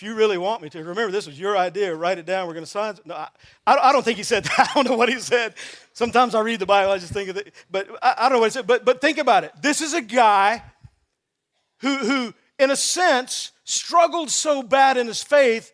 If 0.00 0.04
you 0.04 0.14
really 0.14 0.38
want 0.38 0.62
me 0.62 0.70
to, 0.70 0.78
remember 0.78 1.12
this 1.12 1.26
was 1.26 1.38
your 1.38 1.58
idea. 1.58 1.94
Write 1.94 2.16
it 2.16 2.24
down. 2.24 2.46
We're 2.46 2.54
going 2.54 2.64
to 2.64 2.70
sign. 2.70 2.96
No, 3.04 3.14
I, 3.14 3.28
I 3.66 3.92
don't 3.92 4.02
think 4.02 4.16
he 4.16 4.22
said 4.22 4.44
that. 4.56 4.70
I 4.70 4.72
don't 4.72 4.88
know 4.88 4.96
what 4.96 5.10
he 5.10 5.20
said. 5.20 5.52
Sometimes 5.92 6.34
I 6.34 6.40
read 6.40 6.58
the 6.58 6.64
Bible. 6.64 6.90
I 6.90 6.96
just 6.96 7.12
think 7.12 7.28
of 7.28 7.36
it. 7.36 7.52
But 7.70 7.86
I, 8.02 8.14
I 8.16 8.22
don't 8.22 8.36
know 8.36 8.38
what 8.38 8.46
he 8.46 8.52
said. 8.52 8.66
But 8.66 8.86
but 8.86 9.02
think 9.02 9.18
about 9.18 9.44
it. 9.44 9.52
This 9.60 9.82
is 9.82 9.92
a 9.92 10.00
guy 10.00 10.62
who 11.80 11.98
who, 11.98 12.34
in 12.58 12.70
a 12.70 12.76
sense, 12.76 13.52
struggled 13.64 14.30
so 14.30 14.62
bad 14.62 14.96
in 14.96 15.06
his 15.06 15.22
faith 15.22 15.70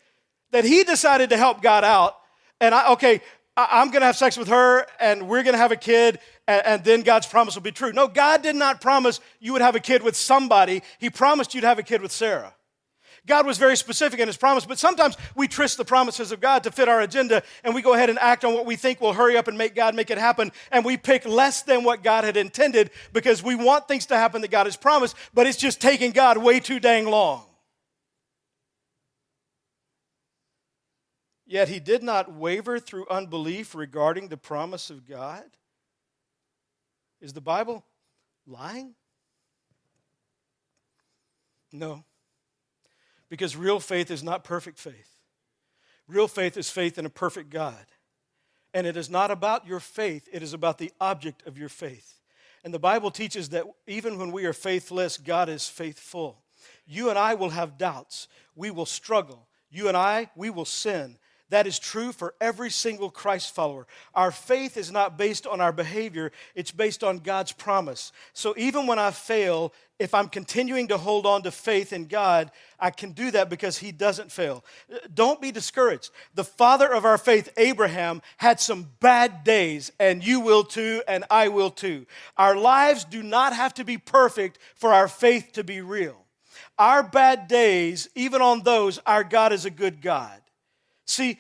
that 0.51 0.65
he 0.65 0.83
decided 0.83 1.31
to 1.31 1.37
help 1.37 1.63
God 1.63 1.85
out. 1.85 2.17
And 2.61 2.75
I 2.75 2.95
okay, 2.95 3.21
I, 3.57 3.81
am 3.81 3.91
going 3.91 4.01
to 4.01 4.07
have 4.07 4.17
sex 4.17 4.37
with 4.37 4.49
her, 4.49 4.89
and 4.99 5.29
we're 5.29 5.45
going 5.45 5.55
to 5.55 5.59
have 5.59 5.71
a 5.71 5.77
kid, 5.77 6.19
and, 6.49 6.67
and 6.67 6.85
then 6.85 7.03
God's 7.03 7.29
promise 7.29 7.55
will 7.55 7.63
be 7.63 7.71
true. 7.71 7.93
No, 7.93 8.09
God 8.09 8.43
did 8.43 8.57
not 8.57 8.81
promise 8.81 9.21
you 9.39 9.53
would 9.53 9.63
have 9.63 9.77
a 9.77 9.81
kid 9.81 10.03
with 10.03 10.17
somebody. 10.17 10.83
He 10.99 11.11
promised 11.11 11.55
you'd 11.55 11.63
have 11.63 11.79
a 11.79 11.85
kid 11.85 12.03
with 12.03 12.11
Sarah. 12.11 12.56
God 13.27 13.45
was 13.45 13.59
very 13.59 13.77
specific 13.77 14.21
in 14.21 14.29
his 14.29 14.37
promise, 14.37 14.65
but 14.65 14.79
sometimes 14.79 15.17
we 15.35 15.49
twist 15.49 15.77
the 15.77 15.85
promises 15.85 16.31
of 16.31 16.41
God 16.41 16.63
to 16.63 16.71
fit 16.71 16.89
our 16.89 17.01
agenda 17.01 17.43
and 17.65 17.75
we 17.75 17.83
go 17.83 17.95
ahead 17.95 18.09
and 18.09 18.19
act 18.21 18.45
on 18.45 18.55
what 18.55 18.67
we 18.67 18.77
think 18.77 19.01
will 19.01 19.13
hurry 19.13 19.37
up 19.37 19.49
and 19.49 19.59
make 19.59 19.75
God 19.75 19.95
make 19.95 20.11
it 20.11 20.19
happen. 20.19 20.53
And 20.71 20.85
we 20.85 20.97
pick 20.97 21.27
less 21.27 21.63
than 21.63 21.83
what 21.83 22.05
God 22.05 22.25
had 22.25 22.37
intended 22.37 22.91
because 23.13 23.43
we 23.43 23.57
want 23.57 23.89
things 23.89 24.07
to 24.07 24.17
happen 24.17 24.43
that 24.43 24.51
God 24.51 24.67
has 24.67 24.77
promised, 24.77 25.17
but 25.35 25.47
it's 25.47 25.59
just 25.59 25.81
taking 25.81 26.13
God 26.13 26.39
way 26.39 26.61
too 26.61 26.79
dang 26.79 27.07
long. 27.07 27.45
Yet 31.47 31.69
he 31.69 31.79
did 31.79 32.03
not 32.03 32.33
waver 32.33 32.79
through 32.79 33.07
unbelief 33.09 33.75
regarding 33.75 34.29
the 34.29 34.37
promise 34.37 34.91
of 34.91 35.07
God. 35.07 35.45
Is 37.21 37.33
the 37.33 37.41
Bible 37.41 37.85
lying? 38.47 38.95
No. 41.73 42.05
Because 43.29 43.57
real 43.57 43.81
faith 43.81 44.11
is 44.11 44.23
not 44.23 44.45
perfect 44.45 44.79
faith. 44.79 45.21
Real 46.07 46.29
faith 46.29 46.57
is 46.57 46.71
faith 46.71 46.99
in 46.99 47.07
a 47.07 47.11
perfect 47.11 47.51
God. 47.51 47.87
And 48.73 48.87
it 48.87 48.97
is 48.97 49.11
not 49.11 49.31
about 49.31 49.67
your 49.67 49.81
faith, 49.81 50.29
it 50.33 50.43
is 50.43 50.53
about 50.53 50.79
the 50.79 50.93
object 51.01 51.47
of 51.47 51.59
your 51.59 51.69
faith. 51.69 52.21
And 52.63 52.75
the 52.75 52.79
Bible 52.79 53.11
teaches 53.11 53.51
that 53.51 53.65
even 53.87 54.19
when 54.19 54.33
we 54.33 54.45
are 54.45 54.53
faithless, 54.53 55.19
God 55.19 55.49
is 55.49 55.69
faithful. 55.69 56.43
You 56.87 57.11
and 57.11 57.19
I 57.19 57.35
will 57.35 57.51
have 57.51 57.79
doubts. 57.79 58.29
We 58.55 58.71
will 58.71 58.87
struggle. 58.87 59.47
You 59.71 59.89
and 59.89 59.97
I, 59.97 60.31
we 60.37 60.51
will 60.51 60.65
sin. 60.65 61.19
That 61.51 61.69
is 61.69 61.79
true 61.79 62.11
for 62.11 62.35
every 62.41 62.71
single 62.71 63.09
Christ 63.09 63.55
follower. 63.55 63.87
Our 64.15 64.33
faith 64.33 64.77
is 64.77 64.91
not 64.91 65.17
based 65.17 65.47
on 65.47 65.61
our 65.61 65.73
behavior, 65.73 66.33
it's 66.57 66.73
based 66.73 67.05
on 67.05 67.19
God's 67.19 67.53
promise. 67.53 68.11
So 68.33 68.53
even 68.57 68.89
when 68.89 68.99
I 68.99 69.13
fail, 69.13 69.73
if 70.01 70.13
I'm 70.13 70.29
continuing 70.29 70.89
to 70.89 70.99
hold 70.99 71.25
on 71.25 71.43
to 71.43 71.53
faith 71.53 71.93
in 71.93 72.07
God, 72.07 72.51
I 72.81 72.91
can 72.91 73.13
do 73.13 73.31
that 73.31 73.49
because 73.49 73.79
He 73.79 73.93
doesn't 73.93 74.33
fail. 74.33 74.65
Don't 75.15 75.41
be 75.41 75.53
discouraged. 75.53 76.11
The 76.35 76.45
father 76.45 76.93
of 76.93 77.05
our 77.05 77.17
faith, 77.17 77.49
Abraham, 77.57 78.23
had 78.39 78.59
some 78.59 78.89
bad 78.99 79.45
days, 79.45 79.93
and 80.01 80.27
you 80.27 80.41
will 80.41 80.65
too, 80.65 81.03
and 81.07 81.25
I 81.31 81.49
will 81.49 81.71
too. 81.71 82.07
Our 82.37 82.57
lives 82.57 83.05
do 83.05 83.23
not 83.23 83.55
have 83.55 83.73
to 83.75 83.85
be 83.85 83.99
perfect 83.99 84.59
for 84.75 84.93
our 84.93 85.09
faith 85.09 85.53
to 85.53 85.63
be 85.63 85.81
real. 85.81 86.25
Our 86.79 87.03
bad 87.03 87.47
days, 87.47 88.09
even 88.15 88.43
on 88.43 88.65
those, 88.65 88.99
our 89.07 89.25
God 89.25 89.53
is 89.53 89.65
a 89.65 89.71
good 89.71 90.03
God. 90.03 90.41
See, 91.07 91.39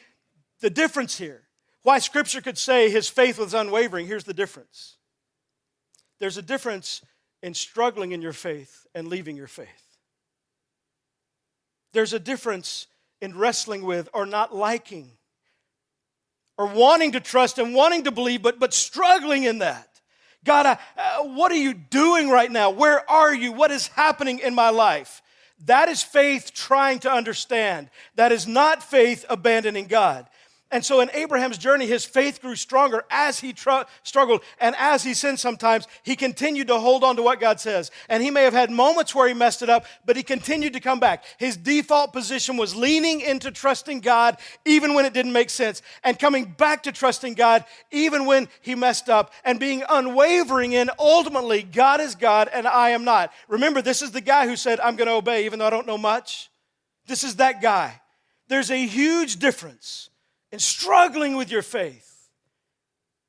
the 0.61 0.71
difference 0.71 1.19
here, 1.19 1.43
why 1.83 1.99
Scripture 1.99 2.41
could 2.41 2.59
say 2.59 2.91
his 2.91 3.09
faith 3.09 3.39
was 3.39 3.55
unwavering, 3.55 4.07
here's 4.07 4.25
the 4.25 4.35
difference. 4.35 4.97
There's 6.19 6.37
a 6.37 6.43
difference 6.43 7.03
in 7.43 7.55
struggling 7.55 8.12
in 8.12 8.23
your 8.23 8.33
faith 8.33 8.87
and 8.95 9.09
leaving 9.09 9.37
your 9.37 9.47
faith. 9.47 9.69
There's 11.93 12.12
a 12.12 12.19
difference 12.19 12.87
in 13.21 13.37
wrestling 13.37 13.85
with 13.85 14.09
or 14.12 14.27
not 14.27 14.55
liking 14.55 15.11
or 16.59 16.67
wanting 16.67 17.12
to 17.12 17.21
trust 17.21 17.59
and 17.59 17.75
wanting 17.75 18.05
to 18.05 18.11
believe, 18.11 18.43
but, 18.43 18.59
but 18.59 18.73
struggling 18.73 19.45
in 19.45 19.59
that. 19.59 19.89
God, 20.45 20.79
uh, 20.97 21.25
what 21.25 21.53
are 21.53 21.57
you 21.57 21.75
doing 21.75 22.29
right 22.29 22.51
now? 22.51 22.71
Where 22.71 23.09
are 23.11 23.35
you? 23.35 23.53
What 23.53 23.71
is 23.71 23.89
happening 23.89 24.39
in 24.39 24.55
my 24.55 24.71
life? 24.71 25.21
That 25.65 25.89
is 25.89 26.03
faith 26.03 26.53
trying 26.55 26.99
to 27.01 27.11
understand. 27.11 27.89
That 28.15 28.33
is 28.33 28.47
not 28.47 28.83
faith 28.83 29.25
abandoning 29.29 29.87
God. 29.87 30.27
And 30.73 30.85
so 30.85 31.01
in 31.01 31.11
Abraham's 31.14 31.59
journey, 31.59 31.87
his 31.87 32.05
faith 32.05 32.41
grew 32.43 32.57
stronger 32.57 33.05
as 33.09 33.39
he 33.39 33.53
tr- 33.53 33.85
struggled 34.03 34.43
and 34.61 34.75
as 34.77 35.05
he 35.05 35.14
sinned 35.14 35.39
sometimes. 35.39 35.87
He 36.03 36.17
continued 36.17 36.67
to 36.67 36.79
hold 36.81 37.05
on 37.05 37.14
to 37.17 37.23
what 37.23 37.39
God 37.39 37.61
says. 37.61 37.93
And 38.09 38.21
he 38.21 38.33
may 38.33 38.43
have 38.43 38.53
had 38.53 38.73
moments 38.73 39.14
where 39.14 39.29
he 39.29 39.35
messed 39.35 39.62
it 39.62 39.71
up, 39.71 39.87
but 40.05 40.17
he 40.17 40.25
continued 40.25 40.73
to 40.73 40.81
come 40.81 40.99
back. 40.99 41.25
His 41.39 41.57
default 41.57 42.12
position 42.12 42.57
was 42.57 42.75
leaning 42.75 43.21
into 43.21 43.53
trusting 43.53 44.01
God 44.01 44.39
even 44.64 44.95
when 44.95 45.05
it 45.05 45.14
didn't 45.14 45.33
make 45.33 45.51
sense 45.51 45.83
and 46.03 46.19
coming 46.19 46.45
back 46.45 46.83
to 46.83 46.93
trusting 46.93 47.35
God 47.35 47.64
even 47.93 48.27
when 48.27 48.49
he 48.61 48.75
messed 48.75 49.09
up 49.09 49.33
and 49.45 49.61
being 49.61 49.85
unwavering 49.89 50.73
in 50.73 50.91
ultimately, 50.99 51.62
God 51.62 52.01
is 52.01 52.17
God 52.17 52.51
and 52.53 52.67
I 52.67 52.91
am 52.91 53.05
not. 53.05 53.33
Remember, 53.47 53.83
this 53.83 54.03
is 54.03 54.11
the 54.11 54.21
guy 54.21 54.49
who 54.49 54.57
said, 54.57 54.81
I'm 54.81 54.97
going 54.97 55.07
to 55.07 55.14
obey 55.14 55.45
even 55.45 55.61
though 55.61 55.67
I 55.69 55.71
don't 55.71 55.87
know 55.87 55.97
much. 55.97 56.51
This 57.07 57.23
is 57.23 57.37
that 57.37 57.62
guy. 57.62 58.01
There's 58.49 58.73
a 58.73 58.85
huge 58.85 59.37
difference 59.37 60.11
in 60.53 60.59
struggling 60.59 61.36
with 61.36 61.51
your 61.51 61.62
faith 61.62 62.28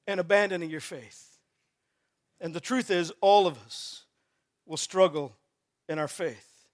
and 0.06 0.20
abandoning 0.20 0.70
your 0.70 0.82
faith. 0.82 1.38
And 2.40 2.54
the 2.54 2.60
truth 2.60 2.92
is, 2.92 3.12
all 3.22 3.48
of 3.48 3.58
us 3.66 4.04
will 4.66 4.78
struggle 4.78 5.36
in 5.90 6.00
our 6.00 6.08
faith. 6.08 6.68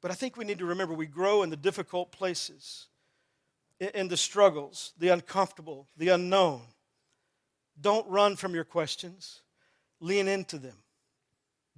But 0.00 0.10
I 0.10 0.14
think 0.14 0.36
we 0.36 0.44
need 0.44 0.58
to 0.58 0.66
remember 0.66 0.94
we 0.94 1.06
grow 1.06 1.42
in 1.42 1.50
the 1.50 1.56
difficult 1.56 2.12
places, 2.12 2.88
in 3.78 4.08
the 4.08 4.16
struggles, 4.16 4.92
the 4.98 5.08
uncomfortable, 5.08 5.88
the 5.96 6.10
unknown. 6.10 6.62
Don't 7.80 8.06
run 8.08 8.36
from 8.36 8.54
your 8.54 8.64
questions, 8.64 9.40
lean 10.00 10.28
into 10.28 10.58
them. 10.58 10.76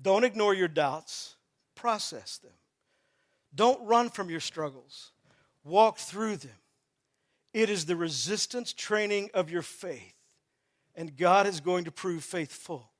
Don't 0.00 0.24
ignore 0.24 0.54
your 0.54 0.68
doubts, 0.68 1.36
process 1.74 2.38
them. 2.38 2.52
Don't 3.54 3.86
run 3.86 4.10
from 4.10 4.28
your 4.28 4.40
struggles, 4.40 5.12
walk 5.62 5.98
through 5.98 6.36
them. 6.36 6.50
It 7.54 7.70
is 7.70 7.86
the 7.86 7.96
resistance 7.96 8.72
training 8.72 9.30
of 9.32 9.48
your 9.48 9.62
faith. 9.62 10.12
And 10.96 11.16
God 11.16 11.46
is 11.46 11.60
going 11.60 11.84
to 11.84 11.92
prove 11.92 12.24
faithful. 12.24 12.90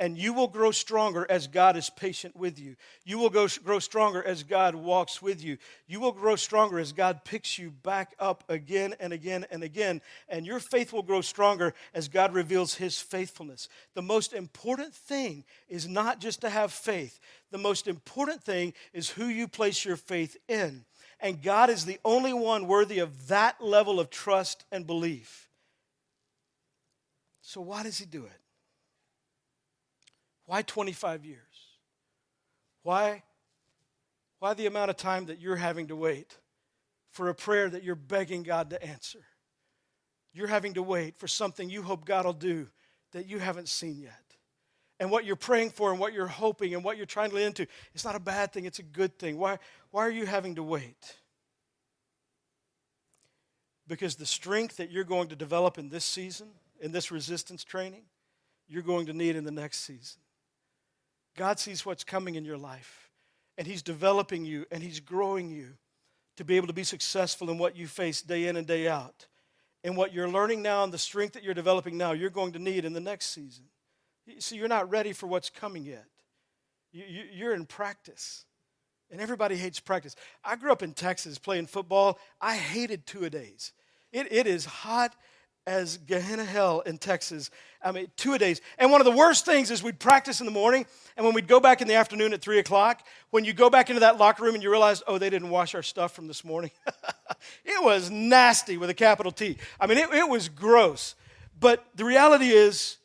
And 0.00 0.16
you 0.16 0.32
will 0.32 0.46
grow 0.46 0.70
stronger 0.70 1.26
as 1.28 1.48
God 1.48 1.76
is 1.76 1.90
patient 1.90 2.36
with 2.36 2.56
you. 2.60 2.76
You 3.04 3.18
will 3.18 3.30
go, 3.30 3.48
grow 3.64 3.80
stronger 3.80 4.22
as 4.22 4.44
God 4.44 4.76
walks 4.76 5.20
with 5.20 5.42
you. 5.42 5.58
You 5.88 5.98
will 5.98 6.12
grow 6.12 6.36
stronger 6.36 6.78
as 6.78 6.92
God 6.92 7.24
picks 7.24 7.58
you 7.58 7.72
back 7.72 8.14
up 8.20 8.44
again 8.48 8.94
and 9.00 9.12
again 9.12 9.44
and 9.50 9.64
again. 9.64 10.00
And 10.28 10.46
your 10.46 10.60
faith 10.60 10.92
will 10.92 11.02
grow 11.02 11.20
stronger 11.20 11.74
as 11.94 12.06
God 12.06 12.32
reveals 12.32 12.74
His 12.74 13.00
faithfulness. 13.00 13.68
The 13.94 14.02
most 14.02 14.32
important 14.32 14.94
thing 14.94 15.44
is 15.68 15.88
not 15.88 16.20
just 16.20 16.42
to 16.42 16.48
have 16.48 16.72
faith, 16.72 17.18
the 17.50 17.58
most 17.58 17.88
important 17.88 18.44
thing 18.44 18.74
is 18.92 19.10
who 19.10 19.26
you 19.26 19.48
place 19.48 19.84
your 19.84 19.96
faith 19.96 20.36
in. 20.46 20.84
And 21.20 21.42
God 21.42 21.68
is 21.70 21.84
the 21.84 21.98
only 22.04 22.32
one 22.32 22.66
worthy 22.66 23.00
of 23.00 23.28
that 23.28 23.60
level 23.60 23.98
of 23.98 24.10
trust 24.10 24.64
and 24.70 24.86
belief. 24.86 25.48
So, 27.42 27.60
why 27.60 27.82
does 27.82 27.98
He 27.98 28.06
do 28.06 28.24
it? 28.24 28.40
Why 30.46 30.62
25 30.62 31.24
years? 31.24 31.40
Why, 32.82 33.22
why 34.38 34.54
the 34.54 34.66
amount 34.66 34.90
of 34.90 34.96
time 34.96 35.26
that 35.26 35.40
you're 35.40 35.56
having 35.56 35.88
to 35.88 35.96
wait 35.96 36.36
for 37.10 37.28
a 37.28 37.34
prayer 37.34 37.68
that 37.68 37.82
you're 37.82 37.94
begging 37.94 38.44
God 38.44 38.70
to 38.70 38.82
answer? 38.82 39.24
You're 40.32 40.46
having 40.46 40.74
to 40.74 40.82
wait 40.82 41.16
for 41.16 41.26
something 41.26 41.68
you 41.68 41.82
hope 41.82 42.04
God 42.04 42.24
will 42.24 42.32
do 42.32 42.68
that 43.12 43.26
you 43.26 43.38
haven't 43.38 43.68
seen 43.68 43.98
yet. 43.98 44.27
And 45.00 45.10
what 45.10 45.24
you're 45.24 45.36
praying 45.36 45.70
for 45.70 45.90
and 45.90 46.00
what 46.00 46.12
you're 46.12 46.26
hoping 46.26 46.74
and 46.74 46.82
what 46.82 46.96
you're 46.96 47.06
trying 47.06 47.30
to 47.30 47.36
lead 47.36 47.46
into, 47.46 47.66
it's 47.94 48.04
not 48.04 48.16
a 48.16 48.20
bad 48.20 48.52
thing, 48.52 48.64
it's 48.64 48.80
a 48.80 48.84
good 48.84 49.18
thing. 49.18 49.38
Why, 49.38 49.58
why 49.90 50.04
are 50.04 50.10
you 50.10 50.26
having 50.26 50.56
to 50.56 50.62
wait? 50.62 51.16
Because 53.86 54.16
the 54.16 54.26
strength 54.26 54.76
that 54.78 54.90
you're 54.90 55.04
going 55.04 55.28
to 55.28 55.36
develop 55.36 55.78
in 55.78 55.88
this 55.88 56.04
season, 56.04 56.48
in 56.80 56.92
this 56.92 57.10
resistance 57.10 57.64
training, 57.64 58.02
you're 58.68 58.82
going 58.82 59.06
to 59.06 59.12
need 59.12 59.36
in 59.36 59.44
the 59.44 59.50
next 59.50 59.78
season. 59.80 60.20
God 61.36 61.58
sees 61.58 61.86
what's 61.86 62.04
coming 62.04 62.34
in 62.34 62.44
your 62.44 62.58
life, 62.58 63.10
and 63.56 63.66
He's 63.66 63.82
developing 63.82 64.44
you 64.44 64.66
and 64.70 64.82
He's 64.82 65.00
growing 65.00 65.48
you 65.48 65.68
to 66.36 66.44
be 66.44 66.56
able 66.56 66.66
to 66.66 66.72
be 66.72 66.84
successful 66.84 67.50
in 67.50 67.58
what 67.58 67.76
you 67.76 67.86
face 67.86 68.20
day 68.22 68.46
in 68.46 68.56
and 68.56 68.66
day 68.66 68.88
out. 68.88 69.26
And 69.84 69.96
what 69.96 70.12
you're 70.12 70.28
learning 70.28 70.62
now 70.62 70.84
and 70.84 70.92
the 70.92 70.98
strength 70.98 71.34
that 71.34 71.44
you're 71.44 71.54
developing 71.54 71.96
now, 71.96 72.12
you're 72.12 72.30
going 72.30 72.52
to 72.52 72.58
need 72.58 72.84
in 72.84 72.92
the 72.92 73.00
next 73.00 73.26
season. 73.26 73.64
See, 74.38 74.56
you're 74.56 74.68
not 74.68 74.90
ready 74.90 75.12
for 75.12 75.26
what's 75.26 75.50
coming 75.50 75.84
yet. 75.84 76.06
You're 76.92 77.54
in 77.54 77.66
practice. 77.66 78.44
And 79.10 79.20
everybody 79.20 79.56
hates 79.56 79.80
practice. 79.80 80.16
I 80.44 80.56
grew 80.56 80.70
up 80.70 80.82
in 80.82 80.92
Texas 80.92 81.38
playing 81.38 81.66
football. 81.66 82.18
I 82.40 82.56
hated 82.56 83.06
two 83.06 83.24
a 83.24 83.30
days. 83.30 83.72
It, 84.12 84.30
it 84.30 84.46
is 84.46 84.64
hot 84.66 85.14
as 85.66 85.98
Gehenna 85.98 86.44
hell 86.44 86.80
in 86.80 86.98
Texas. 86.98 87.50
I 87.82 87.92
mean, 87.92 88.10
two 88.16 88.34
a 88.34 88.38
days. 88.38 88.60
And 88.78 88.90
one 88.90 89.00
of 89.00 89.04
the 89.04 89.12
worst 89.12 89.44
things 89.44 89.70
is 89.70 89.82
we'd 89.82 89.98
practice 89.98 90.40
in 90.40 90.46
the 90.46 90.52
morning, 90.52 90.86
and 91.16 91.24
when 91.26 91.34
we'd 91.34 91.46
go 91.46 91.60
back 91.60 91.82
in 91.82 91.88
the 91.88 91.94
afternoon 91.94 92.32
at 92.32 92.40
three 92.40 92.58
o'clock, 92.58 93.06
when 93.30 93.44
you 93.44 93.52
go 93.52 93.68
back 93.68 93.90
into 93.90 94.00
that 94.00 94.18
locker 94.18 94.44
room 94.44 94.54
and 94.54 94.62
you 94.62 94.70
realize, 94.70 95.02
oh, 95.06 95.18
they 95.18 95.30
didn't 95.30 95.50
wash 95.50 95.74
our 95.74 95.82
stuff 95.82 96.12
from 96.12 96.26
this 96.26 96.44
morning. 96.44 96.70
it 97.64 97.82
was 97.82 98.10
nasty 98.10 98.76
with 98.78 98.88
a 98.90 98.94
capital 98.94 99.32
T. 99.32 99.56
I 99.78 99.86
mean, 99.86 99.98
it, 99.98 100.12
it 100.12 100.28
was 100.28 100.48
gross. 100.48 101.14
But 101.58 101.84
the 101.94 102.04
reality 102.04 102.48
is, 102.48 102.97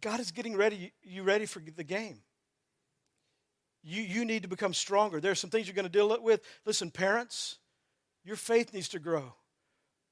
God 0.00 0.20
is 0.20 0.30
getting 0.30 0.56
ready, 0.56 0.92
you 1.02 1.22
ready 1.22 1.46
for 1.46 1.60
the 1.60 1.84
game. 1.84 2.20
You, 3.82 4.02
you 4.02 4.24
need 4.24 4.42
to 4.42 4.48
become 4.48 4.74
stronger. 4.74 5.20
There 5.20 5.32
are 5.32 5.36
some 5.36 5.50
things 5.50 5.66
you're 5.66 5.74
going 5.74 5.84
to 5.84 5.90
deal 5.90 6.16
with. 6.22 6.42
Listen, 6.66 6.90
parents, 6.90 7.58
your 8.24 8.36
faith 8.36 8.74
needs 8.74 8.88
to 8.90 8.98
grow 8.98 9.34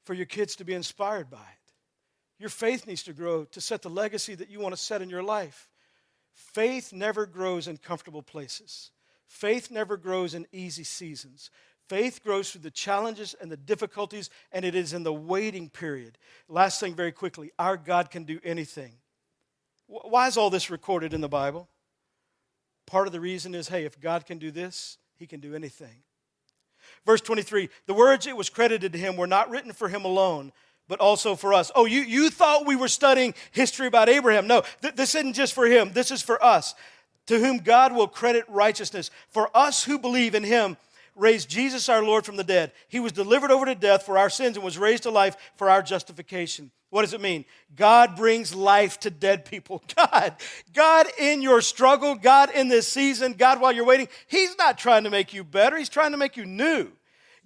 for 0.05 0.15
your 0.15 0.27
kids 0.27 0.57
to 0.57 0.65
be 0.65 0.75
inspired 0.75 1.29
by 1.29 1.37
it. 1.37 1.73
Your 2.39 2.49
faith 2.49 2.87
needs 2.87 3.03
to 3.05 3.13
grow 3.13 3.45
to 3.47 3.61
set 3.61 3.83
the 3.83 3.91
legacy 3.91 4.35
that 4.37 4.49
you 4.49 4.61
want 4.61 4.75
to 4.75 4.81
set 4.81 5.03
in 5.03 5.11
your 5.11 5.23
life. 5.23 5.69
Faith 6.33 6.93
never 6.93 7.27
grows 7.27 7.67
in 7.69 7.77
comfortable 7.77 8.23
places. 8.23 8.91
Faith 9.27 9.71
never 9.71 9.97
grows 9.97 10.35
in 10.35 10.47
easy 10.53 10.85
seasons. 10.85 11.51
Faith 11.89 12.23
grows 12.23 12.51
through 12.51 12.61
the 12.61 12.71
challenges 12.71 13.35
and 13.41 13.51
the 13.51 13.57
difficulties, 13.57 14.31
and 14.53 14.65
it 14.65 14.75
is 14.75 14.93
in 14.93 15.03
the 15.03 15.13
waiting 15.13 15.69
period. 15.69 16.17
Last 16.49 16.81
thing, 16.81 16.95
very 16.95 17.13
quickly 17.13 17.51
our 17.59 17.77
God 17.77 18.11
can 18.11 18.25
do 18.25 18.41
anything. 18.45 18.95
Why 19.89 20.29
is 20.29 20.37
all 20.37 20.51
this 20.51 20.71
recorded 20.71 21.15
in 21.15 21.21
the 21.21 21.29
Bible? 21.29 21.69
Part 22.87 23.07
of 23.07 23.13
the 23.13 23.21
reason 23.21 23.55
is 23.55 23.69
hey, 23.69 23.85
if 23.85 24.01
God 24.01 24.27
can 24.27 24.39
do 24.39 24.51
this, 24.51 24.99
he 25.17 25.27
can 25.27 25.41
do 25.41 25.55
anything. 25.55 26.03
Verse 27.05 27.21
23 27.21 27.69
the 27.87 27.95
words 27.95 28.27
it 28.27 28.37
was 28.37 28.51
credited 28.51 28.93
to 28.93 28.99
him 28.99 29.17
were 29.17 29.27
not 29.27 29.51
written 29.51 29.73
for 29.73 29.89
him 29.89 30.05
alone, 30.05 30.53
but 30.89 31.01
also 31.01 31.35
for 31.35 31.55
us. 31.55 31.73
Oh, 31.75 31.87
you, 31.87 32.03
you 32.03 32.31
thought 32.31 32.67
we 32.67 32.77
were 32.77 32.89
studying 32.89 33.35
history 33.51 33.87
about 33.87 34.09
Abraham. 34.09 34.47
No, 34.47 34.63
th- 34.83 34.95
this 34.95 35.15
isn't 35.15 35.35
just 35.35 35.55
for 35.55 35.67
him, 35.67 35.93
this 35.93 36.11
is 36.11 36.23
for 36.23 36.43
us, 36.45 36.75
to 37.27 37.39
whom 37.39 37.59
God 37.59 37.95
will 37.95 38.09
credit 38.09 38.45
righteousness. 38.49 39.11
For 39.29 39.51
us 39.57 39.85
who 39.85 39.99
believe 39.99 40.35
in 40.35 40.45
him, 40.45 40.77
raised 41.19 41.49
Jesus 41.49 41.89
our 41.89 42.03
Lord 42.03 42.25
from 42.25 42.37
the 42.37 42.45
dead. 42.45 42.73
He 42.89 43.01
was 43.01 43.13
delivered 43.13 43.51
over 43.51 43.67
to 43.67 43.75
death 43.75 44.05
for 44.05 44.17
our 44.17 44.31
sins 44.31 44.57
and 44.57 44.65
was 44.65 44.79
raised 44.79 45.03
to 45.03 45.11
life 45.11 45.37
for 45.57 45.69
our 45.69 45.83
justification. 45.83 46.71
What 46.91 47.03
does 47.03 47.13
it 47.13 47.21
mean? 47.21 47.45
God 47.77 48.17
brings 48.17 48.55
life 48.55 48.99
to 49.01 49.11
dead 49.11 49.45
people. 49.45 49.83
God, 49.97 50.35
God 50.73 51.07
in 51.19 51.43
your 51.43 51.61
struggle, 51.61 52.15
God 52.15 52.51
in 52.51 52.69
this 52.69 52.89
season, 52.89 53.35
God 53.35 53.61
while 53.61 53.73
you're 53.73 53.85
waiting, 53.85 54.09
He's 54.27 54.57
not 54.57 54.79
trying 54.79 55.05
to 55.05 55.11
make 55.11 55.35
you 55.35 55.45
better, 55.45 55.77
He's 55.77 55.89
trying 55.89 56.13
to 56.13 56.19
make 56.19 56.37
you 56.37 56.47
new. 56.47 56.91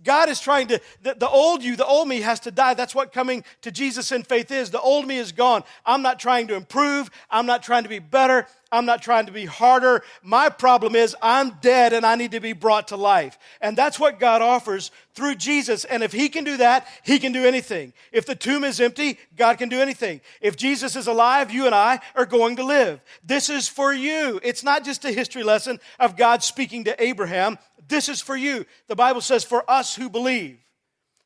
God 0.05 0.29
is 0.29 0.41
trying 0.41 0.69
to, 0.69 0.81
the, 1.03 1.15
the, 1.15 1.29
old 1.29 1.63
you, 1.63 1.77
the 1.77 1.87
old 1.87 2.09
me 2.09 2.21
has 2.21 2.41
to 2.41 2.51
die. 2.51 2.75
That's 2.75 2.95
what 2.95 3.13
coming 3.13 3.45
to 3.63 3.71
Jesus 3.71 4.13
in 4.13 4.23
faith 4.23 4.51
is. 4.51 4.71
The 4.71 4.81
old 4.81 5.07
me 5.07 5.19
is 5.19 5.33
gone. 5.33 5.65
I'm 5.85 6.03
not 6.03 6.19
trying 6.19 6.49
to 6.49 6.55
improve. 6.55 7.11
I'm 7.31 7.47
not 7.47 7.63
trying 7.63 7.83
to 7.85 7.89
be 7.89 7.99
better. 7.99 8.47
I'm 8.73 8.87
not 8.87 9.03
trying 9.03 9.27
to 9.27 9.33
be 9.33 9.45
harder. 9.45 10.03
My 10.23 10.49
problem 10.49 10.97
is 10.97 11.15
I'm 11.21 11.51
dead 11.61 11.93
and 11.93 12.07
I 12.07 12.15
need 12.15 12.31
to 12.31 12.41
be 12.41 12.55
brought 12.55 12.89
to 12.89 12.97
life. 12.97 13.39
And 13.61 13.77
that's 13.77 14.01
what 14.01 14.19
God 14.19 14.41
offers 14.41 14.91
through 15.15 15.35
Jesus. 15.35 15.85
And 15.85 16.03
if 16.03 16.11
He 16.13 16.31
can 16.31 16.43
do 16.43 16.57
that, 16.57 16.89
He 17.03 17.19
can 17.19 17.33
do 17.33 17.45
anything. 17.45 17.93
If 18.13 18.25
the 18.25 18.35
tomb 18.35 18.65
is 18.65 18.81
empty, 18.81 19.19
God 19.37 19.59
can 19.59 19.69
do 19.69 19.79
anything. 19.81 20.23
If 20.41 20.57
Jesus 20.57 20.97
is 20.97 21.07
alive, 21.07 21.51
you 21.51 21.67
and 21.67 21.75
I 21.75 22.01
are 22.15 22.25
going 22.25 22.57
to 22.57 22.65
live. 22.65 23.03
This 23.23 23.51
is 23.51 23.69
for 23.69 23.93
you. 23.93 24.41
It's 24.43 24.65
not 24.65 24.85
just 24.85 25.05
a 25.05 25.13
history 25.13 25.43
lesson 25.43 25.79
of 26.01 26.17
God 26.17 26.43
speaking 26.43 26.85
to 26.85 27.03
Abraham. 27.03 27.59
This 27.93 28.09
is 28.09 28.23
for 28.23 28.35
you. 28.35 28.65
The 28.89 28.97
Bible 28.97 29.21
says, 29.21 29.45
for 29.45 29.71
us 29.71 29.95
who 29.95 30.09
believe. 30.09 30.57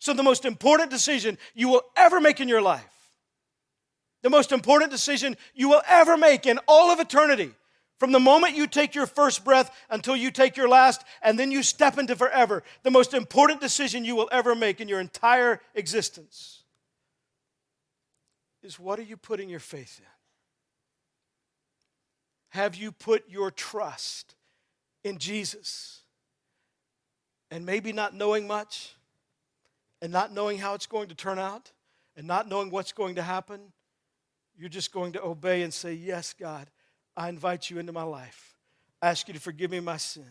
So, 0.01 0.13
the 0.13 0.25
most 0.25 0.45
important 0.45 0.91
decision 0.91 1.39
you 1.55 1.69
will 1.69 1.83
ever 1.97 2.21
make 2.21 2.41
in 2.41 2.49
your 2.49 2.61
life, 2.61 3.13
the 4.23 4.31
most 4.31 4.51
important 4.51 4.91
decision 4.91 5.37
you 5.55 5.69
will 5.69 5.83
ever 5.89 6.17
make 6.17 6.45
in 6.45 6.59
all 6.67 6.91
of 6.91 6.99
eternity, 6.99 7.53
from 8.01 8.11
the 8.11 8.19
moment 8.19 8.57
you 8.57 8.67
take 8.67 8.97
your 8.97 9.07
first 9.07 9.45
breath 9.45 9.71
until 9.91 10.17
you 10.17 10.33
take 10.33 10.57
your 10.57 10.69
last, 10.69 11.05
and 11.23 11.39
then 11.39 11.53
you 11.53 11.63
step 11.63 11.99
into 11.99 12.17
forever, 12.17 12.65
the 12.83 12.91
most 12.91 13.15
important 13.15 13.61
decision 13.61 14.05
you 14.05 14.17
will 14.17 14.29
ever 14.33 14.57
make 14.57 14.81
in 14.81 14.89
your 14.89 14.99
entire 14.99 15.61
existence 15.77 16.65
is 18.65 18.77
what 18.77 18.99
are 18.99 19.05
you 19.05 19.17
putting 19.17 19.49
your 19.49 19.61
faith 19.61 20.01
in? 20.01 20.07
Have 22.59 22.75
you 22.75 22.91
put 22.91 23.31
your 23.31 23.53
trust 23.53 24.35
in 25.05 25.19
Jesus? 25.19 26.03
And 27.51 27.65
maybe 27.65 27.93
not 27.93 28.15
knowing 28.15 28.47
much, 28.47 28.97
and 30.03 30.13
not 30.13 30.33
knowing 30.33 30.59
how 30.59 30.75
it's 30.75 30.87
going 30.87 31.09
to 31.09 31.15
turn 31.15 31.39
out 31.39 31.73
and 32.17 32.27
not 32.27 32.49
knowing 32.49 32.71
what's 32.71 32.93
going 32.93 33.17
to 33.17 33.23
happen, 33.23 33.73
you're 34.59 34.69
just 34.69 34.93
going 34.93 35.13
to 35.13 35.23
obey 35.23 35.63
and 35.63 35.73
say, 35.73 35.93
Yes, 35.93 36.35
God, 36.39 36.69
I 37.17 37.29
invite 37.29 37.71
you 37.71 37.79
into 37.79 37.93
my 37.93 38.03
life. 38.03 38.57
I 39.03 39.09
ask 39.09 39.29
you 39.29 39.35
to 39.35 39.41
forgive 39.41 39.71
me 39.71 39.81
my 39.81 39.97
sin. 39.97 40.29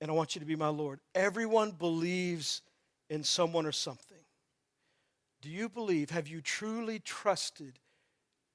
And 0.00 0.10
I 0.10 0.14
want 0.14 0.34
you 0.34 0.40
to 0.40 0.46
be 0.46 0.56
my 0.56 0.68
Lord. 0.68 1.00
Everyone 1.14 1.70
believes 1.70 2.62
in 3.08 3.22
someone 3.22 3.64
or 3.64 3.72
something. 3.72 4.18
Do 5.40 5.48
you 5.48 5.68
believe? 5.68 6.10
Have 6.10 6.26
you 6.26 6.40
truly 6.40 6.98
trusted 6.98 7.78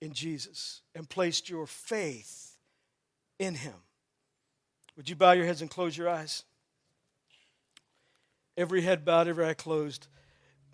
in 0.01 0.14
Jesus 0.14 0.82
and 0.93 1.07
placed 1.07 1.49
your 1.49 1.66
faith 1.66 2.57
in 3.39 3.55
him? 3.55 3.74
Would 4.97 5.10
you 5.10 5.16
bow 5.16 5.32
your 5.32 5.45
heads 5.45 5.62
and 5.62 5.70
close 5.70 5.97
your 5.97 6.10
eyes? 6.10 6.43
Every 8.60 8.82
head 8.82 9.05
bowed, 9.05 9.30
every 9.30 9.45
eye 9.45 9.53
closed. 9.53 10.07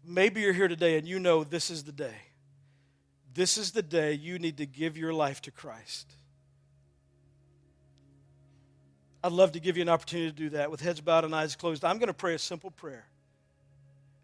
Maybe 0.03 0.41
you're 0.41 0.53
here 0.53 0.67
today 0.67 0.97
and 0.97 1.07
you 1.07 1.19
know 1.19 1.43
this 1.43 1.69
is 1.69 1.83
the 1.83 1.91
day. 1.91 2.15
This 3.35 3.59
is 3.59 3.73
the 3.73 3.83
day 3.83 4.13
you 4.13 4.39
need 4.39 4.57
to 4.57 4.65
give 4.65 4.97
your 4.97 5.13
life 5.13 5.39
to 5.43 5.51
Christ. 5.51 6.11
I'd 9.23 9.33
love 9.33 9.51
to 9.51 9.59
give 9.59 9.77
you 9.77 9.83
an 9.83 9.89
opportunity 9.89 10.31
to 10.31 10.35
do 10.35 10.49
that 10.57 10.71
with 10.71 10.81
heads 10.81 10.99
bowed 10.99 11.25
and 11.25 11.35
eyes 11.35 11.55
closed. 11.55 11.85
I'm 11.85 11.99
going 11.99 12.07
to 12.07 12.13
pray 12.13 12.33
a 12.33 12.39
simple 12.39 12.71
prayer. 12.71 13.05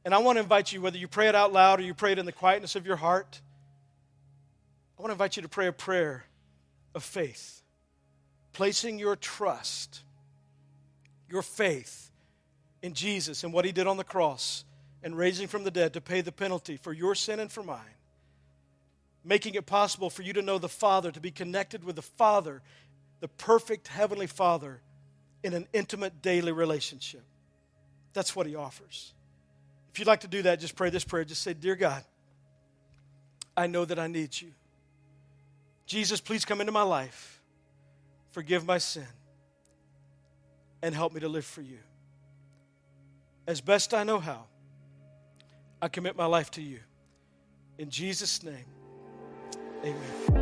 And 0.06 0.16
I 0.16 0.18
want 0.18 0.38
to 0.38 0.42
invite 0.42 0.72
you, 0.74 0.82
whether 0.82 0.98
you 0.98 1.08
pray 1.08 1.28
it 1.28 1.36
out 1.36 1.54
loud 1.54 1.80
or 1.80 1.84
you 1.84 1.94
pray 1.94 2.14
it 2.14 2.18
in 2.18 2.26
the 2.26 2.32
quietness 2.32 2.76
of 2.76 2.88
your 2.88 2.96
heart, 2.96 3.42
I 4.98 5.04
want 5.04 5.10
to 5.10 5.14
invite 5.14 5.36
you 5.36 5.44
to 5.44 5.50
pray 5.50 5.68
a 5.68 5.72
prayer 5.72 6.26
of 6.96 7.04
faith, 7.04 7.62
placing 8.54 8.98
your 8.98 9.16
trust, 9.16 10.02
your 11.30 11.44
faith 11.44 12.11
in 12.82 12.94
Jesus 12.94 13.44
and 13.44 13.54
what 13.54 13.66
he 13.66 13.72
did 13.72 13.88
on 13.88 13.98
the 13.98 14.04
cross 14.04 14.66
and 15.04 15.18
raising 15.18 15.48
from 15.48 15.64
the 15.64 15.72
dead 15.72 15.94
to 15.94 16.02
pay 16.02 16.22
the 16.22 16.32
penalty 16.32 16.78
for 16.78 16.94
your 16.94 17.16
sin 17.16 17.40
and 17.40 17.52
for 17.52 17.64
mine, 17.64 17.80
making 19.24 19.56
it 19.56 19.66
possible 19.66 20.10
for 20.10 20.22
you 20.22 20.34
to 20.34 20.42
know 20.42 20.58
the 20.58 20.70
Father, 20.70 21.12
to 21.12 21.20
be 21.20 21.32
connected 21.32 21.84
with 21.84 21.96
the 21.96 22.02
Father, 22.02 22.62
the 23.20 23.28
perfect 23.28 23.88
Heavenly 23.88 24.28
Father, 24.28 24.82
in 25.44 25.54
an 25.54 25.68
intimate 25.74 26.22
daily 26.22 26.52
relationship. 26.52 27.24
That's 28.14 28.36
what 28.36 28.46
He 28.46 28.56
offers. 28.56 29.14
If 29.92 30.00
you'd 30.00 30.08
like 30.08 30.22
to 30.22 30.28
do 30.28 30.44
that, 30.44 30.60
just 30.60 30.76
pray 30.76 30.90
this 30.90 31.04
prayer. 31.04 31.26
Just 31.26 31.42
say, 31.42 31.54
Dear 31.54 31.76
God, 31.76 32.04
I 33.56 33.68
know 33.68 33.86
that 33.86 34.00
I 34.00 34.08
need 34.08 34.40
you. 34.40 34.52
Jesus, 35.86 36.22
please 36.22 36.46
come 36.46 36.62
into 36.62 36.72
my 36.72 36.84
life, 36.84 37.42
forgive 38.32 38.66
my 38.66 38.78
sin, 38.78 39.08
and 40.82 40.96
help 40.96 41.14
me 41.14 41.20
to 41.20 41.28
live 41.28 41.46
for 41.46 41.62
you. 41.62 41.80
As 43.48 43.62
best 43.62 43.94
I 43.94 44.04
know 44.04 44.20
how, 44.20 44.46
I 45.82 45.88
commit 45.88 46.16
my 46.16 46.26
life 46.26 46.52
to 46.52 46.62
you. 46.62 46.80
In 47.78 47.90
Jesus' 47.90 48.44
name, 48.44 48.66
amen. 49.84 50.41